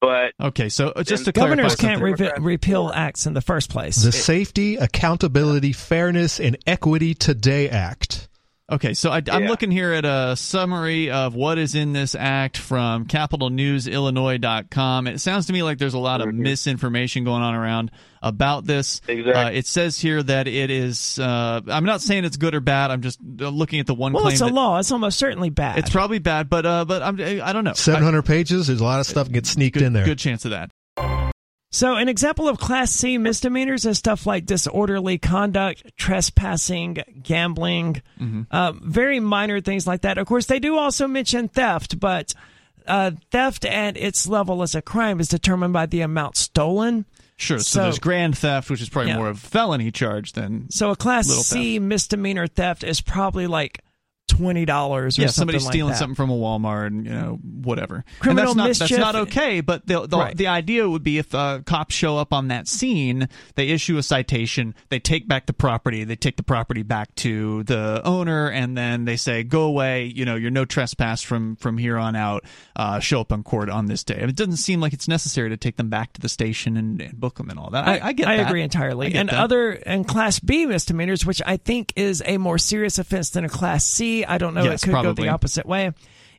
But 0.00 0.34
Okay, 0.40 0.68
so 0.68 0.88
uh, 0.88 1.02
just 1.02 1.24
to 1.24 1.32
Governors 1.32 1.74
can't 1.74 2.02
re- 2.02 2.32
repeal 2.38 2.92
acts 2.94 3.26
in 3.26 3.32
the 3.32 3.40
first 3.40 3.70
place. 3.70 3.96
The 3.96 4.12
Safety, 4.12 4.76
Accountability, 4.76 5.72
Fairness, 5.72 6.38
and 6.38 6.58
Equity 6.66 7.14
Today 7.14 7.70
Act. 7.70 8.28
Okay, 8.70 8.94
so 8.94 9.10
I, 9.12 9.22
I'm 9.30 9.44
Yeah. 9.44 9.48
looking 9.48 9.70
here 9.70 9.92
at 9.92 10.04
a 10.04 10.34
summary 10.34 11.08
of 11.12 11.36
what 11.36 11.56
is 11.56 11.76
in 11.76 11.92
this 11.92 12.16
act 12.16 12.56
from 12.56 13.06
capitalnewsillinois.com. 13.06 15.06
It 15.06 15.20
sounds 15.20 15.46
to 15.46 15.52
me 15.52 15.62
like 15.62 15.78
there's 15.78 15.94
a 15.94 16.00
lot 16.00 16.20
of 16.20 16.28
Mhm. 16.28 16.38
misinformation 16.38 17.22
going 17.22 17.42
on 17.42 17.54
around 17.54 17.92
about 18.22 18.64
this. 18.66 19.00
Exactly. 19.06 19.32
Uh, 19.40 19.50
it 19.50 19.66
says 19.68 20.00
here 20.00 20.20
that 20.20 20.48
it 20.48 20.70
is. 20.70 21.16
Uh, 21.18 21.60
I'm 21.68 21.84
not 21.84 22.00
saying 22.00 22.24
it's 22.24 22.36
good 22.36 22.56
or 22.56 22.60
bad. 22.60 22.90
I'm 22.90 23.02
just 23.02 23.20
uh, 23.40 23.48
looking 23.50 23.78
at 23.78 23.86
the 23.86 23.94
one 23.94 24.12
well, 24.12 24.22
claim. 24.22 24.32
it's 24.32 24.40
a 24.40 24.46
law. 24.48 24.78
It's 24.80 24.90
almost 24.90 25.16
certainly 25.18 25.50
bad. 25.50 25.78
It's 25.78 25.90
probably 25.90 26.18
bad, 26.18 26.50
but 26.50 26.66
uh, 26.66 26.84
but 26.84 27.02
I'm, 27.02 27.20
I 27.20 27.52
don't 27.52 27.64
know. 27.64 27.74
700 27.74 28.22
pages. 28.22 28.66
There's 28.66 28.80
a 28.80 28.84
lot 28.84 28.98
of 28.98 29.06
stuff 29.06 29.30
gets 29.30 29.50
sneaked 29.50 29.74
good, 29.74 29.84
in 29.84 29.92
there. 29.92 30.04
Good 30.04 30.18
chance 30.18 30.44
of 30.44 30.50
that. 30.50 30.70
So, 31.76 31.96
an 31.96 32.08
example 32.08 32.48
of 32.48 32.56
Class 32.58 32.90
C 32.90 33.18
misdemeanors 33.18 33.84
is 33.84 33.98
stuff 33.98 34.24
like 34.24 34.46
disorderly 34.46 35.18
conduct, 35.18 35.94
trespassing, 35.98 36.96
gambling, 37.22 38.00
Mm-hmm. 38.18 38.42
uh, 38.50 38.72
very 38.80 39.20
minor 39.20 39.60
things 39.60 39.86
like 39.86 40.00
that. 40.00 40.16
Of 40.16 40.26
course, 40.26 40.46
they 40.46 40.58
do 40.58 40.78
also 40.78 41.06
mention 41.06 41.48
theft, 41.48 42.00
but 42.00 42.32
uh, 42.86 43.10
theft 43.30 43.66
at 43.66 43.98
its 43.98 44.26
level 44.26 44.62
as 44.62 44.74
a 44.74 44.80
crime 44.80 45.20
is 45.20 45.28
determined 45.28 45.74
by 45.74 45.84
the 45.84 46.00
amount 46.00 46.36
stolen. 46.38 47.04
Sure. 47.36 47.58
So, 47.58 47.64
So- 47.64 47.82
there's 47.82 47.98
grand 47.98 48.38
theft, 48.38 48.70
which 48.70 48.80
is 48.80 48.88
probably 48.88 49.10
Yeah. 49.10 49.18
more 49.18 49.28
of 49.28 49.36
a 49.36 49.46
felony 49.46 49.90
charge 49.90 50.32
than 50.32 50.70
So, 50.70 50.90
a 50.92 50.96
Class 50.96 51.26
C 51.26 51.78
misdemeanor 51.78 52.46
theft 52.46 52.84
is 52.84 53.02
probably 53.02 53.46
like 53.46 53.82
twenty 54.28 54.64
dollars 54.64 55.18
or 55.18 55.22
yeah, 55.22 55.28
something 55.28 55.58
somebody 55.58 55.58
like 55.64 55.72
stealing 55.72 55.94
something 55.94 56.14
from 56.14 56.30
a 56.30 56.34
Walmart, 56.36 56.88
and 56.88 57.04
you 57.06 57.12
know, 57.12 57.38
whatever. 57.42 58.04
Criminal 58.20 58.50
and 58.52 58.60
that's 58.60 58.80
not, 58.80 58.84
mischief- 58.84 58.98
That's 58.98 59.12
not 59.14 59.16
okay. 59.28 59.60
But 59.60 59.86
the 59.86 60.06
the, 60.06 60.16
Right. 60.18 60.36
the 60.36 60.46
idea 60.48 60.88
would 60.88 61.02
be 61.02 61.18
if 61.18 61.34
uh, 61.34 61.60
cops 61.64 61.94
show 61.94 62.18
up 62.18 62.32
on 62.32 62.48
that 62.48 62.68
scene, 62.68 63.28
they 63.54 63.68
issue 63.68 63.96
a 63.98 64.02
citation, 64.02 64.74
they 64.88 64.98
take 64.98 65.28
back 65.28 65.46
the 65.46 65.52
property, 65.52 66.04
they 66.04 66.16
take 66.16 66.36
the 66.36 66.42
property 66.42 66.82
back 66.82 67.14
to 67.16 67.62
the 67.64 68.00
owner, 68.04 68.48
and 68.48 68.76
then 68.76 69.04
they 69.04 69.16
say, 69.16 69.42
"Go 69.42 69.62
away. 69.62 70.04
You 70.06 70.24
know, 70.24 70.34
you're 70.36 70.50
no 70.50 70.64
trespass 70.64 71.22
from 71.22 71.56
from 71.56 71.78
here 71.78 71.96
on 71.96 72.16
out. 72.16 72.44
Uh, 72.74 73.00
show 73.00 73.20
up 73.20 73.32
on 73.32 73.42
court 73.42 73.70
on 73.70 73.86
this 73.86 74.04
day." 74.04 74.18
And 74.18 74.28
it 74.28 74.36
doesn't 74.36 74.56
seem 74.56 74.80
like 74.80 74.92
it's 74.92 75.08
necessary 75.08 75.50
to 75.50 75.56
take 75.56 75.76
them 75.76 75.88
back 75.88 76.12
to 76.14 76.20
the 76.20 76.28
station 76.28 76.76
and, 76.76 77.00
and 77.00 77.18
book 77.18 77.36
them 77.36 77.48
and 77.50 77.58
all 77.58 77.70
that. 77.70 77.86
I, 77.86 78.08
I 78.08 78.12
get. 78.12 78.26
I 78.28 78.38
that. 78.38 78.48
agree 78.48 78.62
entirely. 78.62 79.14
I 79.14 79.20
and 79.20 79.28
that. 79.28 79.38
other 79.38 79.70
and 79.70 80.06
Class 80.06 80.40
B 80.40 80.66
misdemeanors, 80.66 81.24
which 81.24 81.40
I 81.46 81.56
think 81.56 81.92
is 81.96 82.22
a 82.26 82.38
more 82.38 82.58
serious 82.58 82.98
offense 82.98 83.30
than 83.30 83.44
a 83.44 83.48
Class 83.48 83.84
C. 83.84 84.15
I 84.24 84.38
don't 84.38 84.54
know. 84.54 84.64
Yes, 84.64 84.82
it 84.82 84.86
could 84.86 85.02
go 85.02 85.12
the 85.12 85.28
opposite 85.28 85.66
way. 85.66 85.92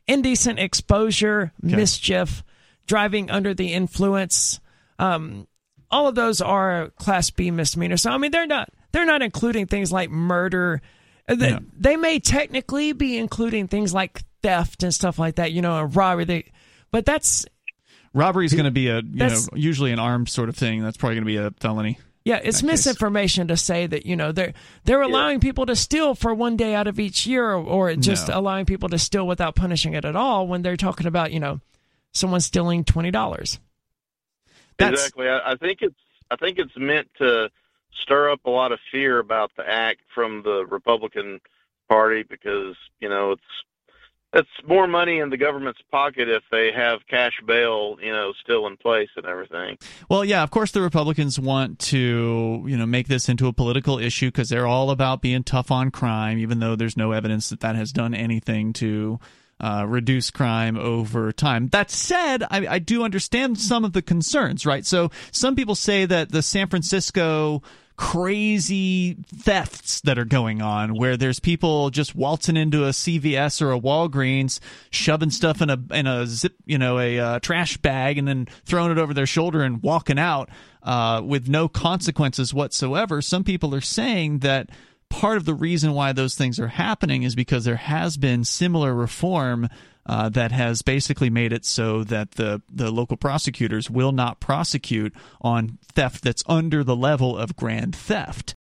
Indecent 0.06 0.58
exposure, 0.58 1.52
mischief, 1.62 2.42
driving 2.86 3.30
under 3.30 3.52
the 3.54 3.72
influence. 3.74 4.58
Um, 4.98 5.46
all 5.90 6.08
of 6.08 6.14
those 6.14 6.40
are 6.40 6.90
Class 6.98 7.30
B 7.30 7.50
misdemeanors. 7.50 8.02
So 8.02 8.10
I 8.10 8.18
mean, 8.18 8.30
they're 8.30 8.46
not 8.46 8.70
they're 8.92 9.06
not 9.06 9.22
including 9.22 9.66
things 9.66 9.92
like 9.92 10.10
murder. 10.10 10.80
Uh, 11.28 11.34
They, 11.34 11.58
they 11.76 11.96
may 11.96 12.20
technically 12.20 12.92
be 12.92 13.18
including 13.18 13.68
things 13.68 13.92
like 13.92 14.22
theft 14.42 14.82
and 14.82 14.94
stuff 14.94 15.18
like 15.18 15.36
that. 15.36 15.52
You 15.52 15.62
know, 15.62 15.76
a 15.76 15.84
robbery. 15.86 16.24
They, 16.24 16.52
but 16.90 17.04
that's 17.04 17.44
robbery 18.14 18.46
is 18.46 18.52
going 18.54 18.64
to 18.64 18.70
be 18.70 18.88
a 18.88 18.96
you 19.00 19.02
know 19.52 19.58
usually 19.58 19.92
an 19.92 19.98
armed 19.98 20.28
sort 20.28 20.48
of 20.48 20.56
thing. 20.56 20.82
That's 20.82 20.96
probably 20.96 21.16
going 21.16 21.24
to 21.24 21.26
be 21.26 21.36
a 21.36 21.50
felony. 21.60 21.98
Yeah, 22.28 22.36
it's 22.44 22.60
that 22.60 22.66
case. 22.66 22.86
misinformation 22.86 23.48
to 23.48 23.56
say 23.56 23.86
that 23.86 24.04
you 24.04 24.14
know 24.14 24.32
they're 24.32 24.52
they're 24.84 25.00
allowing 25.00 25.40
people 25.40 25.64
to 25.64 25.74
steal 25.74 26.14
for 26.14 26.34
one 26.34 26.58
day 26.58 26.74
out 26.74 26.86
of 26.86 27.00
each 27.00 27.26
year, 27.26 27.50
or, 27.52 27.90
or 27.90 27.94
just 27.96 28.28
No. 28.28 28.38
allowing 28.38 28.66
people 28.66 28.90
to 28.90 28.98
steal 28.98 29.26
without 29.26 29.54
punishing 29.54 29.94
it 29.94 30.04
at 30.04 30.14
all. 30.14 30.46
When 30.46 30.60
they're 30.60 30.76
talking 30.76 31.06
about 31.06 31.32
you 31.32 31.40
know 31.40 31.60
someone 32.12 32.40
stealing 32.40 32.84
twenty 32.84 33.10
dollars. 33.10 33.58
Exactly, 34.78 35.26
I, 35.28 35.52
I 35.52 35.56
think 35.56 35.78
it's 35.80 35.96
I 36.30 36.36
think 36.36 36.58
it's 36.58 36.76
meant 36.76 37.08
to 37.16 37.48
stir 38.02 38.30
up 38.30 38.40
a 38.44 38.50
lot 38.50 38.72
of 38.72 38.78
fear 38.92 39.18
about 39.18 39.50
the 39.56 39.68
act 39.68 40.02
from 40.14 40.42
the 40.42 40.66
Republican 40.66 41.40
Party 41.88 42.24
because 42.28 42.76
you 43.00 43.08
know 43.08 43.32
it's 43.32 43.42
it's 44.34 44.48
more 44.66 44.86
money 44.86 45.18
in 45.18 45.30
the 45.30 45.36
government's 45.36 45.80
pocket 45.90 46.28
if 46.28 46.42
they 46.50 46.70
have 46.70 47.00
cash 47.08 47.32
bail, 47.46 47.96
you 48.02 48.12
know, 48.12 48.32
still 48.42 48.66
in 48.66 48.76
place 48.76 49.08
and 49.16 49.24
everything. 49.24 49.78
Well, 50.10 50.24
yeah, 50.24 50.42
of 50.42 50.50
course 50.50 50.70
the 50.70 50.82
Republicans 50.82 51.40
want 51.40 51.78
to, 51.80 52.64
you 52.66 52.76
know, 52.76 52.86
make 52.86 53.08
this 53.08 53.28
into 53.28 53.46
a 53.46 53.52
political 53.52 53.98
issue 53.98 54.28
because 54.28 54.50
they're 54.50 54.66
all 54.66 54.90
about 54.90 55.22
being 55.22 55.44
tough 55.44 55.70
on 55.70 55.90
crime, 55.90 56.38
even 56.38 56.60
though 56.60 56.76
there's 56.76 56.96
no 56.96 57.12
evidence 57.12 57.48
that 57.48 57.60
that 57.60 57.74
has 57.74 57.92
done 57.92 58.14
anything 58.14 58.72
to 58.74 59.18
uh, 59.60 59.84
reduce 59.88 60.30
crime 60.30 60.76
over 60.76 61.32
time. 61.32 61.68
That 61.68 61.90
said, 61.90 62.42
I, 62.44 62.66
I 62.66 62.78
do 62.78 63.02
understand 63.02 63.58
some 63.58 63.84
of 63.84 63.92
the 63.92 64.02
concerns, 64.02 64.66
right? 64.66 64.84
So 64.84 65.10
some 65.32 65.56
people 65.56 65.74
say 65.74 66.04
that 66.04 66.30
the 66.30 66.42
San 66.42 66.68
Francisco 66.68 67.62
crazy 67.98 69.16
thefts 69.34 70.00
that 70.02 70.20
are 70.20 70.24
going 70.24 70.62
on 70.62 70.94
where 70.94 71.16
there's 71.16 71.40
people 71.40 71.90
just 71.90 72.14
waltzing 72.14 72.56
into 72.56 72.84
a 72.84 72.90
CVS 72.90 73.60
or 73.60 73.72
a 73.72 73.80
Walgreens 73.80 74.60
shoving 74.90 75.30
stuff 75.30 75.60
in 75.60 75.68
a 75.68 75.78
in 75.90 76.06
a 76.06 76.24
zip 76.24 76.54
you 76.64 76.78
know 76.78 77.00
a 77.00 77.18
uh, 77.18 77.38
trash 77.40 77.76
bag 77.78 78.16
and 78.16 78.28
then 78.28 78.46
throwing 78.64 78.92
it 78.92 78.98
over 78.98 79.12
their 79.12 79.26
shoulder 79.26 79.62
and 79.62 79.82
walking 79.82 80.18
out 80.18 80.48
uh, 80.84 81.20
with 81.24 81.48
no 81.48 81.68
consequences 81.68 82.54
whatsoever. 82.54 83.20
Some 83.20 83.42
people 83.42 83.74
are 83.74 83.80
saying 83.80 84.38
that 84.38 84.70
part 85.10 85.36
of 85.36 85.44
the 85.44 85.54
reason 85.54 85.92
why 85.92 86.12
those 86.12 86.36
things 86.36 86.60
are 86.60 86.68
happening 86.68 87.24
is 87.24 87.34
because 87.34 87.64
there 87.64 87.76
has 87.76 88.16
been 88.16 88.44
similar 88.44 88.94
reform 88.94 89.68
uh, 90.08 90.28
that 90.30 90.50
has 90.52 90.82
basically 90.82 91.30
made 91.30 91.52
it 91.52 91.64
so 91.64 92.02
that 92.04 92.32
the 92.32 92.62
the 92.72 92.90
local 92.90 93.16
prosecutors 93.16 93.90
will 93.90 94.12
not 94.12 94.40
prosecute 94.40 95.14
on 95.40 95.78
theft 95.92 96.24
that's 96.24 96.42
under 96.46 96.82
the 96.82 96.96
level 96.96 97.36
of 97.36 97.54
grand 97.56 97.94
theft. 97.94 98.54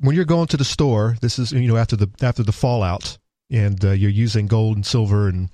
When 0.00 0.16
you're 0.16 0.24
going 0.24 0.48
to 0.48 0.56
the 0.56 0.64
store, 0.64 1.16
this 1.20 1.38
is 1.38 1.52
you 1.52 1.68
know 1.68 1.76
after 1.76 1.96
the 1.96 2.10
after 2.22 2.42
the 2.42 2.52
fallout, 2.52 3.18
and 3.50 3.82
uh, 3.84 3.90
you're 3.90 4.10
using 4.10 4.46
gold 4.46 4.76
and 4.76 4.86
silver 4.86 5.28
and 5.28 5.50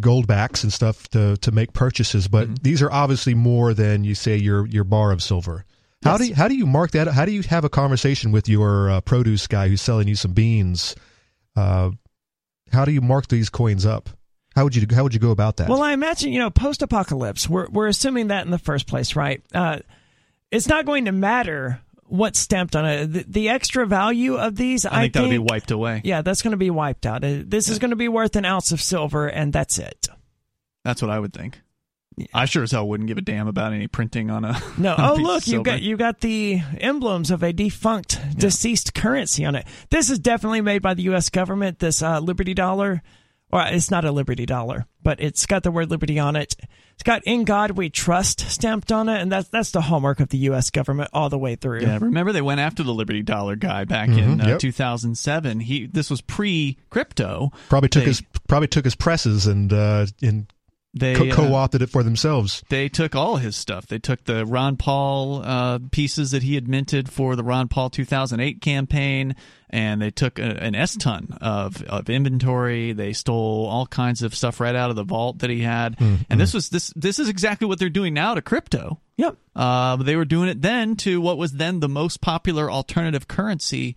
gold 0.00 0.26
backs 0.26 0.62
and 0.62 0.72
stuff 0.72 1.08
to 1.08 1.36
to 1.38 1.50
make 1.50 1.72
purchases, 1.72 2.28
but 2.28 2.44
mm-hmm. 2.44 2.54
these 2.62 2.82
are 2.82 2.92
obviously 2.92 3.34
more 3.34 3.72
than 3.72 4.04
you 4.04 4.14
say 4.14 4.36
your 4.36 4.66
your 4.66 4.84
bar 4.84 5.12
of 5.12 5.22
silver. 5.22 5.64
How 6.04 6.12
yes. 6.12 6.20
do 6.20 6.26
you, 6.26 6.34
how 6.34 6.48
do 6.48 6.54
you 6.54 6.66
mark 6.66 6.90
that? 6.92 7.08
How 7.08 7.24
do 7.24 7.32
you 7.32 7.42
have 7.44 7.64
a 7.64 7.70
conversation 7.70 8.30
with 8.30 8.48
your 8.48 8.90
uh, 8.90 9.00
produce 9.00 9.46
guy 9.46 9.68
who's 9.68 9.80
selling 9.80 10.08
you 10.08 10.14
some 10.14 10.32
beans? 10.32 10.94
Uh, 11.56 11.90
how 12.70 12.84
do 12.84 12.92
you 12.92 13.00
mark 13.00 13.28
these 13.28 13.48
coins 13.48 13.86
up? 13.86 14.10
How 14.56 14.64
would 14.64 14.74
you 14.74 14.86
how 14.90 15.02
would 15.02 15.12
you 15.12 15.20
go 15.20 15.32
about 15.32 15.58
that? 15.58 15.68
Well, 15.68 15.82
I 15.82 15.92
imagine 15.92 16.32
you 16.32 16.38
know 16.38 16.48
post 16.48 16.80
apocalypse. 16.80 17.46
We're 17.46 17.68
we're 17.68 17.88
assuming 17.88 18.28
that 18.28 18.46
in 18.46 18.50
the 18.50 18.58
first 18.58 18.86
place, 18.86 19.14
right? 19.14 19.42
Uh, 19.54 19.80
it's 20.50 20.66
not 20.66 20.86
going 20.86 21.04
to 21.04 21.12
matter 21.12 21.82
what's 22.04 22.38
stamped 22.38 22.74
on 22.74 22.86
it. 22.86 23.06
The, 23.06 23.24
the 23.28 23.48
extra 23.50 23.84
value 23.84 24.36
of 24.36 24.56
these, 24.56 24.86
I, 24.86 24.88
I 24.88 25.00
think, 25.02 25.12
that'll 25.12 25.28
be 25.28 25.38
wiped 25.38 25.72
away. 25.72 26.00
Yeah, 26.04 26.22
that's 26.22 26.40
going 26.40 26.52
to 26.52 26.56
be 26.56 26.70
wiped 26.70 27.04
out. 27.04 27.22
Uh, 27.22 27.42
this 27.44 27.68
yeah. 27.68 27.72
is 27.72 27.78
going 27.78 27.90
to 27.90 27.96
be 27.96 28.08
worth 28.08 28.34
an 28.34 28.46
ounce 28.46 28.72
of 28.72 28.80
silver, 28.80 29.26
and 29.26 29.52
that's 29.52 29.78
it. 29.78 30.08
That's 30.84 31.02
what 31.02 31.10
I 31.10 31.18
would 31.18 31.34
think. 31.34 31.60
Yeah. 32.16 32.26
I 32.32 32.46
sure 32.46 32.62
as 32.62 32.70
hell 32.70 32.88
wouldn't 32.88 33.08
give 33.08 33.18
a 33.18 33.22
damn 33.22 33.48
about 33.48 33.74
any 33.74 33.88
printing 33.88 34.30
on 34.30 34.46
a 34.46 34.58
no. 34.78 34.94
On 34.94 35.04
a 35.04 35.12
oh, 35.12 35.16
look, 35.16 35.46
you 35.46 35.62
got 35.62 35.82
you 35.82 35.98
got 35.98 36.22
the 36.22 36.62
emblems 36.80 37.30
of 37.30 37.42
a 37.42 37.52
defunct, 37.52 38.18
yeah. 38.18 38.32
deceased 38.38 38.94
currency 38.94 39.44
on 39.44 39.54
it. 39.54 39.66
This 39.90 40.08
is 40.08 40.18
definitely 40.18 40.62
made 40.62 40.80
by 40.80 40.94
the 40.94 41.02
U.S. 41.02 41.28
government. 41.28 41.78
This 41.78 42.02
uh, 42.02 42.20
Liberty 42.20 42.54
Dollar 42.54 43.02
well, 43.56 43.72
it's 43.72 43.90
not 43.90 44.04
a 44.04 44.12
Liberty 44.12 44.44
dollar, 44.44 44.84
but 45.02 45.18
it's 45.18 45.46
got 45.46 45.62
the 45.62 45.70
word 45.70 45.90
Liberty 45.90 46.18
on 46.18 46.36
it. 46.36 46.56
It's 46.92 47.02
got 47.02 47.22
"In 47.24 47.44
God 47.44 47.70
We 47.70 47.88
Trust" 47.88 48.40
stamped 48.50 48.92
on 48.92 49.08
it, 49.08 49.22
and 49.22 49.32
that's 49.32 49.48
that's 49.48 49.70
the 49.70 49.80
hallmark 49.80 50.20
of 50.20 50.28
the 50.28 50.36
U.S. 50.38 50.68
government 50.68 51.08
all 51.14 51.30
the 51.30 51.38
way 51.38 51.54
through. 51.54 51.80
Yeah, 51.80 51.96
remember 51.98 52.32
they 52.32 52.42
went 52.42 52.60
after 52.60 52.82
the 52.82 52.92
Liberty 52.92 53.22
Dollar 53.22 53.56
guy 53.56 53.84
back 53.84 54.10
mm-hmm, 54.10 54.32
in 54.32 54.40
uh, 54.42 54.48
yep. 54.48 54.58
2007. 54.58 55.60
He 55.60 55.86
this 55.86 56.10
was 56.10 56.20
pre 56.20 56.76
crypto. 56.90 57.50
Probably 57.70 57.88
took 57.88 58.02
they, 58.02 58.08
his 58.08 58.22
probably 58.46 58.68
took 58.68 58.84
his 58.84 58.94
presses 58.94 59.46
and 59.46 59.72
uh, 59.72 60.04
and 60.20 60.52
they 60.98 61.30
co- 61.30 61.54
opted 61.54 61.82
uh, 61.82 61.84
it 61.84 61.90
for 61.90 62.02
themselves. 62.02 62.64
They 62.70 62.88
took 62.88 63.14
all 63.14 63.36
his 63.36 63.54
stuff. 63.54 63.86
They 63.86 63.98
took 63.98 64.24
the 64.24 64.46
Ron 64.46 64.76
Paul 64.76 65.42
uh, 65.44 65.78
pieces 65.90 66.30
that 66.30 66.42
he 66.42 66.54
had 66.54 66.68
minted 66.68 67.10
for 67.10 67.36
the 67.36 67.44
Ron 67.44 67.68
Paul 67.68 67.90
2008 67.90 68.62
campaign, 68.62 69.36
and 69.68 70.00
they 70.00 70.10
took 70.10 70.38
a, 70.38 70.62
an 70.62 70.74
S 70.74 70.96
ton 70.96 71.36
of, 71.40 71.82
of 71.82 72.08
inventory. 72.08 72.92
They 72.92 73.12
stole 73.12 73.66
all 73.66 73.86
kinds 73.86 74.22
of 74.22 74.34
stuff 74.34 74.58
right 74.58 74.74
out 74.74 74.88
of 74.88 74.96
the 74.96 75.04
vault 75.04 75.40
that 75.40 75.50
he 75.50 75.60
had. 75.60 75.98
Mm-hmm. 75.98 76.22
And 76.30 76.40
this 76.40 76.54
was 76.54 76.70
this 76.70 76.92
this 76.96 77.18
is 77.18 77.28
exactly 77.28 77.68
what 77.68 77.78
they're 77.78 77.90
doing 77.90 78.14
now 78.14 78.34
to 78.34 78.40
crypto. 78.40 78.98
Yep. 79.18 79.36
Uh, 79.54 79.96
they 79.96 80.16
were 80.16 80.24
doing 80.24 80.48
it 80.48 80.62
then 80.62 80.96
to 80.96 81.20
what 81.20 81.36
was 81.36 81.52
then 81.52 81.80
the 81.80 81.88
most 81.88 82.20
popular 82.20 82.70
alternative 82.70 83.28
currency. 83.28 83.96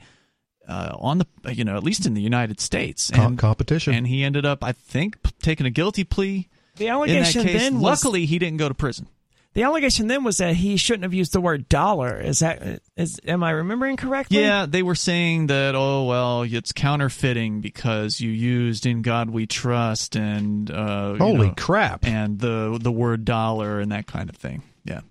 Uh, 0.67 0.95
on 0.99 1.17
the 1.17 1.25
you 1.51 1.63
know 1.63 1.75
at 1.75 1.83
least 1.83 2.05
in 2.05 2.13
the 2.13 2.21
United 2.21 2.59
States 2.59 3.09
and, 3.09 3.39
competition 3.39 3.91
and 3.91 4.05
he 4.05 4.23
ended 4.23 4.45
up 4.45 4.63
I 4.63 4.71
think 4.71 5.17
taking 5.41 5.65
a 5.65 5.71
guilty 5.71 6.03
plea 6.03 6.47
the 6.79 6.89
allegation 6.89 7.43
case, 7.43 7.61
then 7.61 7.75
was, 7.75 8.03
luckily 8.03 8.25
he 8.25 8.39
didn't 8.39 8.57
go 8.57 8.67
to 8.67 8.73
prison. 8.73 9.07
The 9.53 9.63
allegation 9.63 10.07
then 10.07 10.23
was 10.23 10.37
that 10.37 10.55
he 10.55 10.77
shouldn't 10.77 11.03
have 11.03 11.13
used 11.13 11.33
the 11.33 11.41
word 11.41 11.67
dollar. 11.69 12.19
Is 12.19 12.39
that 12.39 12.81
is 12.95 13.19
am 13.25 13.43
I 13.43 13.51
remembering 13.51 13.97
correctly? 13.97 14.39
Yeah, 14.39 14.67
they 14.67 14.83
were 14.83 14.95
saying 14.95 15.47
that 15.47 15.73
oh 15.75 16.05
well, 16.05 16.43
it's 16.43 16.71
counterfeiting 16.71 17.61
because 17.61 18.21
you 18.21 18.29
used 18.29 18.85
"In 18.85 19.01
God 19.01 19.31
We 19.31 19.47
Trust" 19.47 20.15
and 20.15 20.69
uh, 20.69 21.15
holy 21.15 21.47
know, 21.47 21.53
crap, 21.57 22.05
and 22.05 22.39
the 22.39 22.77
the 22.79 22.91
word 22.91 23.25
dollar 23.25 23.79
and 23.79 23.91
that 23.91 24.05
kind 24.05 24.29
of 24.29 24.35
thing. 24.35 24.61
Yeah, 24.85 25.01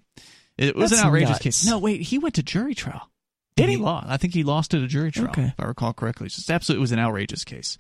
it 0.57 0.77
was 0.77 0.91
That's 0.91 1.03
an 1.03 1.09
outrageous 1.09 1.31
nuts. 1.31 1.43
case. 1.43 1.67
No, 1.67 1.79
wait, 1.79 2.03
he 2.03 2.19
went 2.19 2.37
to 2.37 2.43
jury 2.43 2.75
trial. 2.75 3.11
Did 3.57 3.69
he? 3.69 3.77
he? 3.77 3.83
Lost. 3.83 4.07
I 4.09 4.19
think 4.19 4.35
he 4.35 4.45
lost 4.45 4.73
at 4.73 4.83
a 4.83 4.87
jury 4.87 5.11
trial, 5.11 5.31
okay. 5.31 5.47
if 5.47 5.59
I 5.59 5.65
recall 5.65 5.93
correctly. 5.93 6.27
It's 6.27 6.37
just 6.37 6.51
absolutely, 6.51 6.79
it 6.79 6.83
was 6.83 6.93
an 6.93 7.01
outrageous 7.01 7.45
case. 7.45 7.77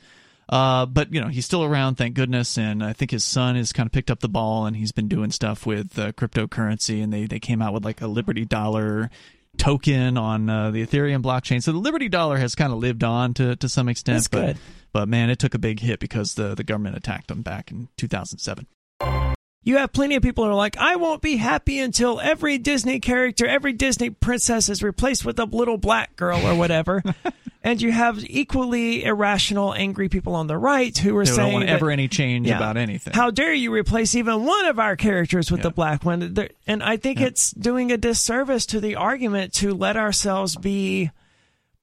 Uh, 0.48 0.86
but 0.86 1.12
you 1.12 1.20
know 1.20 1.28
he's 1.28 1.44
still 1.44 1.62
around, 1.62 1.96
thank 1.96 2.14
goodness, 2.14 2.56
and 2.56 2.82
I 2.82 2.94
think 2.94 3.10
his 3.10 3.24
son 3.24 3.56
has 3.56 3.72
kind 3.72 3.86
of 3.86 3.92
picked 3.92 4.10
up 4.10 4.20
the 4.20 4.28
ball 4.28 4.64
and 4.66 4.74
he's 4.74 4.92
been 4.92 5.08
doing 5.08 5.30
stuff 5.30 5.66
with 5.66 5.98
uh, 5.98 6.12
cryptocurrency, 6.12 7.02
and 7.02 7.12
they 7.12 7.26
they 7.26 7.38
came 7.40 7.60
out 7.60 7.74
with 7.74 7.84
like 7.84 8.00
a 8.00 8.06
Liberty 8.06 8.46
Dollar 8.46 9.10
token 9.58 10.16
on 10.16 10.48
uh, 10.48 10.70
the 10.70 10.86
Ethereum 10.86 11.22
blockchain. 11.22 11.62
So 11.62 11.72
the 11.72 11.78
Liberty 11.78 12.08
Dollar 12.08 12.38
has 12.38 12.54
kind 12.54 12.72
of 12.72 12.78
lived 12.78 13.04
on 13.04 13.34
to 13.34 13.56
to 13.56 13.68
some 13.68 13.88
extent. 13.88 14.16
That's 14.16 14.28
but, 14.28 14.46
good. 14.46 14.56
But 14.92 15.08
man, 15.08 15.28
it 15.28 15.38
took 15.38 15.54
a 15.54 15.58
big 15.58 15.80
hit 15.80 16.00
because 16.00 16.34
the 16.34 16.54
the 16.54 16.64
government 16.64 16.96
attacked 16.96 17.28
them 17.28 17.42
back 17.42 17.70
in 17.70 17.88
2007. 17.98 18.66
You 19.64 19.76
have 19.76 19.92
plenty 19.92 20.14
of 20.14 20.22
people 20.22 20.44
who 20.44 20.50
are 20.50 20.54
like, 20.54 20.78
I 20.78 20.96
won't 20.96 21.20
be 21.20 21.36
happy 21.36 21.78
until 21.78 22.20
every 22.20 22.56
Disney 22.56 23.00
character, 23.00 23.46
every 23.46 23.74
Disney 23.74 24.08
princess 24.08 24.70
is 24.70 24.82
replaced 24.82 25.26
with 25.26 25.38
a 25.38 25.44
little 25.44 25.76
black 25.76 26.16
girl 26.16 26.40
or 26.46 26.54
whatever. 26.54 27.02
and 27.68 27.82
you 27.82 27.92
have 27.92 28.18
equally 28.30 29.04
irrational, 29.04 29.74
angry 29.74 30.08
people 30.08 30.34
on 30.34 30.46
the 30.46 30.56
right 30.56 30.96
who 30.96 31.14
are 31.18 31.24
they 31.24 31.30
saying, 31.30 31.52
don't 31.52 31.52
want 31.52 31.68
ever 31.68 31.90
any 31.90 32.08
change 32.08 32.48
yeah, 32.48 32.56
about 32.56 32.78
anything. 32.78 33.12
How 33.12 33.30
dare 33.30 33.52
you 33.52 33.72
replace 33.72 34.14
even 34.14 34.44
one 34.44 34.64
of 34.64 34.78
our 34.78 34.96
characters 34.96 35.50
with 35.50 35.60
yeah. 35.60 35.64
the 35.64 35.70
black 35.70 36.02
one? 36.02 36.48
And 36.66 36.82
I 36.82 36.96
think 36.96 37.20
yeah. 37.20 37.26
it's 37.26 37.50
doing 37.50 37.92
a 37.92 37.98
disservice 37.98 38.64
to 38.66 38.80
the 38.80 38.96
argument 38.96 39.52
to 39.54 39.74
let 39.74 39.98
ourselves 39.98 40.56
be 40.56 41.10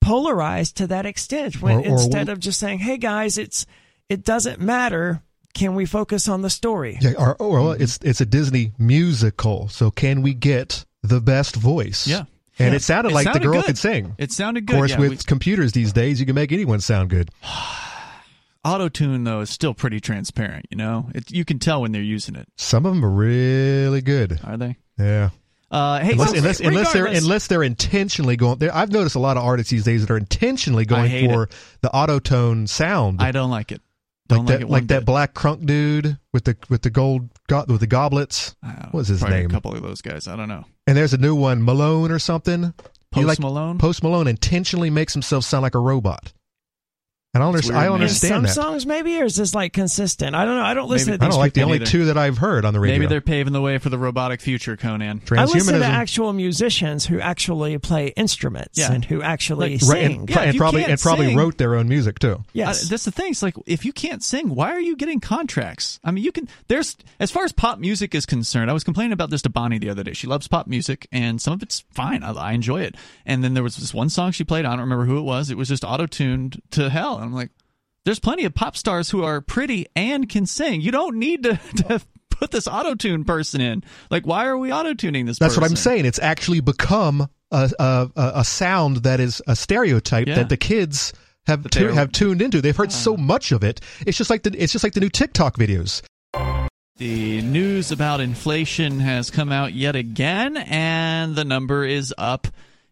polarized 0.01 0.77
to 0.77 0.87
that 0.87 1.05
extent 1.05 1.61
when, 1.61 1.77
or, 1.77 1.81
or 1.81 1.91
instead 1.91 2.29
of 2.29 2.39
just 2.39 2.59
saying, 2.59 2.79
"Hey 2.79 2.97
guys, 2.97 3.37
it's 3.37 3.65
it 4.09 4.23
doesn't 4.23 4.59
matter." 4.59 5.21
Can 5.53 5.73
we 5.73 5.85
focus 5.85 6.27
on 6.27 6.41
the 6.41 6.49
story? 6.49 6.97
Yeah, 6.99 7.13
or, 7.17 7.35
or 7.37 7.77
it's 7.81 7.97
it's 8.01 8.19
a 8.19 8.25
Disney 8.25 8.73
musical, 8.77 9.69
so 9.69 9.89
can 9.89 10.21
we 10.21 10.33
get 10.33 10.83
the 11.01 11.21
best 11.21 11.55
voice? 11.55 12.05
Yeah. 12.05 12.25
And 12.57 12.71
yeah. 12.71 12.75
it 12.75 12.81
sounded 12.81 13.11
it 13.11 13.15
like 13.15 13.25
sounded 13.25 13.41
the 13.41 13.45
girl 13.45 13.61
good. 13.61 13.65
could 13.65 13.77
sing. 13.77 14.15
It 14.17 14.31
sounded 14.31 14.65
good. 14.65 14.75
Of 14.75 14.79
course, 14.79 14.91
yeah, 14.91 14.99
with 14.99 15.09
we, 15.11 15.17
computers 15.17 15.73
these 15.73 15.91
days, 15.91 16.19
you 16.19 16.25
can 16.25 16.35
make 16.35 16.51
anyone 16.51 16.79
sound 16.79 17.09
good. 17.09 17.29
Auto 18.63 18.89
tune 18.89 19.23
though 19.25 19.41
is 19.41 19.49
still 19.49 19.73
pretty 19.73 19.99
transparent. 19.99 20.65
You 20.71 20.77
know, 20.77 21.09
it, 21.13 21.29
you 21.31 21.45
can 21.45 21.59
tell 21.59 21.81
when 21.81 21.91
they're 21.91 22.01
using 22.01 22.35
it. 22.35 22.47
Some 22.55 22.85
of 22.85 22.93
them 22.93 23.05
are 23.05 23.09
really 23.09 24.01
good. 24.01 24.39
Are 24.43 24.57
they? 24.57 24.77
Yeah. 24.97 25.29
Uh, 25.69 25.99
hey, 25.99 26.13
unless, 26.13 26.33
unless, 26.33 26.59
unless, 26.61 26.93
they're 26.93 27.05
unless 27.05 27.47
they're 27.47 27.63
intentionally 27.63 28.37
going 28.37 28.57
there, 28.59 28.73
I've 28.73 28.91
noticed 28.91 29.15
a 29.15 29.19
lot 29.19 29.35
of 29.35 29.43
artists 29.43 29.71
these 29.71 29.83
days 29.83 30.01
that 30.01 30.11
are 30.13 30.17
intentionally 30.17 30.85
going 30.85 31.27
for 31.27 31.43
it. 31.43 31.51
the 31.81 31.91
auto 31.91 32.19
tune 32.19 32.67
sound. 32.67 33.21
I 33.21 33.31
don't 33.31 33.49
like 33.49 33.71
it. 33.71 33.81
Don't 34.27 34.45
like, 34.45 34.59
that, 34.59 34.69
like 34.69 34.87
that 34.87 35.05
black 35.05 35.35
crunk 35.35 35.65
dude 35.65 36.17
with 36.33 36.45
the 36.45 36.57
with 36.67 36.81
the 36.81 36.89
gold 36.89 37.29
go, 37.47 37.63
with 37.67 37.79
the 37.79 37.87
goblets. 37.87 38.55
What 38.61 38.93
was 38.93 39.07
his 39.07 39.23
name? 39.23 39.45
A 39.45 39.49
couple 39.49 39.75
of 39.75 39.83
those 39.83 40.01
guys. 40.01 40.27
I 40.27 40.35
don't 40.35 40.49
know. 40.49 40.65
And 40.87 40.97
there's 40.97 41.13
a 41.13 41.17
new 41.17 41.35
one, 41.35 41.63
Malone 41.63 42.11
or 42.11 42.17
something. 42.17 42.73
Post 43.11 43.27
like, 43.27 43.39
Malone. 43.39 43.77
Post 43.77 44.01
Malone 44.01 44.27
intentionally 44.27 44.89
makes 44.89 45.13
himself 45.13 45.43
sound 45.43 45.61
like 45.61 45.75
a 45.75 45.79
robot. 45.79 46.33
And 47.35 47.43
I, 47.43 47.47
under- 47.47 47.75
I 47.75 47.89
understand 47.89 48.31
some 48.31 48.43
that. 48.43 48.53
songs 48.53 48.85
maybe, 48.85 49.19
or 49.19 49.25
is 49.25 49.35
this 49.35 49.53
like 49.53 49.73
consistent? 49.73 50.37
I 50.37 50.45
don't 50.45 50.55
know. 50.55 50.63
I 50.63 50.73
don't 50.73 50.87
listen 50.87 51.11
maybe, 51.11 51.19
to. 51.19 51.25
I 51.25 51.29
don't 51.29 51.39
like 51.39 51.53
the 51.53 51.63
only 51.63 51.75
either. 51.75 51.85
two 51.85 52.05
that 52.05 52.17
I've 52.17 52.37
heard 52.37 52.63
on 52.63 52.73
the 52.73 52.79
radio. 52.79 52.95
Maybe 52.95 53.07
they're 53.07 53.19
paving 53.19 53.51
the 53.51 53.59
way 53.59 53.77
for 53.77 53.89
the 53.89 53.97
robotic 53.97 54.39
future, 54.39 54.77
Conan. 54.77 55.21
I 55.31 55.43
listen 55.43 55.77
to 55.77 55.85
actual 55.85 56.31
musicians 56.31 57.05
who 57.05 57.19
actually 57.19 57.77
play 57.77 58.07
instruments 58.15 58.77
yeah. 58.77 58.93
and 58.93 59.03
who 59.03 59.21
actually 59.21 59.71
like, 59.71 59.81
sing, 59.81 60.19
and, 60.21 60.29
yeah, 60.29 60.43
and 60.43 60.57
probably 60.57 60.85
and 60.85 60.97
probably 60.97 61.25
sing, 61.27 61.37
wrote 61.37 61.57
their 61.57 61.75
own 61.75 61.89
music 61.89 62.19
too. 62.19 62.41
Yes, 62.53 62.85
uh, 62.85 62.87
that's 62.91 63.03
the 63.03 63.11
thing. 63.11 63.31
It's 63.31 63.43
like 63.43 63.55
if 63.65 63.83
you 63.83 63.91
can't 63.91 64.23
sing, 64.23 64.55
why 64.55 64.71
are 64.71 64.79
you 64.79 64.95
getting 64.95 65.19
contracts? 65.19 65.99
I 66.05 66.11
mean, 66.11 66.23
you 66.23 66.31
can. 66.31 66.47
There's 66.69 66.95
as 67.19 67.31
far 67.31 67.43
as 67.43 67.51
pop 67.51 67.79
music 67.79 68.15
is 68.15 68.25
concerned. 68.25 68.69
I 68.69 68.73
was 68.73 68.85
complaining 68.85 69.11
about 69.11 69.29
this 69.29 69.41
to 69.41 69.49
Bonnie 69.49 69.77
the 69.77 69.89
other 69.89 70.03
day. 70.03 70.13
She 70.13 70.27
loves 70.27 70.47
pop 70.47 70.67
music, 70.67 71.05
and 71.11 71.41
some 71.41 71.53
of 71.53 71.61
it's 71.61 71.83
fine. 71.91 72.23
I, 72.23 72.31
I 72.31 72.51
enjoy 72.53 72.81
it. 72.81 72.95
And 73.25 73.43
then 73.43 73.55
there 73.55 73.63
was 73.63 73.75
this 73.75 73.93
one 73.93 74.09
song 74.09 74.31
she 74.31 74.45
played. 74.45 74.63
I 74.63 74.69
don't 74.69 74.79
remember 74.79 75.03
who 75.03 75.17
it 75.17 75.23
was. 75.23 75.49
It 75.49 75.57
was 75.57 75.67
just 75.67 75.83
auto 75.83 76.05
tuned 76.05 76.61
to 76.71 76.89
hell, 76.89 77.17
and 77.17 77.24
I'm 77.25 77.33
like 77.33 77.51
there's 78.05 78.19
plenty 78.19 78.45
of 78.45 78.53
pop 78.53 78.77
stars 78.77 79.09
who 79.09 79.23
are 79.23 79.41
pretty 79.41 79.87
and 79.95 80.29
can 80.29 80.45
sing. 80.45 80.79
You 80.79 80.91
don't 80.91 81.17
need 81.17 81.43
to, 81.43 81.59
to 81.87 82.01
put 82.29 82.51
this 82.51 82.67
auto 82.67 82.95
tune 82.95 83.25
person 83.25 83.59
in. 83.61 83.83
Like, 84.09 84.25
why 84.25 84.45
are 84.45 84.57
we 84.57 84.71
auto 84.71 84.93
tuning 84.93 85.25
this? 85.25 85.39
That's 85.39 85.55
person? 85.55 85.61
what 85.61 85.71
I'm 85.71 85.75
saying. 85.75 86.05
It's 86.05 86.19
actually 86.19 86.61
become 86.61 87.27
a 87.51 87.71
a, 87.79 88.09
a 88.15 88.45
sound 88.45 88.97
that 88.97 89.19
is 89.19 89.41
a 89.47 89.55
stereotype 89.55 90.27
Yeah. 90.27 90.35
that 90.35 90.49
the 90.49 90.57
kids 90.57 91.13
have 91.47 91.69
tu- 91.69 91.89
have 91.89 92.11
tuned 92.11 92.41
into. 92.41 92.61
They've 92.61 92.75
heard 92.75 92.91
so 92.91 93.13
ah. 93.13 93.17
much 93.17 93.51
of 93.51 93.63
it. 93.63 93.81
It's 94.05 94.17
just 94.17 94.29
like 94.29 94.43
the 94.43 94.55
it's 94.55 94.71
just 94.71 94.83
like 94.83 94.93
the 94.93 95.01
new 95.01 95.09
TikTok 95.09 95.57
videos. 95.57 96.01
The 96.97 97.41
news 97.41 97.91
about 97.91 98.21
inflation 98.21 99.01
has 99.01 99.29
come 99.29 99.51
out 99.51 99.73
yet 99.73 99.97
again, 99.97 100.55
and 100.55 101.35
the 101.35 101.43
number 101.43 101.83
is 101.83 102.13
up 102.17 102.47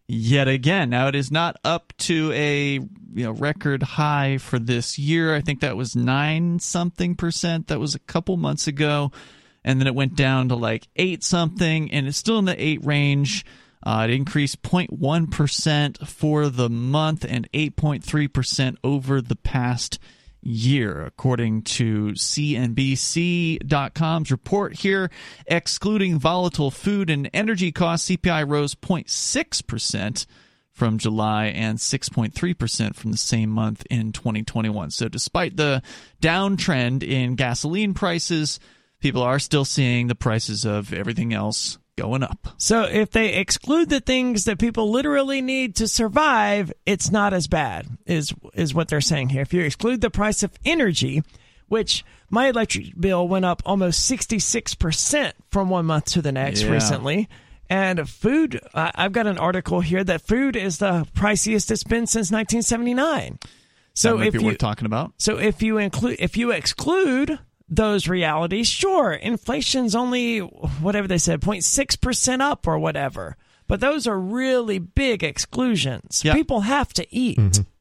yet 0.06 0.48
again. 0.48 0.90
Now 0.90 1.08
it 1.08 1.14
is 1.14 1.30
not 1.30 1.56
up 1.64 1.92
to 1.98 2.32
a 2.32 2.74
you 2.74 3.24
know 3.24 3.32
record 3.32 3.82
high 3.82 4.38
for 4.38 4.58
this 4.58 4.98
year. 4.98 5.34
I 5.34 5.40
think 5.40 5.60
that 5.60 5.76
was 5.76 5.96
nine 5.96 6.58
something 6.58 7.14
percent. 7.14 7.68
That 7.68 7.80
was 7.80 7.94
a 7.94 8.00
couple 8.00 8.36
months 8.36 8.66
ago, 8.66 9.12
and 9.64 9.80
then 9.80 9.86
it 9.86 9.94
went 9.94 10.16
down 10.16 10.48
to 10.48 10.56
like 10.56 10.88
eight 10.96 11.22
something, 11.22 11.90
and 11.90 12.06
it's 12.06 12.18
still 12.18 12.38
in 12.38 12.44
the 12.44 12.62
eight 12.62 12.84
range. 12.84 13.44
Uh, 13.86 14.06
it 14.08 14.14
increased 14.14 14.62
0.1 14.62 15.30
percent 15.30 15.98
for 16.08 16.48
the 16.48 16.70
month 16.70 17.24
and 17.28 17.50
8.3 17.52 18.32
percent 18.32 18.78
over 18.82 19.20
the 19.20 19.36
past 19.36 19.98
year, 20.44 21.04
according 21.04 21.62
to 21.62 22.12
CNBC.com's 22.12 24.30
report 24.30 24.74
here. 24.74 25.10
Excluding 25.46 26.18
volatile 26.18 26.70
food 26.70 27.10
and 27.10 27.30
energy 27.32 27.72
costs, 27.72 28.10
CPI 28.10 28.48
rose 28.48 28.74
0.6% 28.74 30.26
from 30.72 30.98
July 30.98 31.46
and 31.46 31.78
6.3% 31.78 32.94
from 32.94 33.12
the 33.12 33.16
same 33.16 33.50
month 33.50 33.86
in 33.90 34.12
2021. 34.12 34.90
So, 34.90 35.08
despite 35.08 35.56
the 35.56 35.82
downtrend 36.20 37.02
in 37.02 37.36
gasoline 37.36 37.94
prices, 37.94 38.60
people 39.00 39.22
are 39.22 39.38
still 39.38 39.64
seeing 39.64 40.08
the 40.08 40.14
prices 40.14 40.64
of 40.64 40.92
everything 40.92 41.32
else 41.32 41.78
going 41.96 42.22
up. 42.22 42.48
So 42.58 42.82
if 42.84 43.10
they 43.10 43.34
exclude 43.34 43.88
the 43.88 44.00
things 44.00 44.44
that 44.44 44.58
people 44.58 44.90
literally 44.90 45.40
need 45.40 45.76
to 45.76 45.88
survive, 45.88 46.72
it's 46.86 47.10
not 47.10 47.32
as 47.32 47.46
bad. 47.46 47.86
Is 48.06 48.34
is 48.54 48.74
what 48.74 48.88
they're 48.88 49.00
saying 49.00 49.30
here. 49.30 49.42
If 49.42 49.54
you 49.54 49.62
exclude 49.62 50.00
the 50.00 50.10
price 50.10 50.42
of 50.42 50.52
energy, 50.64 51.22
which 51.68 52.04
my 52.30 52.48
electric 52.48 52.98
bill 52.98 53.26
went 53.28 53.44
up 53.44 53.62
almost 53.64 54.10
66% 54.10 55.32
from 55.50 55.68
one 55.68 55.86
month 55.86 56.06
to 56.06 56.22
the 56.22 56.32
next 56.32 56.62
Yeah. 56.62 56.70
recently. 56.72 57.28
And 57.70 58.08
food, 58.08 58.60
I- 58.74 58.92
I've 58.94 59.12
got 59.12 59.26
an 59.26 59.38
article 59.38 59.80
here 59.80 60.04
that 60.04 60.20
food 60.20 60.54
is 60.56 60.78
the 60.78 61.06
priciest 61.14 61.70
it's 61.70 61.82
been 61.84 62.06
since 62.06 62.30
1979. 62.30 63.38
So 63.94 64.20
if 64.20 64.34
you 64.34 64.42
worth 64.42 64.58
talking 64.58 64.86
about. 64.86 65.12
so 65.18 65.38
if 65.38 65.62
you 65.62 65.78
include 65.78 66.16
if 66.18 66.36
you 66.36 66.50
exclude 66.50 67.38
those 67.74 68.08
realities, 68.08 68.68
sure, 68.68 69.12
inflation's 69.12 69.94
only 69.94 70.38
whatever 70.40 71.08
they 71.08 71.18
said, 71.18 71.40
0.6 71.40 72.00
percent 72.00 72.42
up 72.42 72.66
or 72.66 72.78
whatever. 72.78 73.36
But 73.66 73.80
those 73.80 74.06
are 74.06 74.18
really 74.18 74.78
big 74.78 75.24
exclusions. 75.24 76.22
Yeah. 76.24 76.34
People 76.34 76.60
have 76.60 76.92
to 76.94 77.06
eat. 77.14 77.38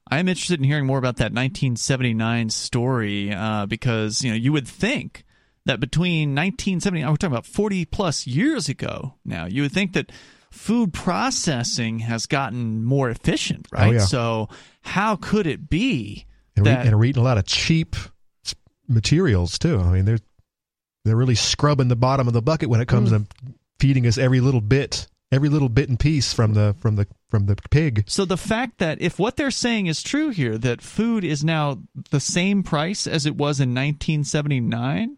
I'm 0.09 0.27
interested 0.27 0.59
in 0.59 0.63
hearing 0.65 0.85
more 0.85 0.97
about 0.97 1.17
that 1.17 1.33
1979 1.33 2.49
story 2.49 3.33
uh, 3.33 3.65
because 3.65 4.21
you 4.23 4.29
know 4.31 4.35
you 4.37 4.53
would 4.53 4.67
think 4.67 5.25
that 5.65 5.79
between 5.79 6.29
1970, 6.35 7.03
we're 7.05 7.15
talking 7.15 7.27
about 7.33 7.45
40 7.45 7.85
plus 7.85 8.27
years 8.27 8.69
ago 8.69 9.15
now, 9.25 9.45
you 9.45 9.61
would 9.63 9.71
think 9.71 9.93
that 9.93 10.11
food 10.51 10.93
processing 10.93 11.99
has 11.99 12.25
gotten 12.25 12.83
more 12.83 13.09
efficient, 13.09 13.67
right? 13.71 13.87
Oh, 13.87 13.91
yeah. 13.91 13.99
So 13.99 14.49
how 14.81 15.15
could 15.15 15.47
it 15.47 15.69
be 15.69 16.25
And, 16.55 16.65
we, 16.65 16.71
that 16.71 16.85
and 16.85 16.97
we're 16.97 17.05
eating 17.05 17.21
a 17.21 17.25
lot 17.25 17.37
of 17.37 17.45
cheap 17.45 17.95
s- 17.95 18.09
materials 18.87 19.57
too. 19.59 19.79
I 19.79 19.91
mean, 19.91 20.05
they're 20.05 20.19
they're 21.05 21.15
really 21.17 21.35
scrubbing 21.35 21.89
the 21.89 21.95
bottom 21.95 22.27
of 22.27 22.33
the 22.33 22.41
bucket 22.41 22.69
when 22.69 22.79
it 22.81 22.87
comes 22.87 23.11
Mm. 23.11 23.27
to 23.27 23.35
feeding 23.79 24.07
us 24.07 24.17
every 24.17 24.39
little 24.39 24.61
bit, 24.61 25.07
every 25.31 25.49
little 25.49 25.67
bit 25.69 25.89
and 25.89 25.99
piece 25.99 26.31
from 26.33 26.53
the 26.53 26.75
from 26.79 26.95
the 26.95 27.07
from 27.29 27.45
the 27.47 27.55
pig. 27.71 28.03
So 28.07 28.23
the 28.25 28.37
fact 28.37 28.77
that 28.77 29.01
if 29.01 29.19
what 29.19 29.35
they're 29.35 29.51
saying 29.51 29.87
is 29.87 30.01
true 30.03 30.29
here, 30.29 30.57
that 30.59 30.81
food 30.81 31.23
is 31.23 31.43
now 31.43 31.79
the 32.11 32.19
same 32.19 32.63
price 32.63 33.05
as 33.07 33.25
it 33.25 33.35
was 33.35 33.59
in 33.59 33.73
1979, 33.73 35.17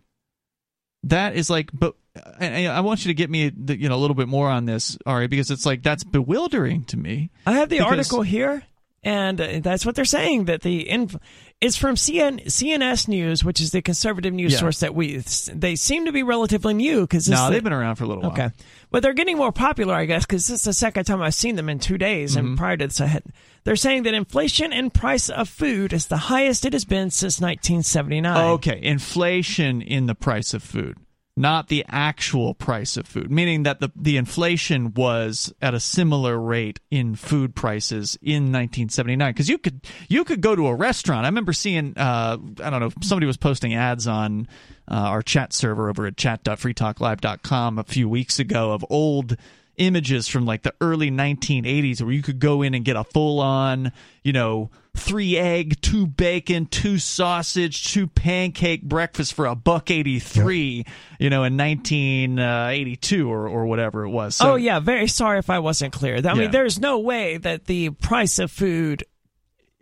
that 1.03 1.36
is 1.36 1.49
like, 1.49 1.70
but 1.74 1.95
and- 2.39 2.53
and 2.55 2.68
I 2.72 2.80
want 2.80 3.03
you 3.05 3.09
to 3.09 3.13
get 3.13 3.30
me, 3.30 3.51
you 3.68 3.89
know, 3.89 3.95
a 3.95 3.99
little 3.99 4.16
bit 4.16 4.30
more 4.30 4.49
on 4.49 4.66
this, 4.66 4.97
Ari, 5.05 5.28
because 5.28 5.51
it's 5.51 5.66
like 5.66 5.84
that's 5.84 6.03
bewildering 6.05 6.86
to 6.86 6.97
me. 6.97 7.30
I 7.45 7.51
have 7.53 7.70
the 7.70 7.78
Because- 7.78 7.91
article 7.91 8.22
here, 8.22 8.63
and 9.06 9.39
uh, 9.39 9.60
that's 9.62 9.86
what 9.86 9.95
they're 9.95 10.03
saying 10.03 10.45
that 10.45 10.62
the 10.64 10.89
inf- 10.89 11.16
it's 11.62 11.78
from 11.78 11.95
CN- 11.95 12.43
CNS 12.47 13.08
News, 13.08 13.43
which 13.45 13.62
is 13.62 13.72
the 13.72 13.82
conservative 13.82 14.34
news 14.34 14.51
Yeah. 14.53 14.60
source 14.60 14.80
that 14.82 14.93
we 14.93 15.18
they 15.53 15.78
seem 15.78 16.06
to 16.06 16.12
be 16.12 16.24
relatively 16.24 16.74
new 16.74 17.01
because 17.01 17.30
No, 17.30 17.49
they've 17.49 17.64
been 17.64 17.72
around 17.72 17.95
for 17.95 18.03
a 18.03 18.08
little 18.08 18.24
while. 18.24 18.32
Okay. 18.34 18.49
But 18.91 19.03
they're 19.03 19.14
getting 19.14 19.38
more 19.38 19.51
popular, 19.51 19.93
I 19.93 20.06
guess, 20.06 20.26
because 20.26 20.47
this 20.47 20.60
is 20.60 20.66
the 20.66 20.74
second 20.74 21.06
time 21.06 21.22
I've 21.22 21.34
seen 21.36 21.56
them 21.56 21.70
in 21.70 21.80
two 21.80 21.97
days. 21.97 22.36
Mm-hmm. 22.36 22.47
And 22.47 22.58
prior 22.58 22.78
to 22.78 22.88
this, 22.88 22.99
I 22.99 23.06
had, 23.06 23.24
they're 23.64 23.76
saying 23.76 24.03
that 24.03 24.14
inflation 24.14 24.74
and 24.74 24.93
price 24.93 25.30
of 25.30 25.47
food 25.47 25.93
is 25.93 26.08
the 26.08 26.18
highest 26.18 26.66
it 26.66 26.74
has 26.74 26.84
been 26.86 27.10
since 27.12 27.39
1979. 27.39 28.38
Okay, 28.56 28.80
inflation 28.82 29.82
in 29.82 30.08
the 30.08 30.16
price 30.16 30.53
of 30.53 30.64
food, 30.64 30.97
not 31.38 31.68
the 31.68 31.86
actual 31.90 32.54
price 32.54 32.96
of 32.96 33.06
food, 33.06 33.30
meaning 33.30 33.64
that 33.64 33.80
the 33.80 33.92
the 33.96 34.18
inflation 34.18 34.94
was 34.94 35.54
at 35.62 35.74
a 35.74 35.80
similar 35.80 36.40
rate 36.40 36.80
in 36.90 37.16
food 37.16 37.56
prices 37.56 38.18
in 38.22 38.52
1979. 38.52 39.34
Because 39.34 39.50
you 39.50 39.58
could 39.58 39.82
you 40.08 40.24
could 40.24 40.42
go 40.42 40.56
to 40.56 40.68
a 40.68 40.76
restaurant. 40.76 41.26
I 41.26 41.28
remember 41.28 41.54
seeing 41.54 41.94
uh, 41.98 42.38
I 42.64 42.70
don't 42.70 42.80
know 42.80 42.92
somebody 43.02 43.26
was 43.26 43.38
posting 43.38 43.74
ads 43.74 44.08
on 44.08 44.48
uh, 44.90 44.94
our 44.96 45.22
chat 45.22 45.52
server 45.52 45.90
over 45.90 46.06
at 46.06 46.16
chat.freetalklive.com 46.16 47.80
a 47.80 47.84
few 47.84 48.08
weeks 48.08 48.40
ago 48.40 48.72
of 48.72 48.86
old 48.90 49.36
images 49.78 50.28
from 50.28 50.45
like 50.45 50.63
the 50.63 50.73
early 50.82 51.11
1980s 51.11 52.01
where 52.01 52.11
you 52.11 52.21
could 52.21 52.39
go 52.39 52.61
in 52.61 52.73
and 52.73 52.84
get 52.86 52.95
a 52.95 53.03
full 53.03 53.39
on, 53.39 53.91
you 54.23 54.34
know, 54.34 54.69
three 54.95 55.38
egg, 55.38 55.80
two 55.82 56.07
bacon, 56.07 56.65
two 56.65 56.97
sausage, 56.97 57.91
two 57.91 58.07
pancake 58.07 58.84
breakfast 58.84 59.34
for 59.34 59.45
a 59.45 59.55
buck 59.55 59.91
83, 59.91 60.86
you 61.19 61.30
know, 61.30 61.43
in 61.43 61.57
1982 61.57 63.30
or, 63.32 63.47
or 63.47 63.65
whatever 63.65 64.03
it 64.05 64.09
was. 64.09 64.36
So, 64.36 64.53
oh, 64.53 64.55
yeah. 64.55 64.80
Very 64.80 65.07
sorry 65.07 65.39
if 65.39 65.49
I 65.49 65.59
wasn't 65.59 65.93
clear. 65.93 66.15
I 66.15 66.19
Yeah. 66.19 66.34
mean, 66.34 66.51
there's 66.51 66.80
no 66.80 66.99
way 66.99 67.38
that 67.38 67.65
the 67.65 67.89
price 67.91 68.39
of 68.39 68.51
food 68.51 69.03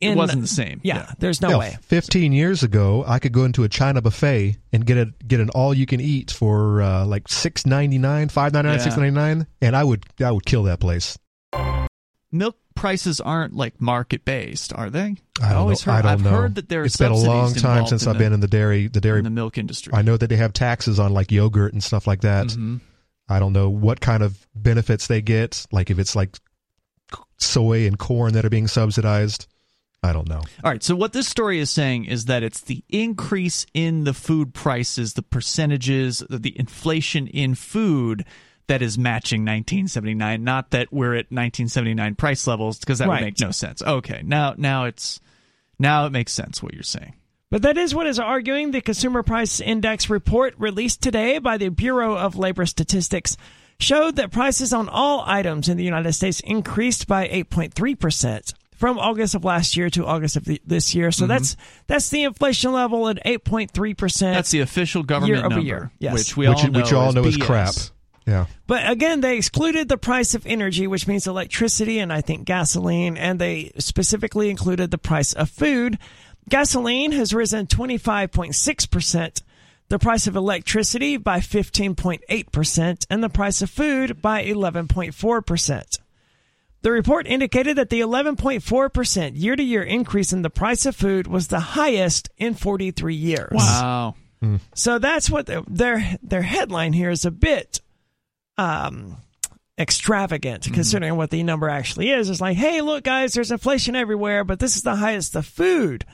in 0.04 0.12
it 0.14 0.18
wasn't 0.18 0.42
the 0.42 0.48
same. 0.48 0.80
Yeah, 0.84 1.12
there's 1.20 1.42
no 1.42 1.50
Hell, 1.50 1.60
way. 1.60 1.78
Fifteen 1.82 2.32
years 2.34 2.64
ago, 2.64 3.04
I 3.08 3.20
could 3.20 3.32
go 3.32 3.44
into 3.46 3.64
a 3.64 3.70
China 3.70 4.02
buffet 4.02 4.58
and 4.72 4.86
get 4.86 4.98
a 4.98 5.14
get 5.28 5.40
an 5.40 5.50
all 5.52 5.74
you 5.74 5.86
can 5.86 6.00
eat 6.00 6.32
for 6.32 6.82
uh, 6.82 7.06
like 7.06 7.28
six 7.28 7.66
ninety 7.66 7.98
nine, 7.98 8.30
five 8.30 8.54
ninety 8.54 8.68
nine, 8.70 8.78
Yeah. 8.78 8.84
six 8.84 8.98
ninety 8.98 9.12
nine, 9.16 9.48
and 9.62 9.76
I 9.76 9.84
would 9.84 10.04
I 10.24 10.32
would 10.32 10.46
kill 10.46 10.64
that 10.64 10.80
place. 10.80 11.18
Milk 12.32 12.58
prices 12.76 13.22
aren't 13.22 13.54
like 13.56 13.80
market 13.80 14.26
based, 14.26 14.74
are 14.74 14.90
they? 14.90 15.16
I 15.42 15.50
don't 15.50 15.58
always 15.58 15.86
know. 15.86 15.94
heard, 15.94 16.00
I 16.00 16.02
don't 16.02 16.12
I've 16.12 16.24
know. 16.24 16.30
heard 16.32 16.56
that 16.56 16.68
there 16.70 16.82
are 16.82 16.86
It's 16.86 16.98
been 16.98 17.12
a 17.12 17.16
long 17.16 17.54
time 17.54 17.86
since 17.86 18.08
I've 18.08 18.14
the- 18.14 18.20
been 18.20 18.34
in 18.34 18.40
the 18.40 18.48
dairy 18.48 18.88
the 18.88 19.00
dairy 19.02 19.20
in 19.20 19.24
the 19.24 19.30
milk 19.30 19.58
industry. 19.60 19.94
I 19.96 20.02
know 20.02 20.18
that 20.18 20.28
they 20.28 20.38
have 20.38 20.52
taxes 20.54 21.00
on 21.00 21.14
like 21.14 21.32
yogurt 21.32 21.74
and 21.74 21.84
stuff 21.84 22.08
like 22.08 22.22
that. 22.22 22.48
Mhm. 22.48 22.82
I 23.30 23.38
don't 23.40 23.54
know 23.54 23.70
what 23.70 24.02
kind 24.02 24.24
of 24.24 24.48
benefits 24.56 25.08
they 25.08 25.22
get, 25.22 25.66
like 25.72 25.90
if 25.92 26.00
it's 26.00 26.16
like 26.16 26.36
soy 27.38 27.86
and 27.86 27.98
corn 28.00 28.34
that 28.34 28.46
are 28.46 28.50
being 28.50 28.68
subsidized. 28.68 29.48
I 30.04 30.12
don't 30.12 30.28
know. 30.28 30.42
All 30.64 30.72
right. 30.72 30.84
So 30.84 30.96
what 30.96 31.14
this 31.14 31.28
story 31.28 31.60
is 31.60 31.70
saying 31.70 32.06
is 32.06 32.26
that 32.26 32.44
it's 32.44 32.60
the 32.62 32.84
increase 32.90 33.66
in 33.74 34.04
the 34.04 34.14
food 34.14 34.54
prices, 34.54 35.14
the 35.14 35.22
percentages, 35.22 36.22
the 36.30 36.58
inflation 36.60 37.28
in 37.28 37.56
food 37.56 38.26
that 38.68 38.82
is 38.82 38.98
matching 38.98 39.42
1979. 39.42 40.44
Not 40.44 40.72
that 40.72 40.92
we're 40.92 41.14
at 41.14 41.32
1979 41.32 42.16
price 42.16 42.46
levels 42.48 42.80
because 42.80 43.00
that 43.00 43.08
Right. 43.08 43.22
would 43.22 43.26
make 43.28 43.40
no 43.40 43.52
sense. 43.52 43.82
Okay. 43.82 44.22
Now, 44.26 44.56
now 44.58 44.86
it's 44.86 45.20
now 45.80 46.06
it 46.06 46.12
makes 46.12 46.34
sense 46.34 46.62
what 46.62 46.74
you're 46.74 46.84
saying. 46.84 47.14
But 47.50 47.62
that 47.62 47.78
is 47.78 47.94
what 47.94 48.08
is 48.08 48.20
arguing 48.20 48.72
the 48.72 48.82
Consumer 48.82 49.22
Price 49.22 49.60
Index 49.62 50.10
report 50.10 50.56
released 50.58 51.02
today 51.02 51.38
by 51.40 51.58
the 51.58 51.70
Bureau 51.70 52.18
of 52.18 52.36
Labor 52.36 52.66
Statistics 52.66 53.38
showed 53.80 54.16
that 54.16 54.32
prices 54.32 54.74
on 54.74 54.90
all 54.90 55.24
items 55.28 55.70
in 55.70 55.78
the 55.78 55.84
United 55.84 56.14
States 56.14 56.40
increased 56.42 57.08
by 57.08 57.28
8.3% 57.28 58.54
from 58.84 59.00
August 59.00 59.34
of 59.34 59.46
last 59.46 59.78
year 59.78 59.90
to 59.90 60.06
August 60.06 60.36
of 60.36 60.44
the, 60.44 60.62
this 60.68 60.94
year. 60.94 61.10
So 61.10 61.24
mm-hmm. 61.24 61.30
that's 61.30 61.56
that's 61.88 62.10
the 62.10 62.24
inflation 62.24 62.74
level 62.74 63.08
at 63.08 63.24
8.3%. 63.24 64.20
That's 64.20 64.52
the 64.52 64.60
official 64.60 65.04
government 65.04 65.30
Year 65.30 65.38
over 65.38 65.50
number, 65.52 65.66
year, 65.66 65.92
yes. 66.00 66.14
which 66.14 66.36
we 66.36 66.50
which 66.50 66.58
all 66.58 66.68
know 66.70 66.80
which 66.82 66.92
all 66.92 67.08
is 67.08 67.16
know 67.16 67.24
is 67.24 67.38
BS. 67.38 67.46
crap. 67.46 67.74
Yeah. 68.28 68.46
But 68.68 68.92
again, 68.92 69.22
they 69.22 69.38
excluded 69.38 69.88
the 69.88 69.98
price 69.98 70.36
of 70.36 70.46
energy, 70.46 70.86
which 70.86 71.08
means 71.08 71.28
electricity 71.28 72.00
and 72.00 72.12
I 72.12 72.20
think 72.20 72.44
gasoline, 72.44 73.16
and 73.16 73.40
they 73.40 73.72
specifically 73.78 74.50
included 74.50 74.92
the 74.92 74.98
price 74.98 75.32
of 75.32 75.50
food. 75.50 75.98
Gasoline 76.50 77.14
has 77.14 77.34
risen 77.34 77.68
25.6%, 77.68 79.44
the 79.88 80.00
price 80.00 80.28
of 80.28 80.36
electricity 80.36 81.16
by 81.16 81.40
15.8%, 81.40 83.06
and 83.10 83.24
the 83.24 83.30
price 83.30 83.62
of 83.62 83.70
food 83.70 84.22
by 84.22 84.44
11.4%. 84.44 86.00
The 86.84 86.92
report 86.92 87.28
indicated 87.28 87.78
that 87.78 87.90
the 87.90 88.02
11.4% 88.02 89.32
year 89.36 89.56
to 89.56 89.64
year 89.64 89.82
increase 89.82 90.34
in 90.34 90.42
the 90.42 90.50
price 90.50 90.86
of 90.86 90.96
food 90.96 91.28
was 91.28 91.48
the 91.48 91.60
highest 91.60 92.30
in 92.38 92.54
43 92.54 93.16
years. 93.16 93.52
Wow. 93.54 94.16
So 94.74 95.00
that's 95.00 95.30
what 95.30 95.46
the, 95.46 95.64
their 95.70 96.18
their 96.22 96.42
headline 96.42 96.92
here 96.92 97.10
is 97.10 97.24
a 97.24 97.32
bit 97.32 97.80
um, 98.58 99.16
extravagant 99.80 100.68
considering 100.74 101.16
what 101.16 101.30
the 101.30 101.44
number 101.44 101.70
actually 101.70 102.10
is. 102.10 102.30
It's 102.30 102.42
like, 102.42 102.58
hey, 102.58 102.82
look, 102.82 103.06
guys, 103.06 103.34
there's 103.34 103.52
inflation 103.52 103.96
everywhere, 103.96 104.44
but 104.44 104.60
this 104.60 104.76
is 104.76 104.82
the 104.82 104.98
highest 104.98 105.32
the 105.32 105.44
food 105.44 106.06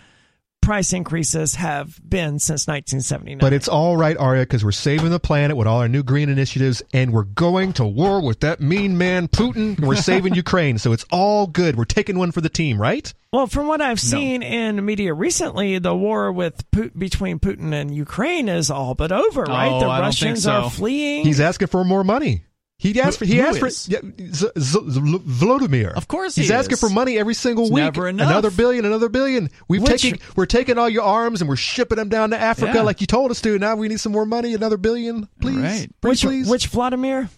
price 0.70 0.94
increases 0.94 1.56
have 1.56 2.00
been 2.08 2.38
since 2.38 2.68
1979. 2.68 3.40
But 3.40 3.54
it's 3.54 3.68
all 3.68 3.98
right, 3.98 4.16
Aria, 4.16 4.44
because 4.44 4.64
we're 4.64 4.72
saving 4.72 5.10
the 5.10 5.20
planet 5.20 5.58
with 5.58 5.66
all 5.66 5.80
our 5.80 5.88
new 5.88 6.04
green 6.04 6.30
initiatives, 6.30 6.84
and 6.94 7.12
we're 7.12 7.24
going 7.24 7.74
to 7.74 7.86
war 7.88 8.22
with 8.22 8.42
that 8.42 8.62
mean 8.62 8.96
man 8.96 9.28
Putin. 9.30 9.80
And 9.80 9.80
we're 9.88 9.96
saving 9.96 10.36
Ukraine, 10.36 10.78
so 10.78 10.94
it's 10.94 11.08
all 11.12 11.48
good. 11.48 11.76
We're 11.76 11.86
taking 11.86 12.20
one 12.20 12.32
for 12.32 12.42
the 12.42 12.50
team, 12.50 12.80
right? 12.80 13.12
Well, 13.34 13.48
from 13.48 13.66
what 13.66 13.82
I've 13.82 14.00
seen 14.00 14.44
in 14.44 14.86
media 14.86 15.12
recently, 15.12 15.80
the 15.80 15.96
war 15.96 16.32
with 16.32 16.70
Pu- 16.70 16.92
between 16.92 17.40
Putin 17.40 17.74
and 17.74 17.96
Ukraine 17.96 18.48
is 18.48 18.70
all 18.70 18.94
but 18.94 19.12
over, 19.12 19.46
right? 19.46 19.72
Oh, 19.72 19.80
the 19.80 19.88
I 19.88 20.02
don't 20.02 20.14
think 20.14 20.30
Russians 20.30 20.44
so. 20.44 20.52
are 20.52 20.70
fleeing. 20.70 21.26
He's 21.26 21.40
asking 21.40 21.70
for 21.70 21.84
more 21.84 22.04
money. 22.04 22.44
He 22.82 23.00
asked 23.02 23.20
for. 23.20 23.26
He 23.26 23.42
asked 23.42 23.60
for. 23.60 23.68
is? 23.68 23.90
Yeah, 23.90 24.00
Z- 24.02 24.32
Z- 24.32 24.52
Z- 24.58 24.80
Volodymyr. 25.02 25.94
Of 25.96 26.08
course 26.08 26.34
he's 26.36 26.48
he 26.48 26.54
asking 26.54 26.78
for 26.78 26.90
money 26.90 27.20
every 27.20 27.34
single 27.34 27.66
It's 27.66 27.74
week. 27.74 27.98
Another 27.98 28.50
billion, 28.50 28.86
another 28.86 29.10
billion. 29.10 29.50
We've 29.68 29.82
Which- 29.82 30.02
taken. 30.02 30.20
We're 30.38 30.46
taking 30.46 30.78
all 30.78 30.88
your 30.90 31.04
arms 31.04 31.42
and 31.42 31.50
we're 31.50 31.58
shipping 31.58 31.98
them 31.98 32.08
down 32.08 32.30
to 32.30 32.40
Africa 32.40 32.72
Yeah. 32.76 32.82
like 32.84 33.02
you 33.02 33.08
told 33.08 33.32
us 33.32 33.42
to. 33.42 33.60
Now 33.60 33.76
we 33.76 33.90
need 33.90 34.00
some 34.00 34.14
more 34.14 34.26
money. 34.26 34.54
Another 34.54 34.78
billion, 34.78 35.28
please. 35.42 35.58
Right. 35.58 35.90
Which 36.02 36.22
please. 36.22 36.50
which 36.50 36.68
Vladimir? 36.68 37.30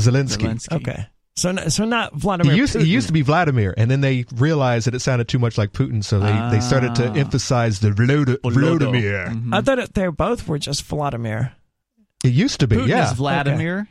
Zelensky. 0.00 0.38
Zelensky. 0.48 0.72
Okay, 0.76 1.06
so 1.36 1.54
so 1.68 1.84
not 1.84 2.14
Vladimir. 2.14 2.52
He 2.54 2.58
used, 2.58 2.74
he 2.74 2.80
Putin. 2.80 2.86
used 2.88 3.06
to 3.06 3.12
be 3.12 3.22
Vladimir, 3.22 3.74
and 3.76 3.88
then 3.88 4.00
they 4.00 4.24
realized 4.34 4.88
that 4.88 4.94
it 4.96 5.00
sounded 5.00 5.28
too 5.28 5.38
much 5.38 5.56
like 5.56 5.72
Putin, 5.72 6.02
so 6.04 6.18
they, 6.18 6.48
they 6.50 6.60
started 6.60 6.96
to 6.96 7.08
Ah. 7.08 7.14
emphasize 7.14 7.78
the 7.78 7.92
Vladimir. 7.92 8.36
Volodo. 8.44 8.78
Volodymyr. 8.90 9.28
Mhm. 9.28 9.54
I 9.54 9.60
thought 9.60 9.78
it, 9.78 9.94
they 9.94 10.08
both 10.08 10.48
were 10.48 10.58
just 10.58 10.82
Vladimir. 10.84 11.52
It 12.24 12.32
used 12.32 12.58
to 12.60 12.66
be, 12.66 12.76
Putin 12.76 12.88
yeah. 12.88 13.10
is 13.10 13.16
Vladimir, 13.16 13.86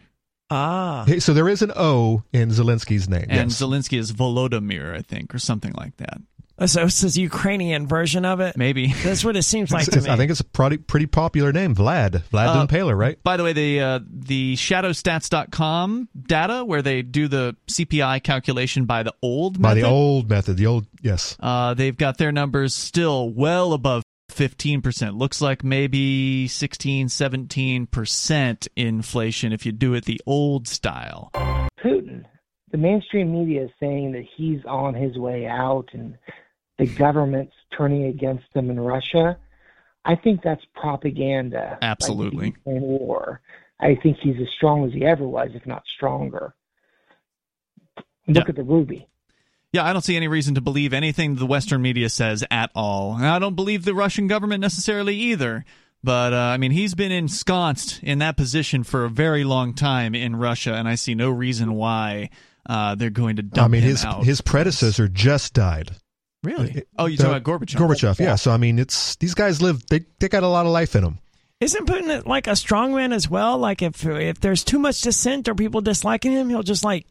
Ah, 0.50 1.06
So 1.20 1.34
there 1.34 1.50
is 1.50 1.62
an 1.62 1.72
O 1.76 2.24
in 2.34 2.50
Zelensky's 2.50 3.10
name. 3.10 3.26
and 3.30 3.52
yes. 3.52 3.62
Zelensky 3.62 3.98
is 3.98 4.12
Volodymyr, 4.14 4.96
I 4.96 5.02
think, 5.02 5.34
or 5.36 5.40
something 5.40 5.74
like 5.74 5.98
that. 5.98 6.20
so 6.68 6.86
it's 6.86 7.02
this 7.02 7.18
Ukrainian 7.18 7.86
version 7.86 8.24
of 8.26 8.40
it. 8.40 8.56
Maybe. 8.58 8.88
That's 9.04 9.24
what 9.26 9.36
it 9.36 9.44
seems 9.44 9.72
like 9.72 9.86
to 9.92 10.02
me. 10.02 10.10
I 10.10 10.16
think 10.16 10.32
it's 10.32 10.40
a 10.40 10.44
pretty, 10.46 10.78
pretty 10.78 11.06
popular 11.06 11.52
name, 11.52 11.76
Vlad. 11.76 12.24
Vlad 12.32 12.48
Uh, 12.48 12.66
Impaler, 12.66 12.98
right? 12.98 13.22
By 13.24 13.38
the 13.38 13.44
way, 13.44 13.54
the 13.54 13.80
uh, 13.82 14.00
the 14.10 14.56
shadowstats.com 14.56 16.10
data 16.28 16.64
where 16.66 16.82
they 16.82 17.02
do 17.02 17.28
the 17.28 17.56
CPI 17.68 18.24
calculation 18.24 18.86
by 18.86 19.04
the 19.04 19.14
old 19.22 19.62
By 19.62 19.70
method, 19.70 19.84
the 19.84 19.88
old 19.90 20.30
method, 20.30 20.58
the 20.58 20.66
old, 20.68 20.88
yes. 21.02 21.36
uh, 21.40 21.74
they've 21.74 21.96
got 21.98 22.18
their 22.18 22.32
numbers 22.32 22.74
still 22.74 23.30
well 23.30 23.74
above 23.74 24.04
15%. 24.30 25.18
Looks 25.18 25.42
like 25.42 25.64
maybe 25.64 26.48
16, 26.48 27.08
17% 27.08 28.68
inflation 28.76 29.54
if 29.54 29.66
you 29.66 29.72
do 29.72 29.94
it 29.94 30.06
the 30.06 30.22
old 30.26 30.68
style. 30.68 31.32
Putin. 31.84 32.26
The 32.72 32.78
mainstream 32.78 33.32
media 33.32 33.66
is 33.66 33.72
saying 33.80 34.12
that 34.12 34.26
he's 34.36 34.60
on 34.66 34.94
his 34.94 35.18
way 35.18 35.46
out 35.48 35.88
and 35.94 36.18
the 36.78 36.86
government's 36.86 37.56
turning 37.76 38.06
against 38.06 38.46
him 38.54 38.70
in 38.70 38.80
Russia. 38.80 39.38
I 40.06 40.16
think 40.16 40.42
that's 40.44 40.64
propaganda. 40.76 41.78
Absolutely. 41.82 42.48
Like 42.48 42.58
war. 42.66 43.42
I 43.80 43.96
think 44.02 44.18
he's 44.22 44.36
as 44.42 44.48
strong 44.56 44.86
as 44.86 44.94
he 44.94 45.06
ever 45.06 45.28
was, 45.28 45.50
if 45.54 45.66
not 45.66 45.84
stronger. 45.96 46.54
Look 48.28 48.36
Yeah. 48.46 48.50
at 48.50 48.56
the 48.56 48.64
ruble. 48.64 49.08
Yeah, 49.74 49.84
I 49.86 49.92
don't 49.94 50.02
see 50.02 50.16
any 50.16 50.28
reason 50.28 50.56
to 50.56 50.62
believe 50.62 50.94
anything 50.94 51.36
the 51.36 51.46
Western 51.46 51.82
media 51.82 52.10
says 52.10 52.44
at 52.50 52.72
all. 52.74 53.16
And 53.16 53.26
I 53.26 53.38
don't 53.40 53.56
believe 53.56 53.84
the 53.86 53.94
Russian 53.94 54.28
government 54.28 54.62
necessarily 54.62 55.16
either. 55.16 55.66
But, 56.04 56.32
uh, 56.34 56.38
I 56.38 56.58
mean, 56.58 56.72
he's 56.72 56.96
been 56.96 57.12
ensconced 57.12 58.02
in 58.04 58.20
that 58.20 58.38
position 58.38 58.84
for 58.84 59.04
a 59.04 59.10
very 59.10 59.44
long 59.44 59.74
time 59.74 60.16
in 60.16 60.36
Russia, 60.36 60.74
and 60.74 60.88
I 60.88 60.96
see 60.96 61.16
no 61.16 61.30
reason 61.30 61.74
why 61.74 62.30
uh, 62.70 62.96
they're 62.96 63.10
going 63.10 63.38
to 63.38 63.42
dump 63.42 63.66
I 63.66 63.68
mean, 63.68 63.82
him 63.82 63.90
his 63.90 64.06
out. 64.06 64.24
his 64.24 64.40
predecessor 64.42 65.08
just 65.08 65.54
died. 65.54 65.92
Really? 66.44 66.78
Uh, 66.78 66.82
Oh, 67.00 67.06
you're 67.08 67.18
the- 67.18 67.24
talking 67.24 67.38
about 67.38 67.62
Gorbachev. 67.62 67.76
Gorbachev, 67.78 68.20
yeah. 68.20 68.36
So 68.36 68.52
I 68.52 68.58
mean, 68.58 68.80
it's 68.80 69.16
these 69.18 69.34
guys 69.34 69.62
live. 69.62 69.86
They 69.88 70.06
they 70.20 70.30
got 70.30 70.44
a 70.44 70.48
lot 70.48 70.66
of 70.66 70.72
life 70.72 70.96
in 70.96 71.04
them. 71.04 71.18
Isn't 71.60 71.88
Putin 71.88 72.26
like 72.28 72.46
a 72.48 72.52
strongman 72.52 73.12
as 73.14 73.28
well? 73.30 73.58
Like 73.58 73.82
if 73.82 74.06
if 74.06 74.40
there's 74.40 74.64
too 74.64 74.78
much 74.80 75.02
dissent 75.02 75.50
or 75.50 75.56
people 75.56 75.82
disliking 75.82 76.32
him, 76.32 76.48
he'll 76.50 76.62
just 76.64 76.84
like 76.84 77.08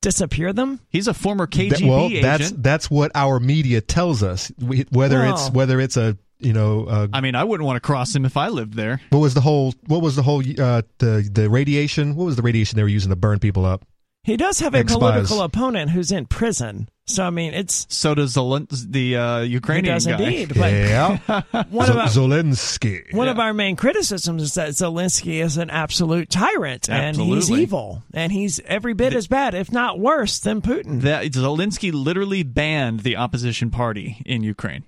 disappear 0.00 0.52
them. 0.52 0.80
He's 0.90 1.08
a 1.08 1.14
former 1.14 1.46
KGB 1.46 1.70
That- 1.70 1.82
well, 1.82 2.06
agent. 2.06 2.22
that's 2.22 2.50
that's 2.52 2.90
what 2.90 3.10
our 3.14 3.40
media 3.40 3.80
tells 3.80 4.22
us. 4.22 4.50
We, 4.60 4.86
whether 4.90 5.24
it's 5.24 5.50
whether 5.50 5.80
it's 5.80 5.96
a 5.96 6.16
you 6.38 6.52
know 6.52 6.84
uh, 6.86 7.08
I 7.12 7.20
mean, 7.20 7.34
I 7.34 7.44
wouldn't 7.44 7.66
want 7.66 7.76
to 7.76 7.80
cross 7.80 8.14
him 8.14 8.24
if 8.24 8.36
I 8.36 8.48
lived 8.48 8.74
there. 8.74 9.00
what 9.10 9.18
was 9.18 9.34
the 9.34 9.40
whole 9.40 9.74
what 9.86 10.02
was 10.02 10.16
the 10.16 10.22
whole 10.22 10.40
uh, 10.40 10.82
the 10.98 11.28
the 11.32 11.48
radiation? 11.50 12.14
What 12.16 12.24
was 12.24 12.36
the 12.36 12.42
radiation 12.42 12.76
they 12.76 12.82
were 12.82 12.88
using 12.88 13.10
to 13.10 13.16
burn 13.16 13.38
people 13.38 13.64
up? 13.64 13.84
He 14.28 14.36
does 14.36 14.60
have 14.60 14.74
a 14.74 14.78
Ex-spies. 14.78 14.98
political 14.98 15.42
opponent 15.42 15.90
who's 15.90 16.12
in 16.12 16.26
prison. 16.26 16.88
So 17.06 17.24
I 17.24 17.30
mean, 17.30 17.54
it's 17.54 17.86
So 17.88 18.14
does 18.14 18.34
Zelen- 18.34 18.68
the 18.92 19.16
uh, 19.16 19.40
he 19.40 19.48
Ukrainian 19.60 19.94
does 19.94 20.06
guy. 20.06 20.12
indeed. 20.20 20.48
But 20.50 20.72
Yeah, 20.72 21.18
one 21.70 21.86
Z- 21.86 21.92
of 21.92 21.96
our, 21.96 22.06
Zelensky. 22.08 23.14
one 23.14 23.28
of 23.28 23.38
our 23.38 23.54
main 23.54 23.76
criticisms 23.76 24.42
is 24.42 24.54
that 24.54 24.70
Zelensky 24.70 25.42
is 25.42 25.56
an 25.56 25.70
absolute 25.70 26.28
tyrant 26.28 26.90
and 26.90 27.16
he's 27.16 27.50
evil 27.50 28.02
and 28.12 28.30
he's 28.30 28.60
every 28.66 28.92
bit 28.92 29.14
as 29.14 29.26
bad, 29.26 29.54
if 29.54 29.72
not 29.72 29.98
worse, 29.98 30.38
than 30.38 30.60
Putin. 30.60 31.00
That 31.00 31.24
Zelensky 31.32 31.90
literally 31.92 32.42
banned 32.42 33.00
the 33.00 33.16
opposition 33.16 33.70
party 33.70 34.20
in 34.26 34.42
Ukraine. 34.42 34.84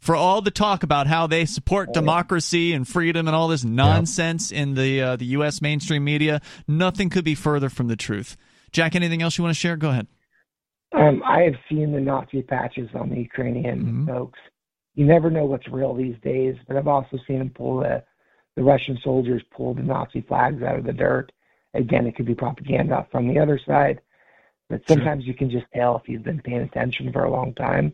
For 0.00 0.14
all 0.14 0.42
the 0.42 0.50
talk 0.50 0.82
about 0.82 1.06
how 1.06 1.26
they 1.26 1.46
support 1.46 1.94
democracy 1.94 2.74
and 2.74 2.86
freedom 2.86 3.26
and 3.26 3.34
all 3.34 3.48
this 3.48 3.64
nonsense 3.64 4.52
in 4.52 4.74
the 4.74 5.00
uh, 5.00 5.16
the 5.16 5.24
U.S. 5.38 5.62
mainstream 5.62 6.04
media, 6.04 6.42
nothing 6.68 7.08
could 7.08 7.24
be 7.24 7.34
further 7.34 7.70
from 7.70 7.88
the 7.88 7.96
truth. 7.96 8.36
Jack, 8.74 8.96
anything 8.96 9.22
else 9.22 9.38
you 9.38 9.44
want 9.44 9.54
to 9.54 9.58
share? 9.58 9.76
Go 9.76 9.90
ahead. 9.90 10.08
Um, 10.92 11.22
I 11.24 11.42
have 11.42 11.54
seen 11.68 11.92
the 11.92 12.00
Nazi 12.00 12.42
patches 12.42 12.90
on 12.94 13.08
the 13.08 13.16
Ukrainian 13.16 13.84
Mhm. 13.84 14.06
folks. 14.06 14.38
You 14.94 15.06
never 15.06 15.30
know 15.30 15.44
what's 15.44 15.66
real 15.68 15.94
these 15.94 16.18
days, 16.22 16.56
but 16.66 16.76
I've 16.76 16.88
also 16.88 17.16
seen 17.26 17.38
them 17.38 17.50
pull 17.50 17.78
the 17.78 18.04
the 18.56 18.62
Russian 18.62 18.96
soldiers 19.02 19.42
pull 19.50 19.74
the 19.74 19.82
Nazi 19.82 20.20
flags 20.20 20.62
out 20.62 20.78
of 20.78 20.84
the 20.84 20.92
dirt. 20.92 21.32
Again, 21.74 22.06
it 22.06 22.14
could 22.14 22.26
be 22.26 22.36
propaganda 22.36 23.04
from 23.10 23.26
the 23.26 23.40
other 23.40 23.58
side, 23.58 24.00
but 24.68 24.86
sometimes 24.86 25.26
you 25.26 25.34
can 25.34 25.50
just 25.50 25.66
tell 25.74 25.96
if 25.96 26.08
you've 26.08 26.22
been 26.22 26.40
paying 26.40 26.60
attention 26.60 27.12
for 27.12 27.24
a 27.24 27.30
long 27.30 27.52
time. 27.54 27.92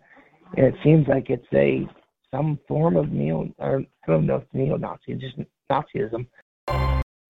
And 0.58 0.66
it 0.66 0.74
seems 0.82 1.08
like 1.08 1.30
it's 1.30 1.50
a 1.54 1.88
some 2.30 2.58
form 2.68 2.96
of 2.96 3.10
neo, 3.10 3.50
or 3.56 3.78
I 3.78 4.06
don't 4.06 4.26
know 4.26 4.36
if 4.36 4.44
neo-Nazi, 4.52 5.14
just 5.14 5.38
Nazism. 5.70 6.26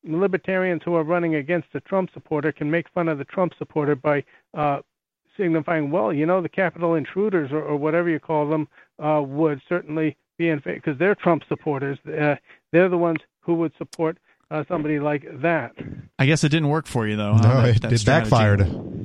Libertarians 0.04 0.82
who 0.84 0.94
are 0.94 1.02
running 1.04 1.34
against 1.34 1.68
a 1.74 1.80
Trump 1.80 2.10
supporter 2.12 2.52
can 2.52 2.70
make 2.70 2.88
fun 2.90 3.08
of 3.08 3.18
the 3.18 3.24
Trump 3.24 3.52
supporter 3.58 3.94
by 3.94 4.24
uh, 4.54 4.80
signifying, 5.36 5.90
well, 5.90 6.12
you 6.12 6.26
know, 6.26 6.40
the 6.40 6.48
capital 6.48 6.94
intruders 6.94 7.50
or, 7.52 7.62
or 7.62 7.76
whatever 7.76 8.08
you 8.08 8.18
call 8.20 8.48
them 8.48 8.68
uh, 9.02 9.20
would 9.22 9.60
certainly 9.68 10.16
be 10.38 10.48
in 10.48 10.60
favor 10.60 10.76
because 10.76 10.98
they're 10.98 11.14
Trump 11.14 11.42
supporters. 11.48 11.98
Uh, 12.06 12.36
they're 12.72 12.88
the 12.88 12.98
ones 12.98 13.18
who 13.40 13.54
would 13.54 13.72
support 13.78 14.18
uh, 14.50 14.64
somebody 14.68 14.98
like 14.98 15.24
that. 15.42 15.72
I 16.18 16.26
guess 16.26 16.42
it 16.44 16.48
didn't 16.48 16.68
work 16.70 16.86
for 16.86 17.06
you 17.06 17.16
though. 17.16 17.34
huh? 17.34 17.42
No, 17.42 17.62
That- 17.62 17.76
it, 17.76 17.82
that 17.82 17.92
it 17.92 18.04
backfired. 18.04 18.60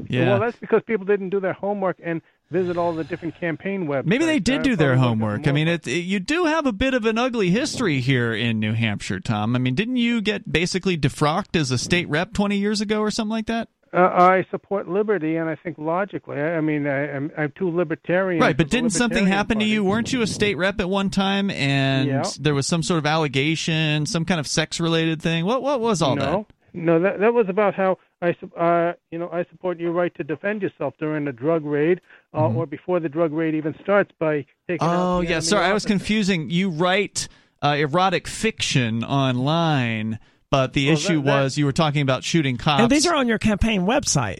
Yeah. 0.09 0.29
Well, 0.29 0.39
that's 0.39 0.57
because 0.57 0.81
people 0.85 1.05
didn't 1.05 1.29
do 1.29 1.39
their 1.39 1.53
homework 1.53 1.97
and 2.03 2.21
visit 2.51 2.77
all 2.77 2.93
the 2.93 3.03
different 3.03 3.39
campaign 3.39 3.87
websites. 3.87 4.05
Maybe 4.05 4.25
they 4.25 4.39
did 4.39 4.61
do 4.63 4.75
their 4.75 4.95
probably 4.95 4.97
look 4.97 5.03
at 5.05 5.07
homework. 5.09 5.47
I 5.47 5.51
mean, 5.51 5.67
it, 5.67 5.87
it- 5.87 6.01
you 6.01 6.19
do 6.19 6.45
have 6.45 6.65
a 6.65 6.71
bit 6.73 6.93
of 6.93 7.05
an 7.05 7.17
ugly 7.17 7.49
history 7.49 7.99
here 8.01 8.33
in 8.33 8.59
New 8.59 8.73
Hampshire, 8.73 9.19
Tom. 9.19 9.55
I 9.55 9.59
mean, 9.59 9.75
didn't 9.75 9.97
you 9.97 10.21
get 10.21 10.51
basically 10.51 10.97
defrocked 10.97 11.55
as 11.59 11.71
a 11.71 11.77
state 11.77 12.07
rep 12.09 12.33
20 12.33 12.57
years 12.57 12.81
ago 12.81 12.99
or 13.01 13.11
something 13.11 13.31
like 13.31 13.47
that? 13.47 13.69
Uh, 13.93 13.99
I 14.11 14.45
support 14.51 14.89
liberty, 14.89 15.37
and 15.37 15.49
I 15.49 15.55
think 15.55 15.77
logically. 15.77 16.35
I, 16.35 16.57
I 16.57 16.61
mean, 16.61 16.85
I, 16.85 17.15
I'm, 17.15 17.31
I'm 17.37 17.53
too 17.57 17.69
libertarian. 17.73 18.41
Right, 18.41 18.57
but 18.57 18.69
didn't 18.69 18.89
something 18.89 19.25
happen 19.25 19.59
to 19.59 19.65
you? 19.65 19.85
Weren't 19.85 20.11
you 20.11 20.21
a 20.21 20.27
state 20.27 20.55
rep 20.57 20.81
at 20.81 20.89
one 20.89 21.09
time 21.09 21.49
and 21.49 22.07
Yeah. 22.09 22.23
there 22.41 22.53
was 22.53 22.67
some 22.67 22.83
sort 22.83 22.97
of 22.97 23.05
allegation, 23.05 24.05
some 24.05 24.25
kind 24.25 24.39
of 24.39 24.47
sex 24.47 24.79
related 24.81 25.21
thing? 25.21 25.45
What 25.45 25.61
what 25.61 25.79
was 25.79 26.01
all 26.01 26.15
no, 26.17 26.45
no, 26.73 26.99
that 26.99 27.19
that 27.21 27.33
was 27.33 27.47
about 27.47 27.73
how 27.75 27.97
I, 28.21 28.35
su- 28.39 28.51
uh, 28.55 28.93
you 29.11 29.19
know, 29.19 29.29
I 29.31 29.43
support 29.51 29.79
your 29.79 29.91
right 29.91 30.13
to 30.15 30.23
defend 30.23 30.61
yourself 30.61 30.93
during 30.99 31.27
a 31.27 31.31
drug 31.31 31.65
raid, 31.65 32.01
uh, 32.33 32.47
or 32.47 32.65
before 32.65 32.99
the 32.99 33.09
drug 33.09 33.33
raid 33.33 33.53
even 33.55 33.75
starts 33.81 34.11
by 34.19 34.45
taking. 34.67 34.77
that? 34.87 34.93
out 34.93 35.17
Oh, 35.17 35.19
the 35.19 35.25
yeah, 35.25 35.31
enemy 35.33 35.45
sorry, 35.45 35.65
I 35.65 35.73
was 35.73 35.85
confusing. 35.85 36.49
You 36.49 36.69
write 36.69 37.27
uh, 37.61 37.75
erotic 37.77 38.27
fiction 38.27 39.03
online, 39.03 40.19
but 40.49 40.73
the 40.73 40.85
Well, 40.87 40.93
issue 40.93 41.15
that- 41.17 41.25
that- 41.25 41.43
was 41.43 41.57
you 41.57 41.65
were 41.65 41.71
talking 41.73 42.01
about 42.01 42.23
shooting 42.23 42.57
cops. 42.57 42.81
And 42.83 42.89
these 42.91 43.05
are 43.05 43.15
on 43.15 43.27
your 43.27 43.37
campaign 43.39 43.81
website, 43.81 44.39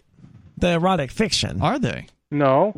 the 0.56 0.72
erotic 0.72 1.10
fiction. 1.10 1.60
Are 1.60 1.78
they? 1.78 2.06
No, 2.30 2.72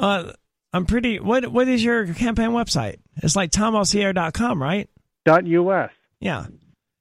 Uh, 0.00 0.32
I'm 0.72 0.86
pretty. 0.86 1.18
What 1.20 1.46
What 1.52 1.68
is 1.68 1.82
your 1.84 2.12
campaign 2.14 2.50
website? 2.50 2.96
It's 3.22 3.36
like 3.36 3.50
tomosier.com, 3.50 4.62
right? 4.62 4.88
dot 5.24 5.44
us. 5.44 5.90
Yeah. 6.20 6.46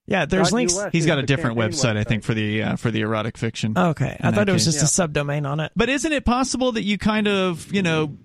Yeah, 0.07 0.25
there's 0.25 0.53
links. 0.53 0.75
US 0.77 0.91
He's 0.93 1.03
is 1.03 1.07
got 1.07 1.19
a 1.19 1.23
different 1.23 1.57
campaign 1.57 1.71
website, 1.71 1.97
I 1.97 2.05
think, 2.05 2.23
for 2.23 2.33
the 2.33 2.63
uh, 2.63 2.75
for 2.77 2.91
the 2.91 3.01
erotic 3.01 3.37
fiction. 3.37 3.77
Okay, 3.77 4.17
I 4.21 4.31
thought 4.31 4.47
it 4.47 4.53
was 4.53 4.65
case. 4.65 4.79
just 4.79 4.99
a 4.99 5.07
subdomain 5.07 5.47
on 5.47 5.59
it. 5.59 5.71
But 5.75 5.89
isn't 5.89 6.11
it 6.11 6.23
possible 6.25 6.71
that 6.73 6.83
you 6.83 6.97
kind 6.97 7.27
of, 7.27 7.71
you 7.73 7.81
know, 7.81 8.15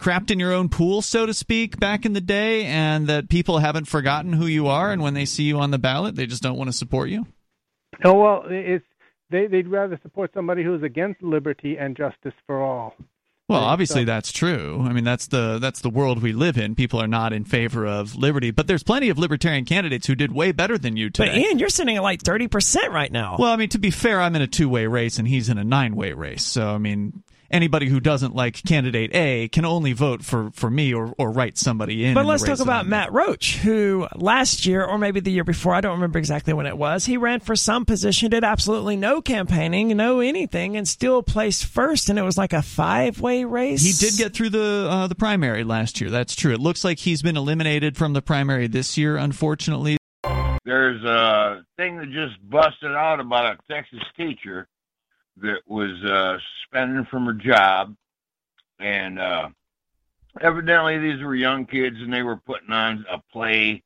crapped 0.00 0.30
in 0.30 0.38
your 0.38 0.52
own 0.52 0.68
pool, 0.68 1.02
so 1.02 1.26
to 1.26 1.34
speak, 1.34 1.80
back 1.80 2.06
in 2.06 2.12
the 2.12 2.20
day, 2.20 2.64
and 2.64 3.08
that 3.08 3.28
people 3.28 3.58
haven't 3.58 3.86
forgotten 3.86 4.32
who 4.32 4.46
you 4.46 4.68
are, 4.68 4.92
and 4.92 5.02
when 5.02 5.14
they 5.14 5.24
see 5.24 5.42
you 5.42 5.58
on 5.58 5.72
the 5.72 5.78
ballot, 5.78 6.14
they 6.14 6.26
just 6.26 6.42
don't 6.42 6.56
want 6.56 6.68
to 6.68 6.72
support 6.72 7.10
you? 7.10 7.26
Oh 8.04 8.14
well, 8.14 8.44
it's 8.48 8.84
they 9.30 9.48
they'd 9.48 9.68
rather 9.68 9.98
support 10.02 10.30
somebody 10.32 10.62
who's 10.62 10.82
against 10.82 11.22
liberty 11.22 11.76
and 11.76 11.96
justice 11.96 12.34
for 12.46 12.62
all. 12.62 12.94
Well, 13.50 13.64
obviously 13.64 14.02
so- 14.02 14.06
that's 14.06 14.32
true. 14.32 14.84
I 14.86 14.92
mean, 14.92 15.04
that's 15.04 15.26
the 15.26 15.58
that's 15.58 15.80
the 15.80 15.90
world 15.90 16.22
we 16.22 16.32
live 16.32 16.56
in. 16.56 16.74
People 16.74 17.00
are 17.02 17.08
not 17.08 17.32
in 17.32 17.44
favor 17.44 17.86
of 17.86 18.14
liberty, 18.16 18.50
but 18.50 18.66
there's 18.66 18.82
plenty 18.82 19.08
of 19.08 19.18
libertarian 19.18 19.64
candidates 19.64 20.06
who 20.06 20.14
did 20.14 20.32
way 20.32 20.52
better 20.52 20.78
than 20.78 20.96
you 20.96 21.08
But 21.08 21.26
today. 21.26 21.40
Ian, 21.40 21.58
you're 21.58 21.68
sitting 21.68 21.96
at 21.96 22.02
like 22.02 22.22
thirty 22.22 22.48
percent 22.48 22.92
right 22.92 23.10
now. 23.10 23.36
Well, 23.38 23.52
I 23.52 23.56
mean, 23.56 23.68
to 23.70 23.78
be 23.78 23.90
fair, 23.90 24.20
I'm 24.20 24.36
in 24.36 24.42
a 24.42 24.46
two-way 24.46 24.86
race 24.86 25.18
and 25.18 25.26
he's 25.26 25.48
in 25.48 25.58
a 25.58 25.64
nine-way 25.64 26.12
race. 26.12 26.44
So, 26.44 26.68
I 26.68 26.78
mean, 26.78 27.22
anybody 27.50 27.88
who 27.88 28.00
doesn't 28.00 28.34
like 28.34 28.62
candidate 28.64 29.14
A 29.14 29.48
can 29.48 29.64
only 29.64 29.92
vote 29.92 30.24
for 30.24 30.50
for 30.52 30.70
me 30.70 30.94
or 30.94 31.14
or 31.18 31.30
write 31.30 31.58
somebody 31.58 32.04
in. 32.04 32.14
But 32.14 32.20
in 32.20 32.26
let's 32.26 32.42
talk 32.42 32.60
about 32.60 32.86
Matt 32.86 33.12
Roach, 33.12 33.56
who 33.58 34.06
last 34.14 34.66
year 34.66 34.84
or 34.84 34.98
maybe 34.98 35.20
the 35.20 35.30
year 35.30 35.44
before, 35.44 35.74
I 35.74 35.80
don't 35.80 35.94
remember 35.94 36.18
exactly 36.18 36.52
when 36.52 36.66
it 36.66 36.76
was, 36.76 37.04
he 37.04 37.16
ran 37.16 37.40
for 37.40 37.56
some 37.56 37.84
position, 37.84 38.30
did 38.30 38.44
absolutely 38.44 38.96
no 38.96 39.20
campaigning, 39.20 39.96
no 39.96 40.20
anything, 40.20 40.76
and 40.76 40.86
still 40.86 41.22
placed 41.22 41.66
first. 41.66 42.08
And 42.08 42.18
it 42.18 42.22
was 42.22 42.38
like 42.38 42.52
a 42.52 42.62
five 42.62 43.20
way 43.20 43.44
race. 43.44 43.82
He 43.82 43.92
did 43.92 44.16
get 44.16 44.34
through 44.34 44.50
the 44.50 44.88
uh, 44.90 45.06
the 45.06 45.14
primary 45.14 45.64
last 45.64 46.00
year. 46.00 46.10
That's 46.10 46.34
true. 46.34 46.52
It 46.52 46.60
looks 46.60 46.84
like 46.84 46.98
he's 46.98 47.22
been 47.22 47.36
eliminated 47.36 47.96
from 47.96 48.12
the 48.12 48.22
primary 48.22 48.66
this 48.66 48.96
year, 48.96 49.16
unfortunately. 49.16 49.96
There's 50.64 51.02
a 51.04 51.64
thing 51.76 51.96
that 51.98 52.10
just 52.12 52.38
busted 52.48 52.92
out 52.92 53.18
about 53.18 53.46
a 53.46 53.58
Texas 53.72 54.00
teacher 54.16 54.68
that 55.38 55.60
was 55.66 55.92
uh, 56.04 56.38
suspended 56.62 57.08
from 57.08 57.26
her 57.26 57.32
job, 57.32 57.94
and 58.78 59.18
uh, 59.18 59.48
evidently 60.40 60.98
these 60.98 61.22
were 61.22 61.34
young 61.34 61.66
kids, 61.66 61.96
and 62.00 62.12
they 62.12 62.22
were 62.22 62.36
putting 62.36 62.72
on 62.72 63.04
a 63.10 63.18
play, 63.32 63.82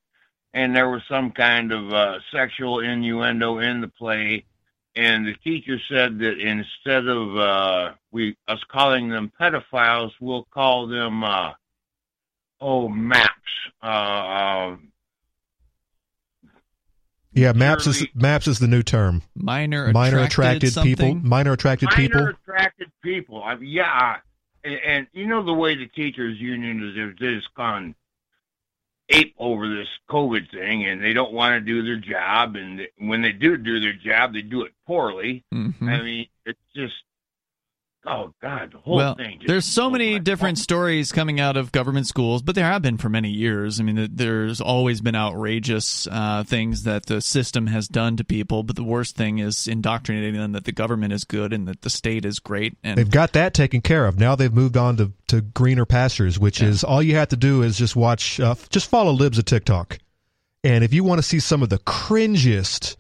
and 0.53 0.74
there 0.74 0.90
was 0.90 1.03
some 1.09 1.30
kind 1.30 1.72
of 1.72 1.92
uh, 1.92 2.18
sexual 2.32 2.80
innuendo 2.80 3.59
in 3.59 3.80
the 3.80 3.88
play, 3.88 4.45
and 4.97 5.26
the 5.26 5.34
teacher 5.42 5.78
said 5.88 6.18
that 6.18 6.38
instead 6.38 7.07
of 7.07 7.36
uh, 7.36 7.92
we 8.12 8.36
us 8.49 8.62
calling 8.68 9.09
them 9.09 9.32
pedophiles, 9.40 10.12
we'll 10.20 10.47
call 10.53 10.86
them 10.86 11.24
uh, 11.24 11.53
oh 12.61 12.88
maps. 12.88 13.30
Uh, 13.82 13.86
uh, 13.86 14.76
Yeah, 17.35 17.53
maps 17.53 17.87
is 17.87 18.07
maps 18.14 18.47
is 18.47 18.59
the 18.59 18.68
new 18.68 18.82
term. 18.82 19.22
Minor 19.35 19.93
Minor 19.93 20.20
attracted, 20.20 20.68
attracted 20.70 20.85
people. 20.85 21.14
Minor 21.16 21.53
attracted 21.53 21.91
people. 21.91 22.20
minor 22.20 22.37
attracted 22.43 22.91
people. 23.03 23.43
I 23.43 23.57
mean, 23.57 23.70
yeah, 23.70 24.16
and, 24.62 24.80
and 24.87 25.07
you 25.12 25.26
know 25.26 25.45
the 25.45 25.53
way 25.53 25.74
the 25.74 25.87
teachers 25.87 26.41
union 26.41 26.89
is, 26.89 26.95
they're 26.95 27.12
just 27.12 27.53
gone 27.55 27.95
ape 29.11 29.35
over 29.39 29.68
this 29.68 29.89
COVID 30.09 30.51
thing, 30.51 30.87
and 30.87 31.03
they 31.03 31.12
don't 31.12 31.32
want 31.32 31.55
to 31.55 31.61
do 31.61 31.82
their 31.82 31.97
job, 31.97 32.57
and 32.57 32.82
when 32.99 33.20
they 33.20 33.32
do 33.32 33.57
do 33.57 33.80
their 33.80 33.93
job, 33.93 34.32
they 34.32 34.43
do 34.43 34.62
it 34.62 34.72
poorly. 34.87 35.45
Mhm. 35.53 35.74
I 35.82 36.03
mean, 36.03 36.26
it's 36.47 36.59
just, 36.74 36.95
oh 38.07 38.32
God, 38.40 38.72
the 38.72 38.78
whole 38.78 38.96
well, 38.96 39.14
thing. 39.14 39.38
Just 39.38 39.48
there's 39.48 39.64
so 39.64 39.82
blows 39.82 39.92
many 39.92 40.18
different 40.18 40.57
mind. 40.57 40.59
stories 40.59 41.12
coming 41.12 41.40
out 41.40 41.57
of 41.57 41.72
government 41.72 42.07
schools, 42.07 42.42
but 42.42 42.55
there 42.55 42.64
have 42.64 42.82
been 42.82 42.98
for 42.98 43.09
many 43.09 43.30
years. 43.30 43.80
I 43.80 43.82
mean, 43.82 44.09
there's 44.12 44.61
always 44.61 45.00
been 45.00 45.14
outrageous 45.14 46.07
uh, 46.11 46.44
things 46.44 46.84
that 46.84 47.07
the 47.07 47.20
system 47.20 47.66
has 47.68 47.88
done 47.88 48.16
to 48.16 48.24
people, 48.24 48.62
but 48.62 48.76
the 48.76 48.84
worst 48.84 49.16
thing 49.16 49.38
is 49.38 49.66
indoctrinating 49.66 50.34
them 50.34 50.52
that 50.52 50.64
the 50.64 50.72
government 50.72 51.12
is 51.12 51.24
good 51.24 51.52
and 51.52 51.66
that 51.68 51.82
the 51.82 51.90
state 51.90 52.24
is 52.24 52.38
great. 52.38 52.76
And 52.82 52.98
They've 52.98 53.11
got 53.11 53.32
that 53.32 53.55
taken 53.55 53.80
care 53.80 54.07
of. 54.07 54.18
Now 54.18 54.36
they've 54.36 54.52
moved 54.52 54.76
on 54.76 54.96
to, 54.98 55.12
to 55.28 55.40
greener 55.40 55.86
pastures, 55.86 56.38
which 56.38 56.62
is 56.62 56.84
all 56.84 57.02
you 57.02 57.16
have 57.16 57.28
to 57.28 57.36
do 57.36 57.62
is 57.62 57.78
just 57.78 57.96
watch, 57.96 58.40
uh, 58.40 58.55
just 58.70 58.88
follow 58.88 59.12
Libs 59.12 59.38
of 59.38 59.44
TikTok. 59.44 59.98
And 60.62 60.82
if 60.82 60.94
you 60.94 61.05
want 61.05 61.18
to 61.18 61.22
see 61.22 61.40
some 61.40 61.62
of 61.62 61.68
the 61.68 61.78
cringiest 61.78 62.96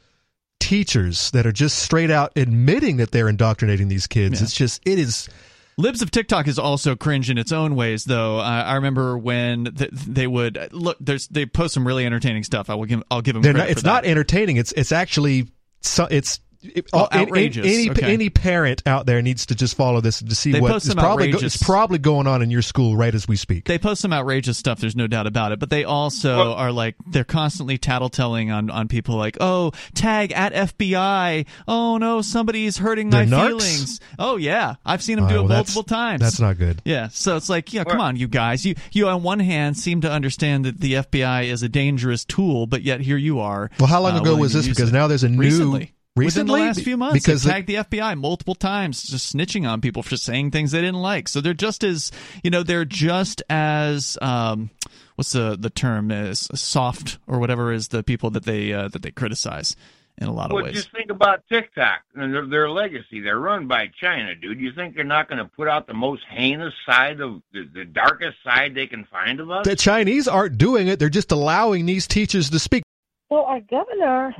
teachers 0.60 1.30
that 1.32 1.46
are 1.46 1.52
just 1.52 1.78
straight 1.78 2.10
out 2.10 2.32
admitting 2.36 2.96
that 2.98 3.10
they're 3.10 3.28
indoctrinating 3.28 3.88
these 3.88 4.06
kids, 4.06 4.40
Yeah. 4.40 4.44
it's 4.44 4.54
just, 4.54 4.80
it 4.86 4.98
is. 4.98 5.28
Libs 5.76 6.02
of 6.02 6.10
TikTok 6.12 6.46
is 6.46 6.58
also 6.58 6.94
cringe 6.94 7.30
in 7.30 7.36
its 7.36 7.50
own 7.50 7.74
ways, 7.74 8.04
though. 8.04 8.38
Uh, 8.38 8.42
I 8.42 8.74
remember 8.76 9.18
when 9.18 9.64
th- 9.74 9.90
they 9.90 10.28
would 10.28 10.68
look. 10.70 10.96
There's 11.00 11.26
they 11.26 11.46
post 11.46 11.74
some 11.74 11.84
really 11.84 12.06
entertaining 12.06 12.44
stuff. 12.44 12.70
I 12.70 12.74
will 12.76 12.84
give. 12.84 13.02
I'll 13.10 13.22
give 13.22 13.34
them. 13.34 13.42
Credit 13.42 13.58
not, 13.58 13.68
it's 13.70 13.82
that. 13.82 13.88
not 13.88 14.04
entertaining. 14.04 14.56
It's 14.56 14.70
it's 14.70 14.92
actually 14.92 15.48
so, 15.80 16.06
it's 16.08 16.38
it, 16.74 16.86
Oh, 16.92 17.06
any- 17.12 17.22
outrageous. 17.22 17.66
Any, 17.66 17.90
Okay. 17.90 18.12
any 18.12 18.30
parent 18.30 18.82
out 18.86 19.06
there 19.06 19.20
needs 19.22 19.46
to 19.46 19.54
just 19.54 19.76
follow 19.76 20.00
this 20.00 20.20
to 20.20 20.34
see 20.34 20.52
They 20.52 20.60
what 20.60 20.72
post 20.72 20.84
is 20.86 20.90
some 20.92 20.98
probably 20.98 21.28
go, 21.30 21.36
outrageous- 21.36 21.54
it's 21.56 21.62
probably 21.62 21.98
going 21.98 22.26
on 22.26 22.42
in 22.42 22.50
your 22.50 22.62
school 22.62 22.96
right 22.96 23.14
as 23.14 23.26
we 23.28 23.36
speak. 23.36 23.64
They 23.66 23.78
post 23.78 24.00
some 24.00 24.12
outrageous 24.12 24.58
stuff. 24.58 24.78
There's 24.80 24.96
no 24.96 25.06
doubt 25.06 25.26
about 25.26 25.52
it. 25.52 25.58
But 25.58 25.70
they 25.70 25.84
also 25.84 26.36
Well- 26.36 26.52
are 26.54 26.72
like 26.72 26.96
they're 27.10 27.24
constantly 27.24 27.78
tattletelling 27.78 28.52
on 28.54 28.70
on 28.70 28.88
people 28.88 29.16
like, 29.16 29.36
oh, 29.40 29.72
tag 29.94 30.32
at 30.32 30.52
FBI. 30.54 31.46
Oh 31.68 31.96
no, 31.98 32.22
somebody's 32.22 32.78
hurting 32.78 33.10
my 33.10 33.24
They're 33.24 33.38
narcs? 33.38 33.46
feelings. 33.48 34.00
Oh 34.18 34.36
yeah, 34.36 34.74
I've 34.84 35.02
seen 35.02 35.16
them 35.16 35.24
All 35.24 35.28
do 35.30 35.34
right, 35.36 35.38
it 35.38 35.42
well, 35.42 35.48
that's- 35.48 35.74
multiple 35.74 35.94
times. 35.96 36.20
That's 36.20 36.40
not 36.40 36.58
good. 36.58 36.82
Yeah, 36.84 37.08
so 37.08 37.36
it's 37.36 37.48
like, 37.48 37.72
yeah, 37.72 37.84
come 37.84 38.00
on, 38.00 38.16
you 38.16 38.28
guys. 38.28 38.64
You 38.64 38.74
you 38.92 39.08
on 39.08 39.22
one 39.22 39.40
hand 39.40 39.76
seem 39.76 40.00
to 40.02 40.10
understand 40.10 40.64
that 40.64 40.80
the 40.80 40.94
FBI 40.96 41.44
is 41.44 41.62
a 41.62 41.68
dangerous 41.68 42.24
tool, 42.24 42.66
but 42.66 42.82
yet 42.82 43.00
here 43.00 43.16
you 43.16 43.40
are. 43.40 43.70
Well, 43.78 43.86
how 43.86 44.00
long 44.02 44.16
uh, 44.18 44.20
ago 44.22 44.36
was 44.36 44.52
this? 44.52 44.66
Because 44.68 44.90
it. 44.90 44.92
now 44.92 45.06
there's 45.06 45.24
a 45.24 45.28
new 45.28 45.38
recently. 45.40 45.92
Recently 46.16 46.52
Within 46.52 46.62
the 46.62 46.68
last 46.68 46.82
few 46.82 46.96
months, 46.96 47.14
because 47.14 47.42
they 47.42 47.48
the- 47.48 47.52
tagged 47.54 47.66
the 47.66 47.98
FBI 47.98 48.18
multiple 48.18 48.54
times, 48.54 49.02
just 49.02 49.34
snitching 49.34 49.68
on 49.68 49.80
people 49.80 50.02
for 50.02 50.16
saying 50.16 50.50
things 50.50 50.70
they 50.70 50.80
didn't 50.80 51.02
like. 51.02 51.28
So 51.28 51.40
they're 51.40 51.54
just 51.54 51.82
as, 51.82 52.12
you 52.42 52.50
know, 52.50 52.62
they're 52.62 52.84
just 52.84 53.42
as, 53.50 54.16
um, 54.22 54.70
what's 55.16 55.32
the 55.32 55.56
the 55.58 55.70
term 55.70 56.10
is 56.10 56.48
soft 56.54 57.18
or 57.26 57.38
whatever 57.38 57.72
is 57.72 57.88
the 57.88 58.02
people 58.02 58.30
that 58.30 58.44
they 58.44 58.72
uh, 58.72 58.88
that 58.88 59.02
they 59.02 59.10
criticize 59.10 59.76
in 60.18 60.28
a 60.28 60.32
lot 60.32 60.50
of 60.50 60.54
ways. 60.54 60.62
Well, 60.62 60.64
ways. 60.64 60.74
just 60.74 60.92
think 60.92 61.10
about 61.10 61.42
TikTok 61.48 62.02
and 62.14 62.32
their, 62.32 62.46
their 62.46 62.70
legacy. 62.70 63.20
They're 63.20 63.38
run 63.38 63.66
by 63.66 63.90
China, 64.00 64.34
dude. 64.34 64.60
You 64.60 64.72
think 64.72 64.94
they're 64.94 65.04
not 65.04 65.28
going 65.28 65.38
to 65.38 65.50
put 65.56 65.66
out 65.66 65.86
the 65.88 65.94
most 65.94 66.22
heinous 66.30 66.74
side 66.86 67.20
of 67.20 67.42
the, 67.52 67.68
the 67.74 67.84
darkest 67.84 68.36
side 68.44 68.74
they 68.74 68.86
can 68.86 69.04
find 69.06 69.40
of 69.40 69.50
us? 69.50 69.66
the 69.66 69.74
Chinese 69.74 70.28
aren't 70.28 70.58
doing 70.58 70.86
it. 70.86 71.00
They're 71.00 71.08
just 71.08 71.32
allowing 71.32 71.86
these 71.86 72.06
teachers 72.06 72.50
to 72.50 72.60
speak. 72.60 72.84
Well, 73.28 73.42
our 73.42 73.60
governor 73.60 74.34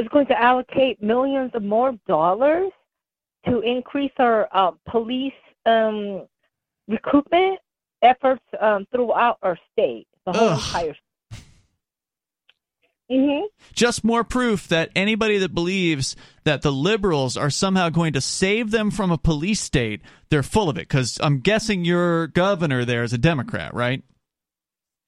is 0.00 0.08
going 0.08 0.26
to 0.26 0.40
allocate 0.40 1.02
millions 1.02 1.50
of 1.54 1.62
more 1.62 1.92
dollars 2.08 2.70
to 3.46 3.60
increase 3.60 4.12
our 4.18 4.48
uh, 4.52 4.72
police 4.88 5.32
um, 5.66 6.26
recruitment 6.88 7.58
efforts 8.02 8.42
um, 8.60 8.86
throughout 8.92 9.38
our 9.42 9.58
state, 9.72 10.06
the 10.26 10.32
whole 10.32 10.48
Ugh. 10.48 10.58
entire. 10.58 10.94
Mm-hmm. 13.10 13.46
just 13.74 14.04
more 14.04 14.22
proof 14.22 14.68
that 14.68 14.90
anybody 14.94 15.38
that 15.38 15.52
believes 15.52 16.14
that 16.44 16.62
the 16.62 16.70
liberals 16.70 17.36
are 17.36 17.50
somehow 17.50 17.88
going 17.88 18.12
to 18.12 18.20
save 18.20 18.70
them 18.70 18.92
from 18.92 19.10
a 19.10 19.18
police 19.18 19.60
state, 19.60 20.00
they're 20.28 20.44
full 20.44 20.68
of 20.68 20.78
it. 20.78 20.86
Because 20.86 21.18
I'm 21.20 21.40
guessing 21.40 21.84
your 21.84 22.28
governor 22.28 22.84
there 22.84 23.02
is 23.02 23.12
a 23.12 23.18
Democrat, 23.18 23.74
right? 23.74 24.04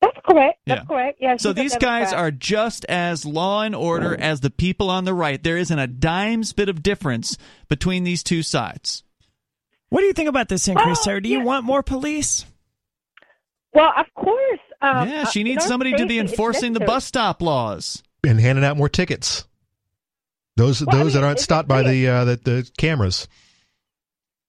That's 0.03 0.18
correct. 0.26 0.59
That's 0.66 0.80
Yeah. 0.80 0.84
correct. 0.84 1.18
Yeah. 1.20 1.36
So 1.38 1.53
these 1.55 1.76
guys 1.76 2.12
are 2.12 2.30
just 2.30 2.84
as 2.86 3.24
law 3.24 3.62
and 3.62 3.74
order 3.74 4.14
as 4.18 4.40
the 4.40 4.50
people 4.50 4.90
on 4.90 5.05
the 5.05 5.14
right. 5.14 5.42
There 5.42 5.57
isn't 5.57 5.78
a 5.78 5.86
dime's 5.86 6.53
bit 6.53 6.68
of 6.68 6.82
difference 6.82 7.38
between 7.68 8.05
these 8.05 8.22
two 8.22 8.42
sides. 8.42 9.05
What 9.88 10.00
do 10.00 10.07
you 10.07 10.12
think 10.12 10.28
about 10.28 10.48
this 10.48 10.68
increase, 10.68 10.86
Well, 10.86 10.94
Sarah? 10.96 11.22
Do 11.22 11.28
you 11.28 11.38
yeah. 11.38 11.44
want 11.44 11.64
more 11.64 11.82
police? 11.82 12.44
Well, 13.72 13.92
of 13.96 14.07
course. 14.14 14.59
Um, 14.82 15.09
yeah, 15.09 15.22
uh, 15.22 15.26
she 15.30 15.44
needs 15.44 15.64
somebody 15.64 15.92
to 15.94 16.07
be 16.07 16.18
enforcing 16.18 16.72
the 16.72 16.80
bus 16.80 17.05
stop 17.05 17.40
laws. 17.40 18.03
and 18.24 18.40
handing 18.40 18.64
out 18.64 18.76
more 18.76 18.88
tickets. 18.88 19.46
Those 20.57 20.84
Well, 20.84 20.96
I 20.96 20.98
those 21.05 21.14
that 21.14 21.24
aren't 21.24 21.40
stopped 21.40 21.68
by 21.68 21.82
the 21.82 22.09
uh, 22.09 22.24
the, 22.24 22.36
the 22.36 22.70
cameras. 22.76 23.26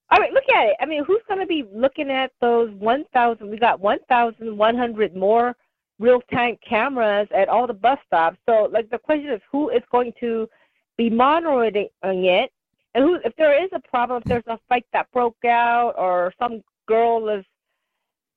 I 0.09 0.19
mean, 0.19 0.33
look 0.33 0.42
at 0.55 0.67
it. 0.67 0.75
I 0.79 0.85
mean, 0.85 1.03
who's 1.05 1.21
going 1.27 1.39
to 1.39 1.45
be 1.45 1.65
looking 1.73 2.09
at 2.09 2.31
those 2.41 2.71
1,000? 2.75 3.49
We 3.49 3.57
got 3.57 3.79
1,100 3.79 5.15
more 5.15 5.55
real-time 5.99 6.57
cameras 6.67 7.27
at 7.35 7.49
all 7.49 7.67
the 7.67 7.73
bus 7.73 7.99
stops. 8.07 8.37
So, 8.47 8.69
like, 8.71 8.89
the 8.89 8.97
question 8.97 9.29
is, 9.29 9.41
who 9.51 9.69
is 9.69 9.81
going 9.91 10.13
to 10.19 10.49
be 10.97 11.09
monitoring 11.09 11.89
it? 12.03 12.51
And 12.95 13.03
who, 13.03 13.15
if 13.23 13.35
there 13.37 13.63
is 13.63 13.69
a 13.73 13.79
problem, 13.79 14.21
if 14.21 14.23
there's 14.25 14.43
a 14.47 14.59
fight 14.69 14.85
that 14.93 15.11
broke 15.11 15.43
out, 15.45 15.93
or 15.97 16.33
some 16.37 16.61
girl 16.87 17.29
is 17.29 17.45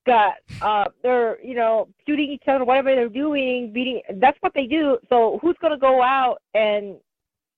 got, 0.07 0.35
uh, 0.63 0.85
they're, 1.03 1.45
you 1.45 1.55
know, 1.55 1.89
shooting 2.07 2.31
each 2.31 2.45
other, 2.47 2.65
whatever 2.65 2.95
they're 2.95 3.09
doing, 3.09 3.73
beating. 3.73 4.01
That's 4.15 4.39
what 4.41 4.55
they 4.55 4.67
do. 4.67 4.99
So, 5.09 5.39
who's 5.43 5.57
going 5.61 5.73
to 5.73 5.79
go 5.79 6.03
out 6.03 6.41
and 6.55 6.97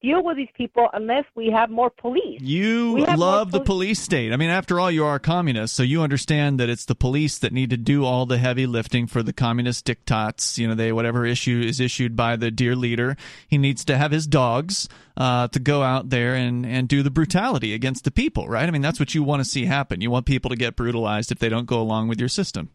deal 0.01 0.23
with 0.23 0.37
these 0.37 0.49
people 0.57 0.89
unless 0.93 1.25
we 1.35 1.51
have 1.51 1.71
more 1.71 1.91
police. 1.91 2.41
You 2.41 2.93
We 2.93 3.01
have 3.03 3.19
more 3.19 3.29
love 3.29 3.51
the 3.51 3.61
police 3.61 4.01
state. 4.01 4.33
I 4.33 4.37
mean, 4.37 4.51
after 4.51 4.79
all, 4.79 4.91
you 4.91 5.05
are 5.05 5.17
a 5.17 5.21
communist, 5.21 5.75
so 5.75 5.83
you 5.83 6.03
understand 6.03 6.61
that 6.61 6.69
it's 6.69 6.85
the 6.85 6.95
police 6.95 7.39
that 7.39 7.53
need 7.53 7.71
to 7.71 7.77
do 7.77 8.05
all 8.05 8.27
the 8.27 8.39
heavy 8.39 8.67
lifting 8.67 9.07
for 9.07 9.23
the 9.23 9.33
communist 9.33 9.87
diktats. 9.87 10.59
You 10.59 10.69
know, 10.69 10.75
they 10.75 10.93
whatever 10.93 11.27
issue 11.27 11.61
is 11.65 11.81
issued 11.81 12.17
by 12.17 12.37
the 12.37 12.51
dear 12.51 12.77
leader, 12.77 13.17
he 13.49 13.59
needs 13.59 13.85
to 13.87 13.97
have 13.97 14.13
his 14.13 14.27
dogs 14.27 14.89
uh, 15.17 15.49
to 15.49 15.59
go 15.59 15.83
out 15.83 16.11
there 16.11 16.35
and 16.35 16.65
and 16.65 16.89
do 16.89 17.03
the 17.03 17.11
brutality 17.11 17.75
against 17.75 18.05
the 18.05 18.11
people, 18.11 18.49
right? 18.49 18.69
I 18.69 18.71
mean, 18.71 18.83
that's 18.83 19.01
what 19.01 19.15
you 19.15 19.23
want 19.23 19.41
to 19.41 19.49
see 19.49 19.65
happen. 19.65 20.01
You 20.01 20.11
want 20.11 20.27
people 20.27 20.51
to 20.51 20.57
get 20.57 20.77
brutalized 20.77 21.33
if 21.33 21.39
they 21.39 21.49
don't 21.49 21.67
go 21.67 21.81
along 21.81 22.09
with 22.09 22.21
your 22.21 22.29
system. 22.29 22.71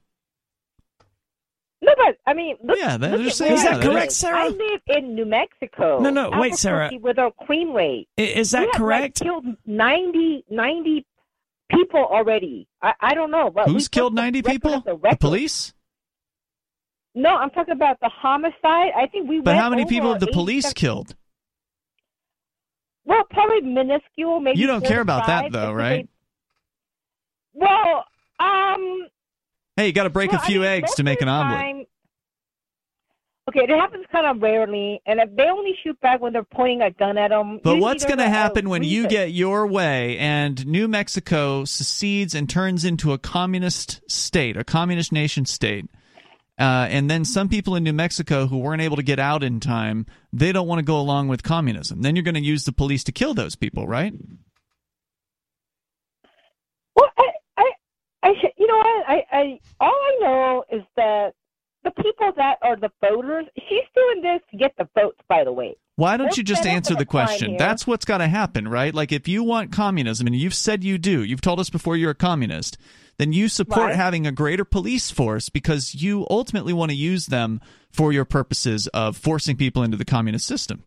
No, 1.85 1.93
but 1.97 2.17
I 2.25 2.33
mean, 2.33 2.55
look, 2.63 2.79
Yeah, 2.79 2.95
look 2.95 3.21
just 3.23 3.37
saying 3.37 3.53
where 3.55 3.63
that. 3.63 3.73
I 3.73 3.77
Is 3.77 3.83
that 3.83 3.91
correct. 3.91 4.11
Sarah? 4.13 4.39
I 4.39 4.47
live 4.47 4.81
in 4.87 5.15
New 5.15 5.25
Mexico. 5.25 5.99
No, 5.99 6.09
no, 6.09 6.31
wait, 6.39 6.55
Sarah. 6.55 6.89
With 7.01 7.19
our 7.19 7.31
queen 7.31 7.73
rate, 7.73 8.07
I- 8.17 8.21
Is 8.21 8.51
that 8.51 8.61
we 8.61 8.65
have, 8.67 8.75
correct? 8.75 9.19
Like, 9.21 9.29
killed 9.29 9.45
90, 9.65 10.45
90 10.49 11.05
people 11.69 11.99
already. 12.05 12.67
I, 12.81 12.93
I 13.01 13.13
don't 13.13 13.31
know, 13.31 13.49
but 13.49 13.67
Who's 13.67 13.89
killed 13.89 14.13
ninety 14.13 14.41
people? 14.41 14.79
The, 14.81 14.95
The 14.97 15.17
police. 15.19 15.73
No, 17.15 17.35
I'm 17.35 17.49
talking 17.49 17.73
about 17.73 17.99
the 17.99 18.09
homicide. 18.09 18.91
I 18.95 19.07
think 19.11 19.27
we. 19.29 19.41
But 19.41 19.55
how 19.57 19.69
many 19.69 19.85
people 19.85 20.09
have 20.11 20.19
the 20.21 20.27
87 20.29 20.33
police 20.33 20.73
killed? 20.73 21.15
Well, 23.05 23.23
probably 23.29 23.61
minuscule. 23.61 24.39
Maybe 24.39 24.59
You 24.59 24.67
don't 24.67 24.85
care 24.85 25.01
about 25.01 25.27
that, 25.27 25.51
though, 25.51 25.73
right? 25.73 26.07
they- 26.07 26.09
Well, 27.65 28.05
um, 28.39 29.07
Hey, 29.75 29.87
you 29.87 29.93
got 29.93 30.03
to 30.03 30.09
break 30.09 30.31
well, 30.31 30.39
a 30.41 30.43
I 30.43 30.47
few 30.47 30.59
mean, 30.59 30.69
eggs 30.69 30.93
to 30.95 31.03
make 31.03 31.21
an 31.21 31.27
omelet. 31.29 31.59
time- 31.59 31.85
Okay, 33.49 33.59
it 33.59 33.69
happens 33.71 34.05
kind 34.09 34.25
of 34.25 34.41
rarely, 34.41 35.01
and 35.05 35.19
if 35.19 35.35
they 35.35 35.43
only 35.49 35.73
shoot 35.83 35.99
back 35.99 36.21
when 36.21 36.31
they're 36.31 36.45
pointing 36.45 36.81
a 36.81 36.91
gun 36.91 37.17
at 37.17 37.27
them. 37.29 37.59
But 37.61 37.77
what's 37.79 38.05
going 38.05 38.19
to 38.19 38.29
happen 38.29 38.69
when 38.69 38.83
you 38.83 39.05
get 39.09 39.31
your 39.33 39.67
way 39.67 40.17
and 40.17 40.65
New 40.65 40.87
Mexico 40.87 41.65
secedes 41.65 42.33
and 42.33 42.49
turns 42.49 42.85
into 42.85 43.11
a 43.11 43.17
communist 43.17 43.99
state, 44.09 44.55
a 44.55 44.63
communist 44.63 45.11
nation 45.11 45.45
state? 45.45 45.87
Uh, 46.57 46.87
and 46.89 47.09
then 47.09 47.25
some 47.25 47.49
people 47.49 47.75
in 47.75 47.83
New 47.83 47.91
Mexico 47.91 48.47
who 48.47 48.59
weren't 48.59 48.81
able 48.81 48.95
to 48.95 49.03
get 49.03 49.19
out 49.19 49.43
in 49.43 49.59
time, 49.59 50.05
they 50.31 50.53
don't 50.53 50.67
want 50.67 50.79
to 50.79 50.85
go 50.85 50.97
along 50.97 51.27
with 51.27 51.43
communism. 51.43 52.01
Then 52.01 52.15
you're 52.15 52.23
going 52.23 52.35
to 52.35 52.41
use 52.41 52.63
the 52.63 52.71
police 52.71 53.03
to 53.03 53.11
kill 53.11 53.33
those 53.33 53.57
people, 53.57 53.85
right? 53.87 54.13
Well, 56.95 57.09
I, 57.17 57.29
I, 57.57 57.71
I, 58.23 58.29
should- 58.39 58.53
you 58.57 58.62
know 58.73 58.77
what? 58.77 59.09
I, 59.09 59.23
I, 59.31 59.59
all 59.79 59.89
I 59.91 60.17
know 60.21 60.63
is 60.71 60.83
that 60.95 61.33
the 61.83 61.91
people 61.91 62.31
that 62.37 62.57
are 62.61 62.75
the 62.75 62.89
voters, 63.01 63.45
she's 63.67 63.83
doing 63.95 64.21
this 64.21 64.41
to 64.51 64.57
get 64.57 64.73
the 64.77 64.87
votes. 64.95 65.19
By 65.27 65.43
the 65.43 65.51
way, 65.51 65.75
Why 65.95 66.15
don't 66.17 66.27
Let's 66.27 66.37
you 66.37 66.43
just 66.43 66.65
answer 66.65 66.95
the 66.95 67.05
question? 67.05 67.57
That's 67.57 67.85
what's 67.85 68.05
got 68.05 68.19
to 68.19 68.27
happen, 68.27 68.67
right? 68.67 68.93
Like 68.93 69.11
if 69.11 69.27
you 69.27 69.43
want 69.43 69.71
communism, 69.71 70.27
and 70.27 70.35
you've 70.35 70.53
said 70.53 70.83
you 70.83 70.97
do, 70.97 71.23
you've 71.23 71.41
told 71.41 71.59
us 71.59 71.69
before 71.69 71.97
you're 71.97 72.11
a 72.11 72.15
communist, 72.15 72.77
then 73.17 73.33
you 73.33 73.47
support 73.47 73.87
Right. 73.87 73.95
having 73.95 74.25
a 74.25 74.31
greater 74.31 74.65
police 74.65 75.11
force 75.11 75.49
because 75.49 75.93
you 75.93 76.25
ultimately 76.29 76.73
want 76.73 76.89
to 76.91 76.97
use 76.97 77.27
them 77.27 77.59
for 77.91 78.11
your 78.11 78.25
purposes 78.25 78.87
of 78.87 79.17
forcing 79.17 79.55
people 79.57 79.83
into 79.83 79.97
the 79.97 80.05
communist 80.05 80.47
system. 80.47 80.83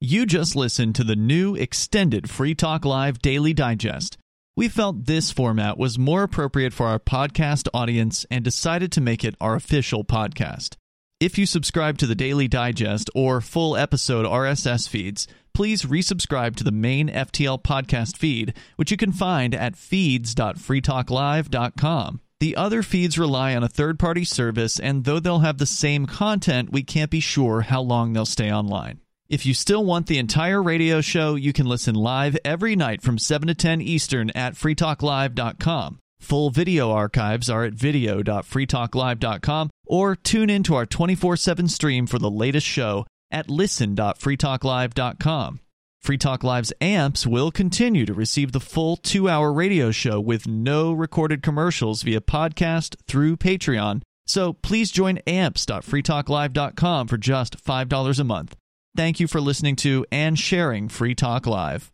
You 0.00 0.24
just 0.24 0.56
listened 0.56 0.94
to 0.94 1.04
the 1.04 1.14
new 1.14 1.54
extended 1.54 2.30
Free 2.30 2.54
Talk 2.54 2.86
Live 2.86 3.18
Daily 3.20 3.52
Digest. 3.52 4.16
We 4.56 4.68
felt 4.68 5.06
this 5.06 5.30
format 5.30 5.78
was 5.78 5.98
more 5.98 6.24
appropriate 6.24 6.72
for 6.72 6.86
our 6.86 6.98
podcast 6.98 7.68
audience 7.72 8.26
and 8.30 8.44
decided 8.44 8.90
to 8.92 9.00
make 9.00 9.24
it 9.24 9.36
our 9.40 9.54
official 9.54 10.04
podcast. 10.04 10.76
If 11.20 11.38
you 11.38 11.46
subscribe 11.46 11.98
to 11.98 12.06
the 12.06 12.14
Daily 12.14 12.48
Digest 12.48 13.10
or 13.14 13.40
full 13.40 13.76
episode 13.76 14.26
RSS 14.26 14.88
feeds, 14.88 15.28
please 15.54 15.84
resubscribe 15.84 16.56
to 16.56 16.64
the 16.64 16.72
main 16.72 17.08
FTL 17.08 17.62
podcast 17.62 18.16
feed, 18.16 18.54
which 18.76 18.90
you 18.90 18.96
can 18.96 19.12
find 19.12 19.54
at 19.54 19.76
feeds.freetalklive.com. 19.76 22.20
The 22.40 22.56
other 22.56 22.82
feeds 22.82 23.18
rely 23.18 23.54
on 23.54 23.62
a 23.62 23.68
third 23.68 23.98
party 23.98 24.24
service, 24.24 24.80
and 24.80 25.04
though 25.04 25.20
they'll 25.20 25.40
have 25.40 25.58
the 25.58 25.66
same 25.66 26.06
content, 26.06 26.72
we 26.72 26.82
can't 26.82 27.10
be 27.10 27.20
sure 27.20 27.60
how 27.60 27.82
long 27.82 28.14
they'll 28.14 28.24
stay 28.24 28.50
online. 28.50 29.00
If 29.30 29.46
you 29.46 29.54
still 29.54 29.82
want 29.84 30.08
the 30.08 30.18
entire 30.18 30.60
radio 30.60 31.00
show, 31.00 31.36
you 31.36 31.52
can 31.52 31.66
listen 31.66 31.94
live 31.94 32.36
every 32.44 32.74
night 32.74 33.00
from 33.00 33.16
7 33.16 33.46
to 33.46 33.54
10 33.54 33.80
Eastern 33.80 34.30
at 34.30 34.54
freetalklive.com. 34.54 36.00
Full 36.18 36.50
video 36.50 36.90
archives 36.90 37.48
are 37.48 37.64
at 37.64 37.74
video.freetalklive.com 37.74 39.70
or 39.86 40.16
tune 40.16 40.50
in 40.50 40.64
to 40.64 40.74
our 40.74 40.84
24 40.84 41.36
7 41.36 41.68
stream 41.68 42.08
for 42.08 42.18
the 42.18 42.28
latest 42.28 42.66
show 42.66 43.06
at 43.30 43.48
listen.freetalklive.com. 43.48 45.60
Free 46.02 46.18
Talk 46.18 46.42
Live's 46.42 46.72
amps 46.80 47.24
will 47.24 47.52
continue 47.52 48.04
to 48.06 48.14
receive 48.14 48.50
the 48.50 48.58
full 48.58 48.96
two 48.96 49.28
hour 49.28 49.52
radio 49.52 49.92
show 49.92 50.18
with 50.18 50.48
no 50.48 50.92
recorded 50.92 51.40
commercials 51.40 52.02
via 52.02 52.20
podcast 52.20 52.96
through 53.06 53.36
Patreon. 53.36 54.02
So 54.26 54.54
please 54.54 54.90
join 54.90 55.18
amps.freetalklive.com 55.28 57.06
for 57.06 57.16
just 57.16 57.64
$5 57.64 58.18
a 58.18 58.24
month. 58.24 58.56
Thank 58.96 59.20
you 59.20 59.28
for 59.28 59.40
listening 59.40 59.76
to 59.76 60.04
and 60.10 60.38
sharing 60.38 60.88
Free 60.88 61.14
Talk 61.14 61.46
Live. 61.46 61.92